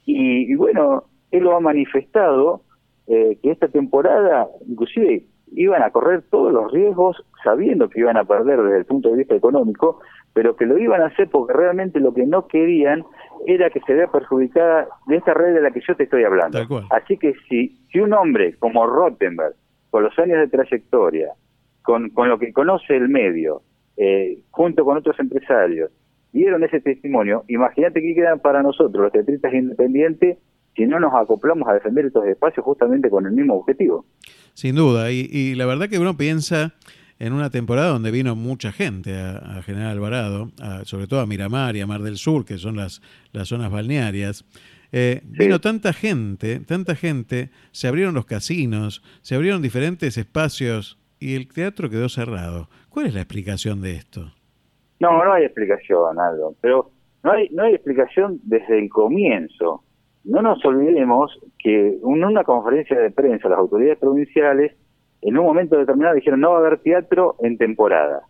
[0.06, 2.64] Y, y bueno, él lo ha manifestado
[3.08, 5.24] eh, que esta temporada, inclusive,
[5.54, 9.18] iban a correr todos los riesgos sabiendo que iban a perder desde el punto de
[9.18, 10.02] vista económico,
[10.38, 13.04] pero que lo iban a hacer porque realmente lo que no querían
[13.48, 16.60] era que se vea perjudicada de esta red de la que yo te estoy hablando.
[16.92, 19.56] Así que si, si un hombre como Rottenberg,
[19.90, 21.30] con los años de trayectoria,
[21.82, 23.64] con, con lo que conoce el medio,
[23.98, 25.90] eh, junto con otros empresarios,
[26.32, 30.38] dieron ese testimonio, imagínate qué quedan para nosotros, los teatristas independientes,
[30.76, 34.06] si no nos acoplamos a defender estos espacios justamente con el mismo objetivo.
[34.54, 36.76] Sin duda, y, y la verdad que uno piensa
[37.20, 41.26] en una temporada donde vino mucha gente a, a General Alvarado, a- sobre todo a
[41.26, 43.02] Miramar y a Mar del Sur, que son las,
[43.34, 44.46] las zonas balnearias.
[44.92, 51.36] Eh, Vino tanta gente, tanta gente, se abrieron los casinos, se abrieron diferentes espacios y
[51.36, 52.70] el teatro quedó cerrado.
[52.90, 54.32] ¿Cuál es la explicación de esto?
[55.00, 56.92] No, no hay explicación, Aldo, pero
[57.24, 59.84] no hay, no hay explicación desde el comienzo.
[60.24, 64.74] No nos olvidemos que en una conferencia de prensa las autoridades provinciales
[65.22, 68.22] en un momento determinado dijeron no va a haber teatro en temporada.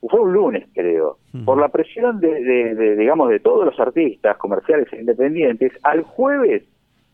[0.00, 1.18] Fue un lunes, creo.
[1.44, 6.02] Por la presión de, de- de, digamos, de todos los artistas comerciales e independientes, al
[6.02, 6.62] jueves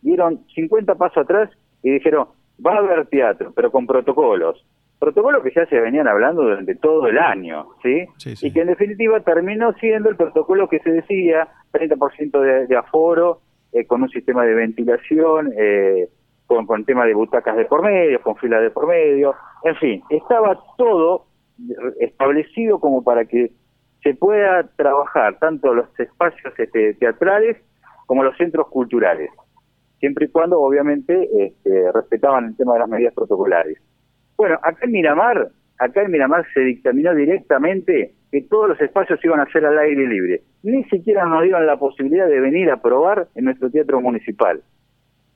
[0.02, 1.50] dieron 50 pasos atrás
[1.82, 2.26] y dijeron
[2.64, 4.64] va a haber teatro, pero con protocolos.
[4.98, 8.06] Protocolos que ya se venían hablando durante todo el año, ¿sí?
[8.46, 13.40] Y que en definitiva terminó siendo el protocolo que se decía, 30% de, de aforo,
[13.72, 16.08] eh, con un sistema de ventilación, eh,
[16.46, 19.34] con, con tema de butacas de por medio, con filas de por medio,
[19.64, 21.26] en fin, estaba todo
[22.00, 23.52] establecido como para que
[24.02, 27.56] se pueda trabajar tanto los espacios este, teatrales
[28.06, 29.30] como los centros culturales,
[29.98, 33.78] siempre y cuando obviamente este, respetaban el tema de las medidas protocolares.
[34.36, 35.48] Bueno, acá en Miramar,
[35.78, 40.06] acá en Miramar se dictaminó directamente que todos los espacios iban a ser al aire
[40.06, 40.42] libre.
[40.62, 44.60] Ni siquiera nos dieron la posibilidad de venir a probar en nuestro teatro municipal.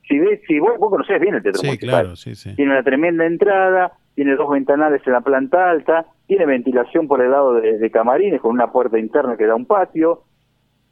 [0.08, 2.54] Si ves, si vos, vos conocés bien el teatro Sí, municipal, claro, sí, sí.
[2.56, 7.30] tiene una tremenda entrada, tiene dos ventanales en la planta alta, tiene ventilación por el
[7.30, 10.22] lado de, de camarines con una puerta interna que da a un patio.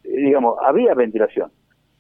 [0.04, 1.50] Eh, digamos, había ventilación.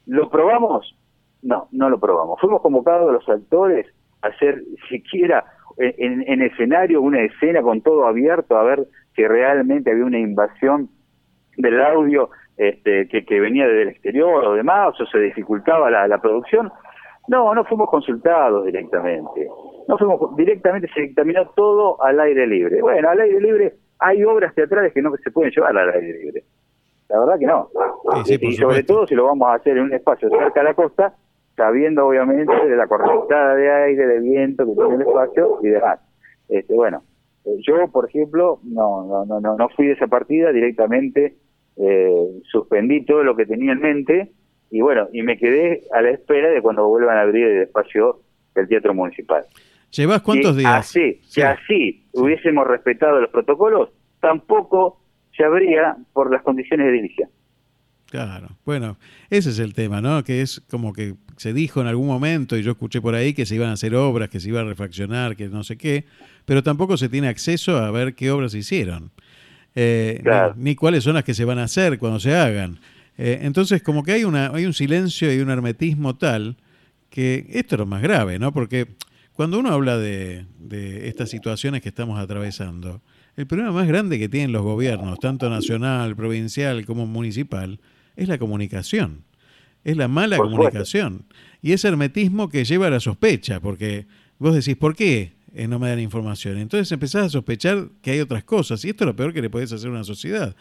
[0.06, 0.94] ¿Lo probamos?
[1.42, 2.38] No, no lo probamos.
[2.40, 3.86] Fuimos convocados los actores
[4.22, 5.44] a hacer siquiera
[5.78, 10.18] en, en- en escenario una escena con todo abierto a ver si realmente había una
[10.18, 10.88] invasión
[11.56, 16.06] del audio este, que, que venía desde el exterior o demás, o se dificultaba la,
[16.08, 16.70] la producción.
[17.28, 19.48] No, no fuimos consultados directamente.
[19.88, 22.80] No fuimos directamente, se dictaminó todo al aire libre.
[22.80, 26.44] Bueno, al aire libre hay obras teatrales que no se pueden llevar al aire libre.
[27.08, 27.68] La verdad que no.
[28.24, 30.60] Sí, sí, por y sobre todo si lo vamos a hacer en un espacio cerca
[30.60, 31.14] de la costa,
[31.56, 36.00] sabiendo obviamente de la correntada de aire, de viento que tiene el espacio y demás.
[36.48, 37.02] Este, bueno,
[37.44, 41.36] eh, yo por ejemplo no, no, no, no, no fui de esa partida directamente,
[41.76, 44.32] eh, suspendí todo lo que tenía en mente
[44.70, 48.20] y bueno, y me quedé a la espera de cuando vuelvan a abrir el espacio
[48.54, 49.44] del Teatro Municipal.
[49.90, 50.74] ¿Llevas cuántos Si días?
[50.74, 53.90] Así, si así hubiésemos respetado los protocolos,
[54.20, 55.00] tampoco
[55.36, 57.28] se abría por las condiciones de edilicia.
[58.10, 58.96] Claro, bueno,
[59.30, 60.22] ese es el tema, ¿no?
[60.22, 63.46] Que es como que se dijo en algún momento, y yo escuché por ahí que
[63.46, 66.04] se iban a hacer obras, que se iba a refaccionar, que no sé qué,
[66.44, 69.10] pero tampoco se tiene acceso a ver qué obras se hicieron,
[69.74, 70.22] Eh,
[70.56, 72.78] ni cuáles son las que se van a hacer cuando se hagan.
[73.18, 76.56] Eh, entonces, como que hay, una, hay un silencio y un hermetismo tal
[77.10, 78.52] que esto es lo más grave, ¿no?
[78.52, 78.96] Porque
[79.32, 83.02] cuando uno habla de, de estas situaciones que estamos atravesando,
[83.36, 87.80] el problema más grande que tienen los gobiernos, tanto nacional, provincial como municipal,
[88.16, 89.24] es la comunicación.
[89.84, 91.26] Es la mala comunicación.
[91.62, 94.06] Y ese hermetismo que lleva a la sospecha, porque
[94.38, 96.56] vos decís, ¿por qué eh, no me dan información?
[96.58, 98.84] Entonces empezás a sospechar que hay otras cosas.
[98.84, 100.56] Y esto es lo peor que le podés hacer a una sociedad.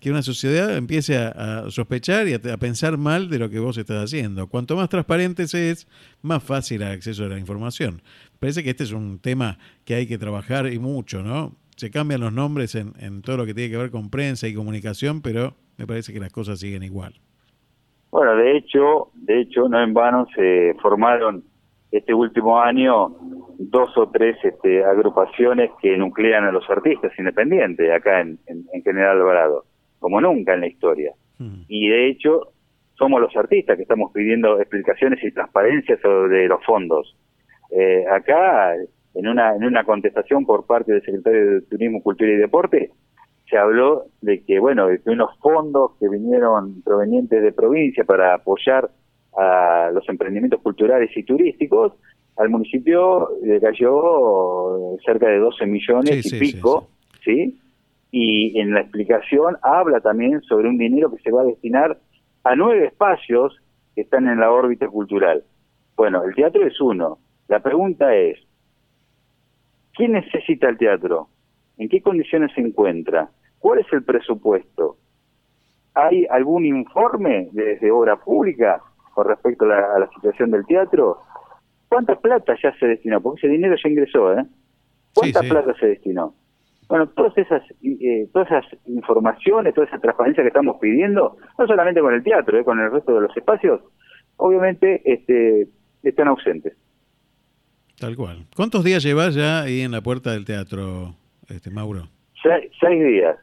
[0.00, 4.04] Que una sociedad empiece a, sospechar y a, pensar mal de lo que vos estás
[4.04, 4.46] haciendo.
[4.48, 5.86] Cuanto más transparente se es,
[6.22, 8.00] más fácil el acceso a la información.
[8.38, 11.54] Parece que este es un tema que hay que trabajar y mucho, ¿no?
[11.76, 14.54] Se cambian los nombres en, en todo lo que tiene que ver con prensa y
[14.54, 17.14] comunicación, pero me parece que las cosas siguen igual.
[18.10, 21.44] Bueno, de hecho, de hecho, no en vano se formaron
[21.92, 23.16] este último año
[23.58, 29.16] dos o tres este, agrupaciones que nuclean a los artistas independientes acá en- en General
[29.18, 29.64] Alvarado,
[30.00, 31.12] como nunca en la historia.
[31.68, 32.52] Y de hecho,
[32.98, 37.16] somos los artistas que estamos pidiendo explicaciones y transparencia sobre los fondos.
[37.70, 38.74] Eh, acá,
[39.14, 42.90] en una, en una contestación por parte del secretario de Turismo, Cultura y Deporte,
[43.48, 48.34] se habló de que, bueno, de que unos fondos que vinieron provenientes de provincia para
[48.34, 48.90] apoyar
[49.36, 51.94] a los emprendimientos culturales y turísticos,
[52.36, 56.88] al municipio le cayó cerca de 12 millones Sí, y sí, pico,
[57.24, 57.59] ¿sí?
[58.10, 61.98] Y en la explicación habla también sobre un dinero que se va a destinar
[62.44, 63.60] a nueve espacios
[63.94, 65.44] que están en la órbita cultural.
[65.96, 67.18] Bueno, el teatro es uno.
[67.48, 68.38] La pregunta es,
[69.94, 71.28] ¿quién necesita el teatro?
[71.78, 73.28] ¿En qué condiciones se encuentra?
[73.58, 74.96] ¿Cuál es el presupuesto?
[75.94, 78.80] ¿Hay algún informe desde obra pública
[79.14, 81.18] con respecto a la, a la situación del teatro?
[81.88, 83.20] ¿Cuánta plata ya se destinó?
[83.20, 84.44] Porque ese dinero ya ingresó, ¿eh?
[85.14, 85.52] ¿Cuánta Sí, sí.
[85.52, 86.34] plata se destinó?
[86.90, 92.00] Bueno, todas esas, eh, todas esas informaciones, toda esa transparencia que estamos pidiendo, no solamente
[92.00, 93.80] con el teatro, eh, con el resto de los espacios,
[94.36, 95.68] obviamente este,
[96.02, 96.76] están ausentes.
[97.96, 98.44] Tal cual.
[98.56, 101.14] ¿Cuántos días llevas ya ahí en la puerta del teatro,
[101.48, 102.08] este Mauro?
[102.42, 103.36] Seis, seis días.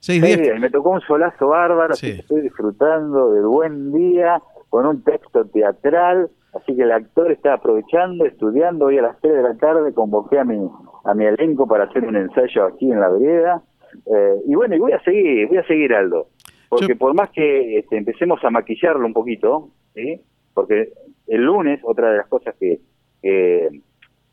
[0.00, 0.56] Seis días.
[0.56, 4.40] Y me tocó un solazo bárbaro, que estoy disfrutando del buen día,
[4.70, 9.34] con un texto teatral, así que el actor está aprovechando, estudiando, hoy a las 3
[9.34, 10.68] de la tarde convoqué a mi,
[11.04, 13.62] a mi elenco para hacer un ensayo aquí en la vereda,
[14.06, 16.28] eh, y bueno, y voy a seguir, voy a seguir Aldo,
[16.68, 20.20] porque por más que este, empecemos a maquillarlo un poquito, ¿sí?
[20.54, 20.92] porque
[21.26, 22.80] el lunes, otra de las cosas que,
[23.22, 23.68] que,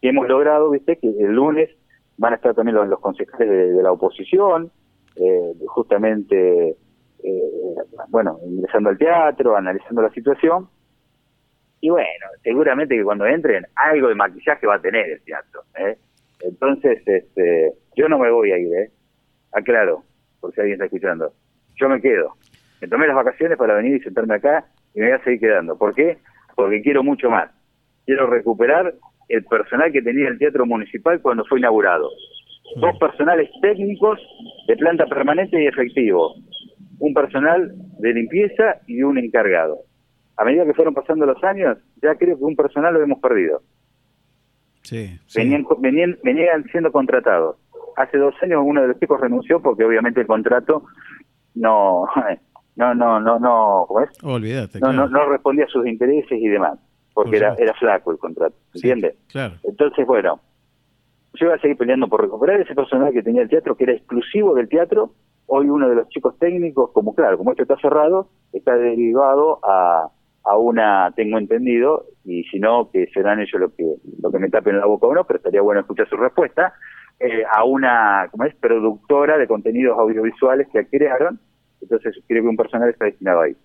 [0.01, 1.69] que hemos logrado, viste, que el lunes
[2.17, 4.71] van a estar también los, los concejales de, de la oposición,
[5.15, 6.75] eh, justamente,
[7.23, 7.75] eh,
[8.09, 10.67] bueno, ingresando al teatro, analizando la situación.
[11.83, 15.63] Y bueno, seguramente que cuando entren, algo de maquillaje va a tener el teatro.
[15.77, 15.97] ¿eh?
[16.39, 18.89] Entonces, este, yo no me voy a ir, ¿eh?
[19.51, 20.01] Aclaro,
[20.39, 21.33] por si alguien está escuchando.
[21.75, 22.35] Yo me quedo.
[22.79, 25.77] Me tomé las vacaciones para venir y sentarme acá y me voy a seguir quedando.
[25.77, 26.19] ¿Por qué?
[26.55, 27.51] Porque quiero mucho más.
[28.05, 28.93] Quiero recuperar
[29.27, 32.09] el personal que tenía el Teatro Municipal cuando fue inaugurado.
[32.77, 34.21] Dos personales técnicos
[34.69, 36.33] de planta permanente y efectivo.
[36.99, 39.79] Un personal de limpieza y un encargado.
[40.37, 43.61] A medida que fueron pasando los años, ya creo que un personal lo hemos perdido.
[44.81, 47.57] Sí, Venían, venían, venían siendo contratados.
[47.95, 50.83] Hace dos años uno de los chicos renunció porque obviamente el contrato
[51.55, 52.05] no,
[52.75, 54.09] no, no, no, no, ¿cómo es?
[54.23, 54.79] Olvídate.
[54.79, 55.07] no, claro.
[55.07, 56.79] no, no respondía a sus intereses y demás,
[57.13, 59.15] porque Por era, era flaco el contrato, ¿entiendes?
[59.29, 59.55] Claro.
[59.63, 60.41] Entonces, bueno,
[61.35, 63.93] yo iba a seguir peleando por recuperar ese personal que tenía el teatro, que era
[63.93, 65.11] exclusivo del teatro.
[65.45, 70.09] Hoy uno de los chicos técnicos, como claro, como esto está cerrado, está derivado a,
[70.43, 73.85] a una, tengo entendido, y si no, que serán ellos lo que,
[74.21, 76.73] lo que me tapen la boca o no, pero estaría bueno escuchar su respuesta,
[77.19, 81.39] eh, a una, como es, productora de contenidos audiovisuales que crearon,
[81.81, 83.55] entonces creo que un personal está destinado ahí.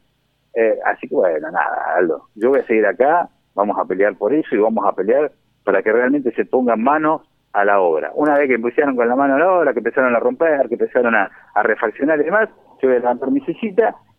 [0.55, 4.33] Eh, así que bueno, nada, Aldo, yo voy a seguir acá, vamos a pelear por
[4.33, 5.33] eso y vamos a pelear
[5.65, 7.23] para que realmente se pongan manos
[7.53, 8.13] a la obra.
[8.15, 10.75] Una vez que empezaron con la mano a la obra, que empezaron a romper, que
[10.75, 11.31] empezaron a,
[11.63, 12.49] refaccionar y demás,
[12.81, 13.41] yo voy a levantar mi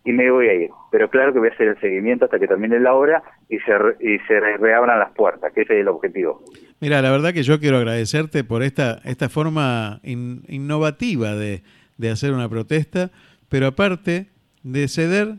[0.04, 0.70] y me voy a ir.
[0.90, 3.72] Pero claro que voy a hacer el seguimiento hasta que termine la obra y se,
[4.00, 6.42] y se re- reabran las puertas, que ese es el objetivo.
[6.80, 11.62] Mira, la verdad que yo quiero agradecerte por esta, esta forma in- innovativa de,
[11.98, 13.10] de hacer una protesta,
[13.48, 14.28] pero aparte
[14.62, 15.34] de ceder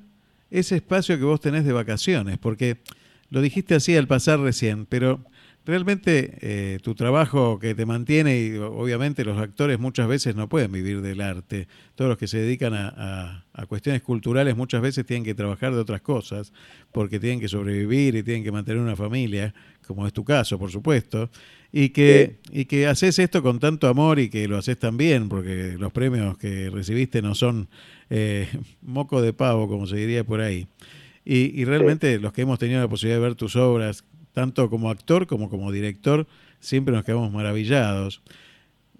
[0.51, 2.77] ese espacio que vos tenés de vacaciones, porque
[3.29, 5.19] lo dijiste así al pasar recién, pero
[5.65, 10.71] realmente eh, tu trabajo que te mantiene, y obviamente los actores muchas veces no pueden
[10.71, 15.05] vivir del arte, todos los que se dedican a, a- a cuestiones culturales muchas veces
[15.05, 16.51] tienen que trabajar de otras cosas,
[16.91, 19.53] porque tienen que sobrevivir y tienen que mantener una familia,
[19.85, 21.29] como es tu caso, por supuesto,
[21.71, 25.29] y que, y que haces esto con tanto amor y que lo haces tan bien,
[25.29, 27.69] porque los premios que recibiste no son
[28.09, 28.47] eh,
[28.81, 30.67] moco de pavo, como se diría por ahí.
[31.23, 34.89] Y, y realmente los que hemos tenido la posibilidad de ver tus obras, tanto como
[34.89, 36.27] actor como como director,
[36.59, 38.21] siempre nos quedamos maravillados.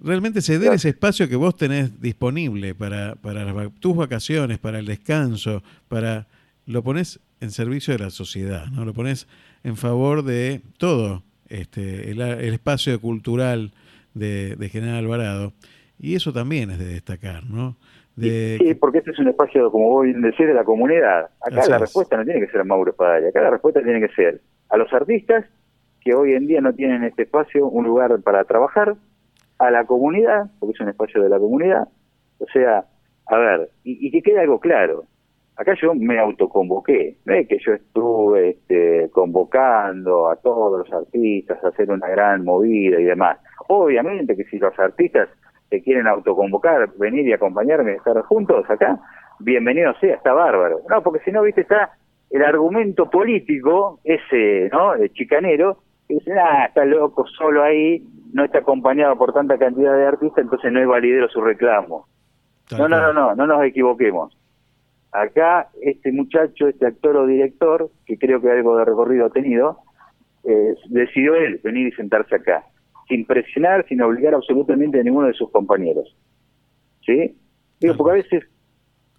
[0.03, 4.85] Realmente ceder ese espacio que vos tenés disponible para, para las tus vacaciones, para el
[4.85, 6.27] descanso, para
[6.65, 8.85] lo pones en servicio de la sociedad, ¿no?
[8.85, 9.27] Lo pones
[9.63, 13.73] en favor de todo este, el, el espacio cultural
[14.13, 15.53] de, de General Alvarado.
[15.99, 17.77] Y eso también es de destacar, ¿no?
[18.15, 21.29] De, Sí, porque este es un espacio, como vos bien decís, de la comunidad.
[21.41, 21.81] Acá Así la es.
[21.81, 24.41] respuesta no tiene que ser a Mauro Espadaya, acá la respuesta tiene que ser
[24.71, 25.45] a los artistas
[25.99, 28.95] que hoy en día no tienen este espacio, un lugar para trabajar,
[29.59, 31.87] a la comunidad, porque es un espacio de la comunidad.
[32.39, 32.85] O sea,
[33.27, 35.03] a ver, y, que quede algo claro.
[35.55, 41.63] Acá yo me autoconvoqué, no es que yo estuve este, convocando a todos los artistas
[41.63, 43.37] a hacer una gran movida y demás.
[43.67, 45.29] Obviamente que si los artistas
[45.69, 48.99] se quieren autoconvocar, venir y acompañarme, estar juntos acá,
[49.39, 50.79] bienvenido sea, está bárbaro.
[50.89, 51.91] No, porque si no, viste, está
[52.31, 54.93] el argumento político, ese, ¿no?
[54.93, 58.03] El chicanero, que dice, ah, está loco, solo ahí,
[58.33, 62.07] no está acompañado por tanta cantidad de artistas, entonces no es validero su reclamo.
[62.71, 64.37] No, no, no, no, no nos equivoquemos.
[65.11, 69.79] Acá este muchacho, este actor o director, que creo que algo de recorrido ha tenido,
[70.45, 72.63] eh, decidió él venir y sentarse acá,
[73.09, 76.15] sin presionar, sin obligar absolutamente a ninguno de sus compañeros.
[77.05, 77.35] ¿Sí?
[77.81, 78.43] Digo, porque a veces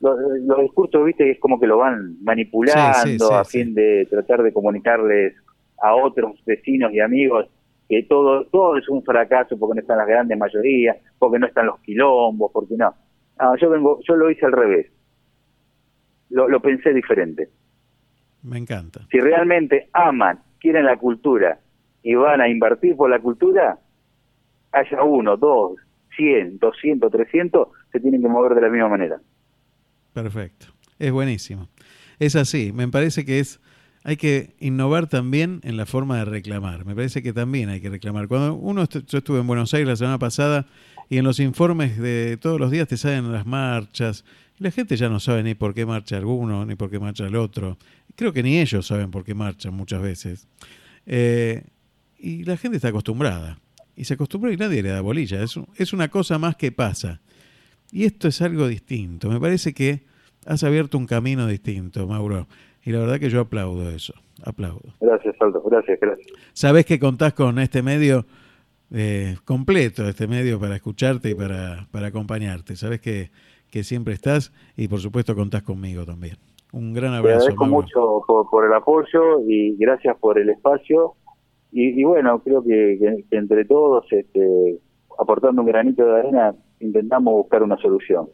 [0.03, 3.73] los, los discursos, viste, es como que lo van manipulando Sí, sí, sí, a fin
[3.73, 5.35] de tratar de comunicarles
[5.81, 7.49] a otros vecinos y amigos
[7.89, 11.67] que todo todo es un fracaso porque no están las grandes mayorías, porque no están
[11.67, 12.95] los quilombos, porque no.
[13.39, 14.91] No, yo vengo, yo lo hice al revés.
[16.31, 17.49] Lo, lo pensé diferente.
[18.43, 19.01] Me encanta.
[19.11, 21.59] Si realmente aman, quieren la cultura
[22.03, 23.79] y van a invertir por la cultura,
[24.73, 25.77] haya uno, dos,
[26.17, 29.21] cien, doscientos, trescientos, se tienen que mover de la misma manera.
[30.13, 30.67] Perfecto.
[30.99, 31.69] Es buenísimo.
[32.19, 32.73] Es así.
[32.73, 33.61] Me parece que es.
[34.05, 36.85] Hay que innovar también en la forma de reclamar.
[36.85, 38.27] Me parece que también hay que reclamar.
[38.27, 40.67] Cuando uno, yo estuve en Buenos Aires la semana pasada
[41.09, 44.25] y en los informes de todos los días te salen las marchas.
[44.59, 47.37] La gente ya no sabe ni por qué marcha alguno, ni por qué marcha el
[47.37, 47.79] otro.
[48.17, 50.49] Creo que ni ellos saben por qué marchan muchas veces.
[51.07, 51.65] Eh,
[52.19, 53.59] y la gente está acostumbrada.
[53.95, 55.43] Y se acostumbró y nadie le da bolilla.
[55.43, 57.21] Es una cosa más que pasa.
[57.93, 59.29] Y esto es algo distinto.
[59.29, 60.01] Me parece que
[60.47, 62.47] has abierto un camino distinto, Mauro.
[62.85, 64.15] Y la verdad que yo aplaudo eso.
[64.45, 64.95] Aplaudo.
[65.01, 65.63] Gracias, Aldo.
[65.63, 66.27] Gracias, gracias.
[66.53, 68.27] Sabés que contás con este medio
[68.91, 72.75] eh, completo, este medio para escucharte y para, para acompañarte.
[72.75, 73.31] Sabés que,
[73.71, 76.37] que siempre estás y por supuesto contás conmigo también.
[76.73, 77.83] Un gran Te abrazo, agradezco Mauro.
[77.83, 81.13] mucho por, por el apoyo y gracias por el espacio.
[81.71, 84.79] Y, y bueno, creo que, que- que entre todos, este,
[85.19, 88.29] aportando un granito de arena, intentamos buscar una solución.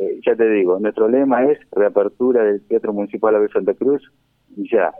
[0.00, 4.02] Eh, ya te digo, nuestro lema es reapertura del Teatro Municipal Abel Santa Cruz
[4.56, 4.92] ya.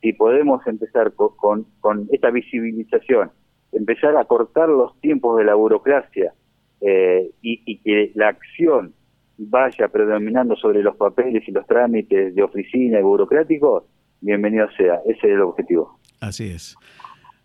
[0.00, 3.30] Si podemos empezar co- con, con, esta visibilización,
[3.72, 6.34] empezar a cortar los tiempos de la burocracia
[6.80, 8.92] eh, y, y que la acción
[9.38, 13.84] vaya predominando sobre los papeles y los trámites de oficina y burocráticos,
[14.20, 15.00] bienvenido sea.
[15.06, 15.98] Ese es el objetivo.
[16.20, 16.76] Así es.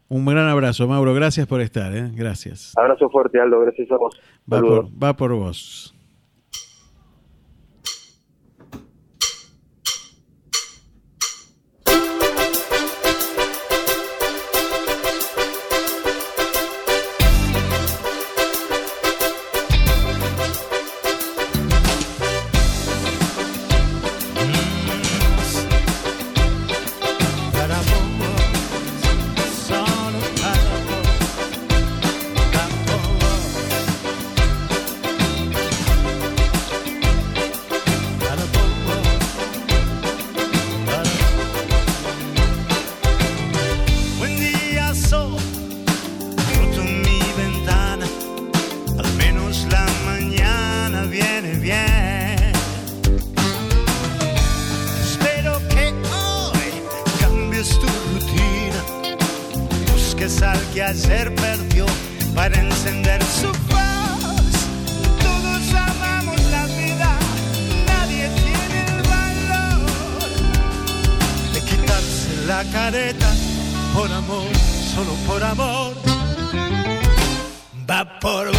[0.09, 1.13] Un gran abrazo, Mauro.
[1.13, 1.95] Gracias por estar.
[1.95, 2.09] ¿eh?
[2.13, 2.73] Gracias.
[2.75, 3.59] Abrazo fuerte, Aldo.
[3.61, 4.19] Gracias a vos.
[4.51, 4.89] Va Saludos.
[4.89, 5.95] por, va por vos.
[74.19, 74.51] Amor,
[74.93, 75.93] solo por amor.
[77.89, 78.58] Va por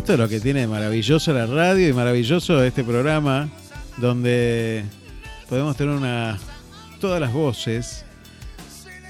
[0.00, 3.50] esto es lo que tiene de maravilloso la radio y maravilloso este programa,
[3.98, 4.82] donde
[5.46, 6.38] podemos tener una
[7.02, 8.06] todas las voces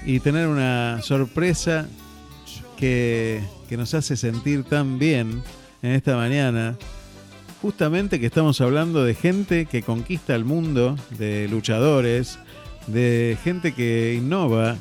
[0.04, 1.86] y tener una sorpresa
[2.76, 5.44] que, que nos hace sentir tan bien
[5.80, 6.76] en esta mañana.
[7.62, 12.40] Justamente que estamos hablando de gente que conquista el mundo, de luchadores,
[12.88, 14.76] de gente que innova,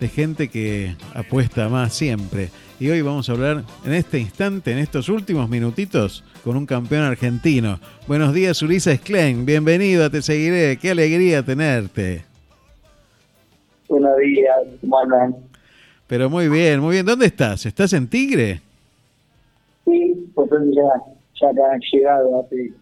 [0.00, 2.48] de gente que apuesta más siempre.
[2.80, 7.02] Y hoy vamos a hablar en este instante, en estos últimos minutitos, con un campeón
[7.02, 7.78] argentino.
[8.08, 9.44] Buenos días, Ulises Klein.
[9.44, 10.78] Bienvenido a Te Seguiré.
[10.78, 12.24] Qué alegría tenerte.
[13.86, 15.36] Buenos días, ¿cómo andan?
[16.06, 17.04] Pero muy bien, muy bien.
[17.04, 17.66] ¿Dónde estás?
[17.66, 18.62] ¿Estás en Tigre?
[19.84, 22.72] Sí, pues ya, ya te han llegado hace,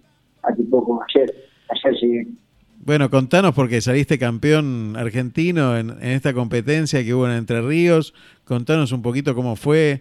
[0.44, 1.34] hace poco, ayer,
[1.70, 2.26] ayer llegué.
[2.80, 8.14] Bueno, contanos porque saliste campeón argentino en, en esta competencia que hubo en Entre Ríos.
[8.48, 10.00] Contanos un poquito cómo fue,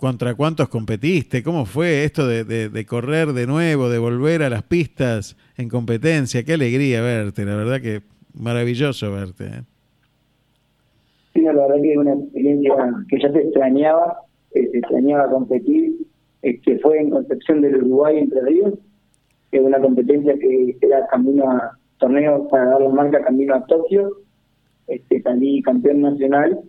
[0.00, 4.50] contra cuántos competiste, cómo fue esto de, de- de correr de nuevo, de volver a
[4.50, 6.42] las pistas en competencia.
[6.42, 8.02] Qué alegría verte, la verdad que
[8.34, 9.44] maravilloso verte.
[9.46, 9.62] ¿eh?
[11.32, 12.72] Sí, la verdad que es una experiencia
[13.08, 14.16] que ya te extrañaba,
[14.52, 15.92] te extrañaba competir,
[16.42, 18.74] que fue en Concepción del Uruguay, Entre Ríos,
[19.52, 23.64] que es una competencia que era camino a torneo para dar la marca camino a
[23.64, 24.10] Tokio,
[24.88, 26.60] este, salí campeón nacional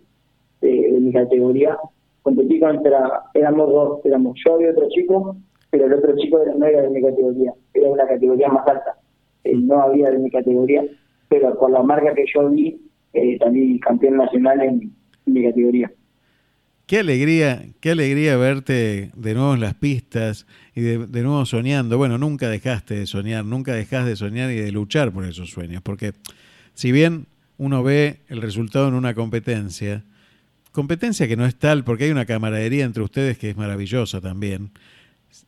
[0.60, 1.76] de mi categoría,
[2.22, 5.36] competí contra, éramos dos, éramos yo y otro chico,
[5.70, 8.96] pero el otro chico era- no era de mi categoría, era una categoría más alta,
[9.44, 10.82] Eh, no había de mi categoría,
[11.28, 12.80] pero por la marca que yo vi,
[13.12, 14.92] eh, salí campeón nacional en
[15.26, 15.92] mi categoría.
[16.86, 21.96] Qué alegría, qué alegría verte de nuevo en las pistas y de, de nuevo soñando.
[21.98, 25.80] Bueno, nunca dejaste de soñar, nunca dejás de soñar y de luchar por esos sueños,
[25.82, 26.12] porque
[26.74, 27.26] si bien
[27.58, 30.02] uno ve el resultado en una competencia,
[30.76, 34.72] competencia que no es tal porque hay una camaradería entre ustedes que es maravillosa también,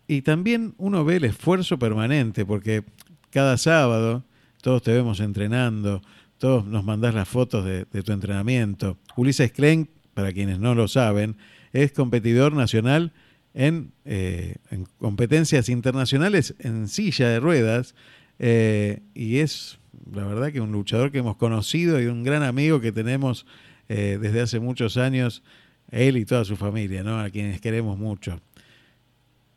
[0.06, 2.82] y también uno ve el esfuerzo permanente, porque
[3.28, 4.24] cada sábado
[4.62, 6.00] todos te vemos entrenando,
[6.38, 8.96] todos nos mandás las fotos de, tu entrenamiento.
[9.16, 11.36] Ulises Klein, para quienes no lo saben,
[11.74, 13.12] es competidor nacional
[13.52, 17.94] en, eh, en competencias internacionales en silla de ruedas
[18.38, 19.78] eh, y es
[20.10, 23.44] la verdad que un luchador que hemos conocido y un gran amigo que tenemos
[23.88, 25.42] eh, desde hace muchos años,
[25.90, 27.18] él y toda su familia, ¿no?
[27.20, 28.40] a quienes queremos mucho.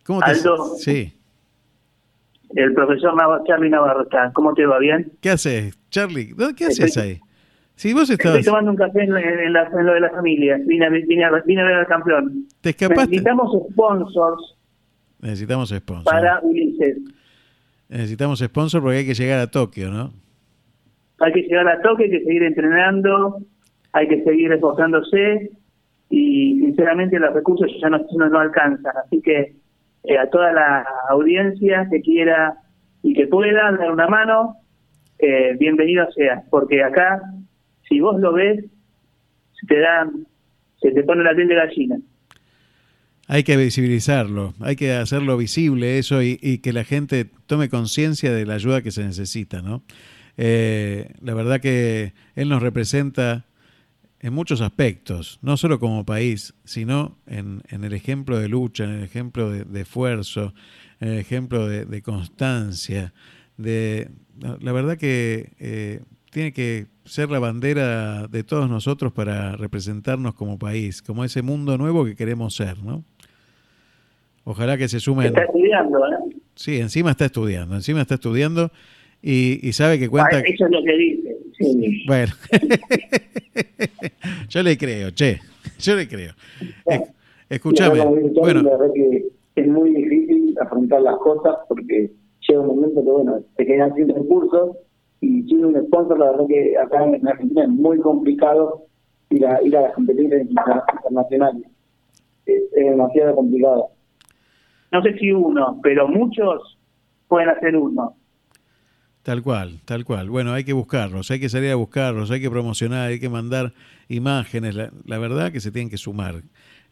[0.06, 0.76] ¿Cómo te Aldo.
[0.78, 1.14] Sí.
[2.56, 4.32] El profesor Nav- Charlie Navarro está.
[4.34, 4.78] ¿Cómo te va?
[4.80, 5.12] ¿Bien?
[5.22, 6.34] ¿Qué haces, Charlie?
[6.34, 7.20] ¿Dó- ¿Qué Estoy- haces ahí?
[7.76, 8.46] Si vos Estoy estabas...
[8.46, 10.60] tomando un café en, en la- en lo de la familia.
[10.66, 12.48] Vine, a- vine, a, vine a ver al campeón.
[12.62, 13.08] Te escapaste.
[13.12, 14.56] Necesitamos sponsors
[15.22, 16.04] Necesitamos sponsor.
[16.04, 16.98] para Ulises.
[17.90, 20.12] Necesitamos sponsor porque hay que llegar a Tokio, ¿no?
[21.20, 23.40] Hay que llegar a toque, hay que seguir entrenando,
[23.94, 25.52] hay que seguir esforzándose
[26.10, 28.00] y sinceramente los recursos ya no,
[28.30, 28.94] no, alcanzan.
[29.06, 29.56] Así que
[30.04, 32.56] eh, a toda la audiencia que quiera
[33.04, 34.58] y que pueda dar una mano,
[35.20, 37.22] eh, bienvenido sea, porque acá,
[37.88, 38.66] si vos lo ves,
[39.60, 40.10] se te da,
[40.82, 41.98] se te pone la piel de gallina.
[43.28, 48.34] Hay que visibilizarlo, hay que hacerlo visible eso y, y que la gente tome conciencia
[48.34, 49.84] de la ayuda que se necesita, ¿no?
[50.38, 53.46] Eh, la verdad que él nos representa
[54.24, 58.92] en muchos aspectos, no solo como país, sino en, en el ejemplo de lucha, en
[58.92, 60.54] el ejemplo de, de esfuerzo,
[61.00, 63.14] en el ejemplo de, de constancia.
[63.58, 64.10] De,
[64.60, 70.60] la- verdad que eh, tiene que ser la bandera de todos nosotros para representarnos como
[70.60, 73.04] país, como ese mundo nuevo que queremos ser, ¿no?
[74.44, 75.28] Ojalá que se sumen.
[75.28, 76.36] Está estudiando, ¿eh?
[76.56, 78.72] Sí, encima está estudiando, encima está estudiando
[79.22, 80.38] y, y sabe que cuenta.
[80.38, 81.31] Ah, Eso es lo que dice.
[81.64, 82.04] Sí.
[82.08, 82.34] Bueno,
[84.50, 85.40] yo le creo, che,
[85.80, 86.34] yo le creo.
[87.50, 88.00] Escúchame,
[88.36, 92.12] bueno, la verdad que es muy difícil afrontar las cosas porque
[92.48, 94.78] llega un momento que, bueno, te quedan sin recursos
[95.20, 98.86] y sin un sponsor, la verdad que acá en Argentina es muy complicado
[99.30, 101.64] ir a, ir a las competencias interna- internacionales.
[102.46, 103.88] Es, es demasiado complicado.
[104.92, 106.78] No sé si uno, pero muchos
[107.28, 108.16] pueden hacer uno.
[109.24, 110.30] Tal cual, tal cual.
[110.30, 113.74] Bueno, hay que buscarlos, hay que salir a buscarlos, hay que promocionar, hay que mandar
[114.10, 114.76] imágenes.
[114.76, 116.44] La, la verdad que se tienen que sumar.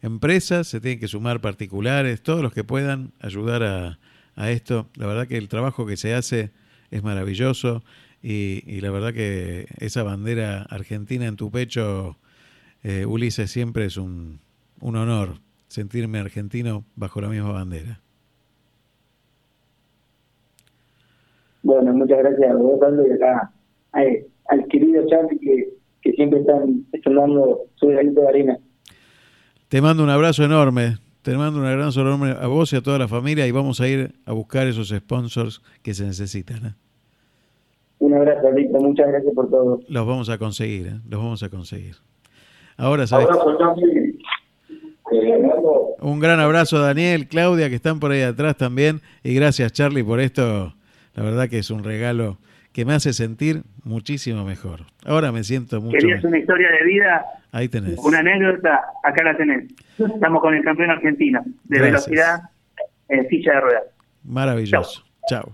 [0.02, 3.98] Empresas, se tienen que sumar particulares, todos los que puedan ayudar a,
[4.36, 4.88] a esto.
[4.94, 6.52] La verdad que el trabajo que se hace
[6.90, 7.84] es maravilloso
[8.22, 12.18] y, y la verdad que esa bandera argentina en tu pecho,
[12.82, 14.40] eh, Ulises, siempre es un,
[14.80, 18.00] un honor sentirme argentino bajo la misma bandera.
[21.62, 23.50] Bueno, muchas gracias a vos, Aldo, y acá
[23.98, 25.68] eh, al querido Charlie que,
[26.02, 28.58] que siempre están, están dando su granito de arena.
[29.68, 30.98] Te mando un abrazo enorme.
[31.22, 33.86] Te mando un abrazo enorme a vos y a toda la familia y vamos a
[33.88, 36.66] ir a buscar esos sponsors que se necesitan.
[36.66, 36.74] ¿eh?
[37.98, 39.80] Un abrazo, Alito, muchas gracias por todo.
[39.86, 41.00] Los vamos a conseguir, ¿eh?
[41.08, 41.96] los vamos a conseguir.
[42.78, 43.28] Ahora, ¿sabes?
[43.28, 43.76] Abrazo.
[45.12, 45.42] Eh,
[46.00, 49.00] Un gran abrazo a Daniel, Claudia, que están por ahí atrás también.
[49.22, 50.72] Y gracias, Charlie, por esto.
[51.14, 52.38] La verdad que es un regalo
[52.72, 54.82] que me hace sentir muchísimo mejor.
[55.04, 56.28] Ahora me siento mucho ¿Querías mejor.
[56.28, 57.24] una historia de vida?
[57.52, 57.98] Ahí tenés.
[57.98, 59.64] Una anécdota, acá la tenés.
[59.98, 62.06] Estamos con el campeón argentino de Gracias.
[62.06, 62.40] velocidad
[63.08, 63.82] en silla de ruedas.
[64.22, 65.04] Maravilloso.
[65.28, 65.52] Chao.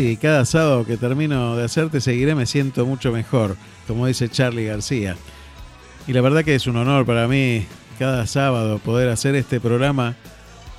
[0.00, 4.64] Sí, cada sábado que termino de hacerte seguiré me siento mucho mejor, como dice Charlie
[4.64, 5.14] García.
[6.06, 7.66] Y la verdad que es un honor para mí
[7.98, 10.16] cada sábado poder hacer este programa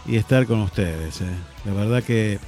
[0.07, 1.21] y estar con ustedes.
[1.21, 1.25] ¿eh?
[1.65, 2.39] La verdad que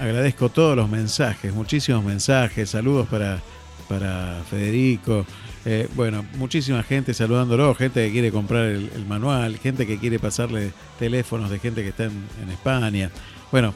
[0.00, 3.40] agradezco todos los mensajes, muchísimos mensajes, saludos para,
[3.88, 5.26] para Federico.
[5.64, 10.20] eh, bueno, muchísima gente saludándolo, gente que quiere comprar el, el manual, gente que quiere
[10.20, 10.70] pasarle
[11.00, 12.12] teléfonos de gente que está en,
[12.44, 13.10] en España.
[13.50, 13.74] Bueno,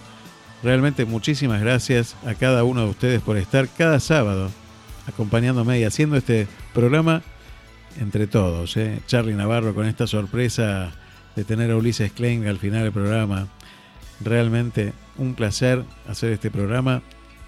[0.65, 4.51] realmente muchísimas gracias a cada uno de ustedes por estar cada sábado
[5.07, 7.23] acompañándome y haciendo este programa
[8.01, 8.75] entre todos.
[8.79, 9.01] ¿eh?
[9.07, 10.93] Charlie Navarro con esta sorpresa
[11.37, 13.47] de tener a Ulises Klein al final del programa.
[14.21, 17.03] Realmente un placer hacer este programa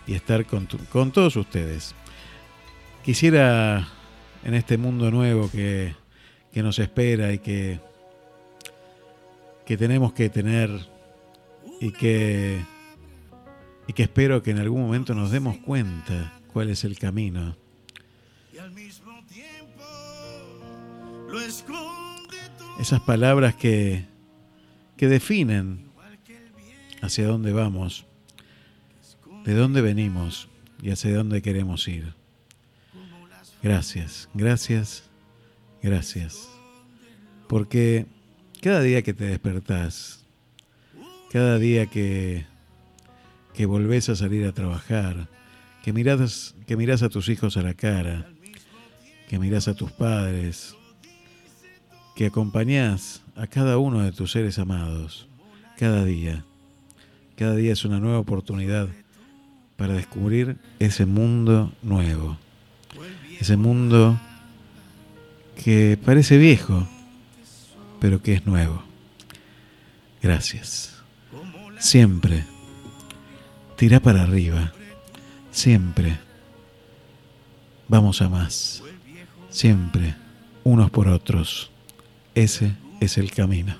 [0.06, 0.66] y estar con,
[1.10, 1.94] todos ustedes.
[3.02, 3.88] Quisiera
[4.44, 5.94] en este mundo nuevo que,
[6.52, 7.80] que nos espera y que,
[9.64, 10.70] que tenemos que tener
[11.80, 12.60] y que,
[13.86, 17.56] y que espero que en algún momento nos demos cuenta cuál es el camino.
[22.80, 24.06] Esas palabras que,
[24.96, 25.86] que definen
[27.00, 28.06] hacia dónde vamos,
[29.44, 30.48] de dónde venimos
[30.82, 32.14] y hacia dónde queremos ir.
[33.62, 35.04] Gracias, gracias,
[35.82, 36.48] gracias.
[37.48, 38.06] Porque
[38.60, 40.24] cada día que te despertás,
[41.30, 42.46] cada día que,
[43.56, 45.28] que volvés a salir a trabajar,
[45.82, 48.26] que mirás, que a tus hijos a la cara,
[49.28, 50.76] que mirás a tus padres,
[52.14, 55.26] que acompañás a cada uno de tus seres amados,
[55.78, 56.44] cada día.
[57.36, 58.88] Cada día es una nueva oportunidad
[59.76, 62.36] para descubrir ese mundo nuevo.
[63.40, 64.20] Ese mundo
[65.62, 66.86] que parece viejo,
[68.00, 68.82] pero que es nuevo.
[70.22, 71.02] Gracias.
[71.78, 72.55] Siempre.
[73.76, 74.72] Tira para arriba.
[75.50, 76.16] Siempre.
[77.88, 78.82] Vamos a más.
[79.50, 80.14] Siempre.
[80.64, 81.70] Unos por otros.
[82.34, 83.76] Ese es el camino.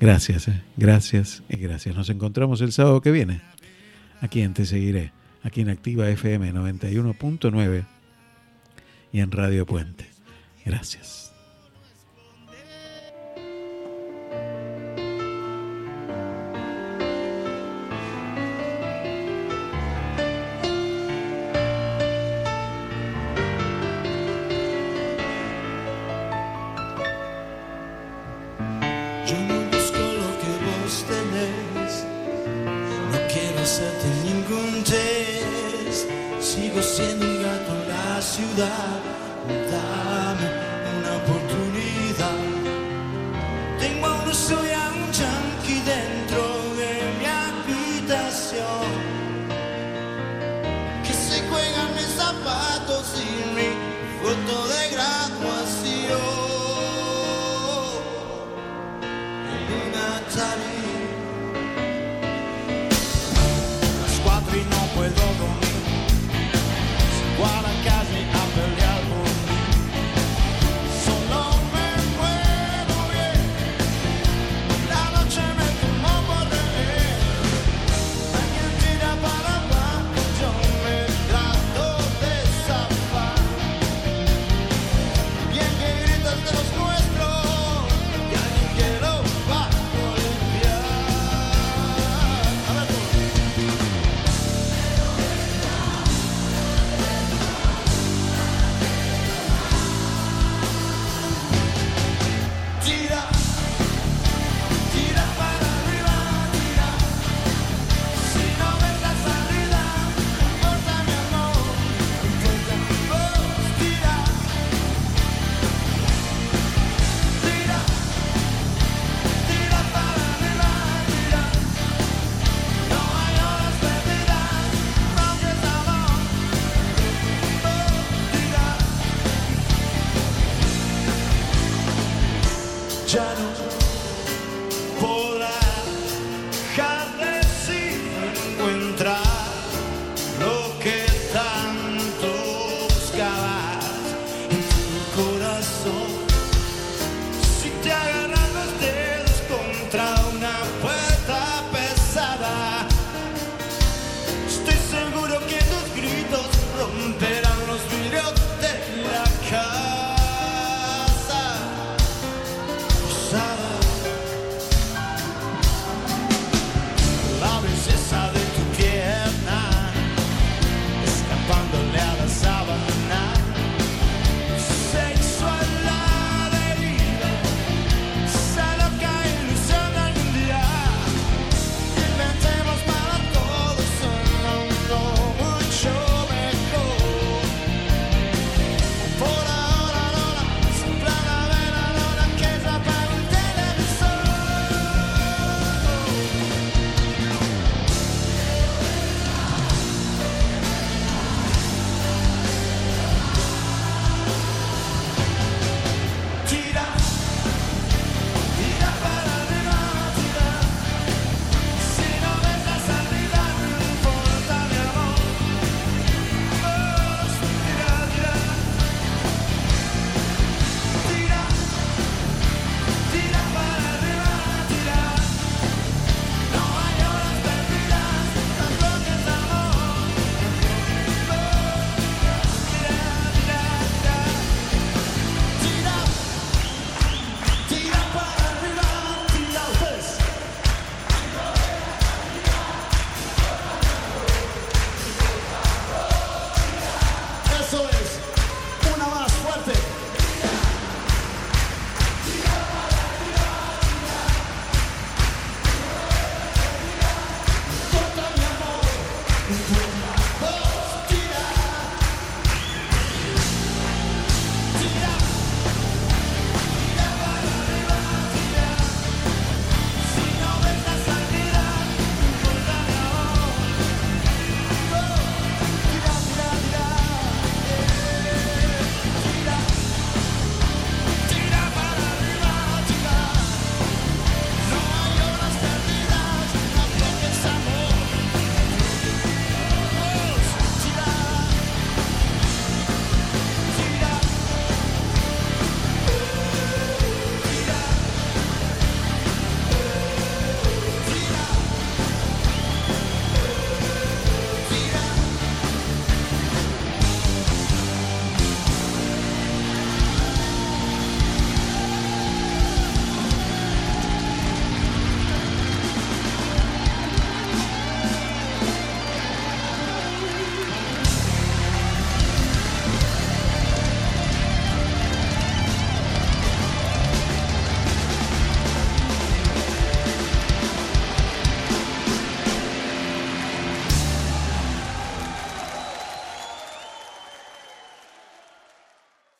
[0.00, 0.62] Gracias, eh.
[0.76, 1.96] gracias y gracias.
[1.96, 3.40] Nos encontramos el sábado que viene.
[4.20, 5.12] Aquí en Te Seguiré.
[5.42, 7.86] Aquí en Activa FM 91.9
[9.12, 10.06] y en Radio Puente.
[10.64, 11.23] Gracias.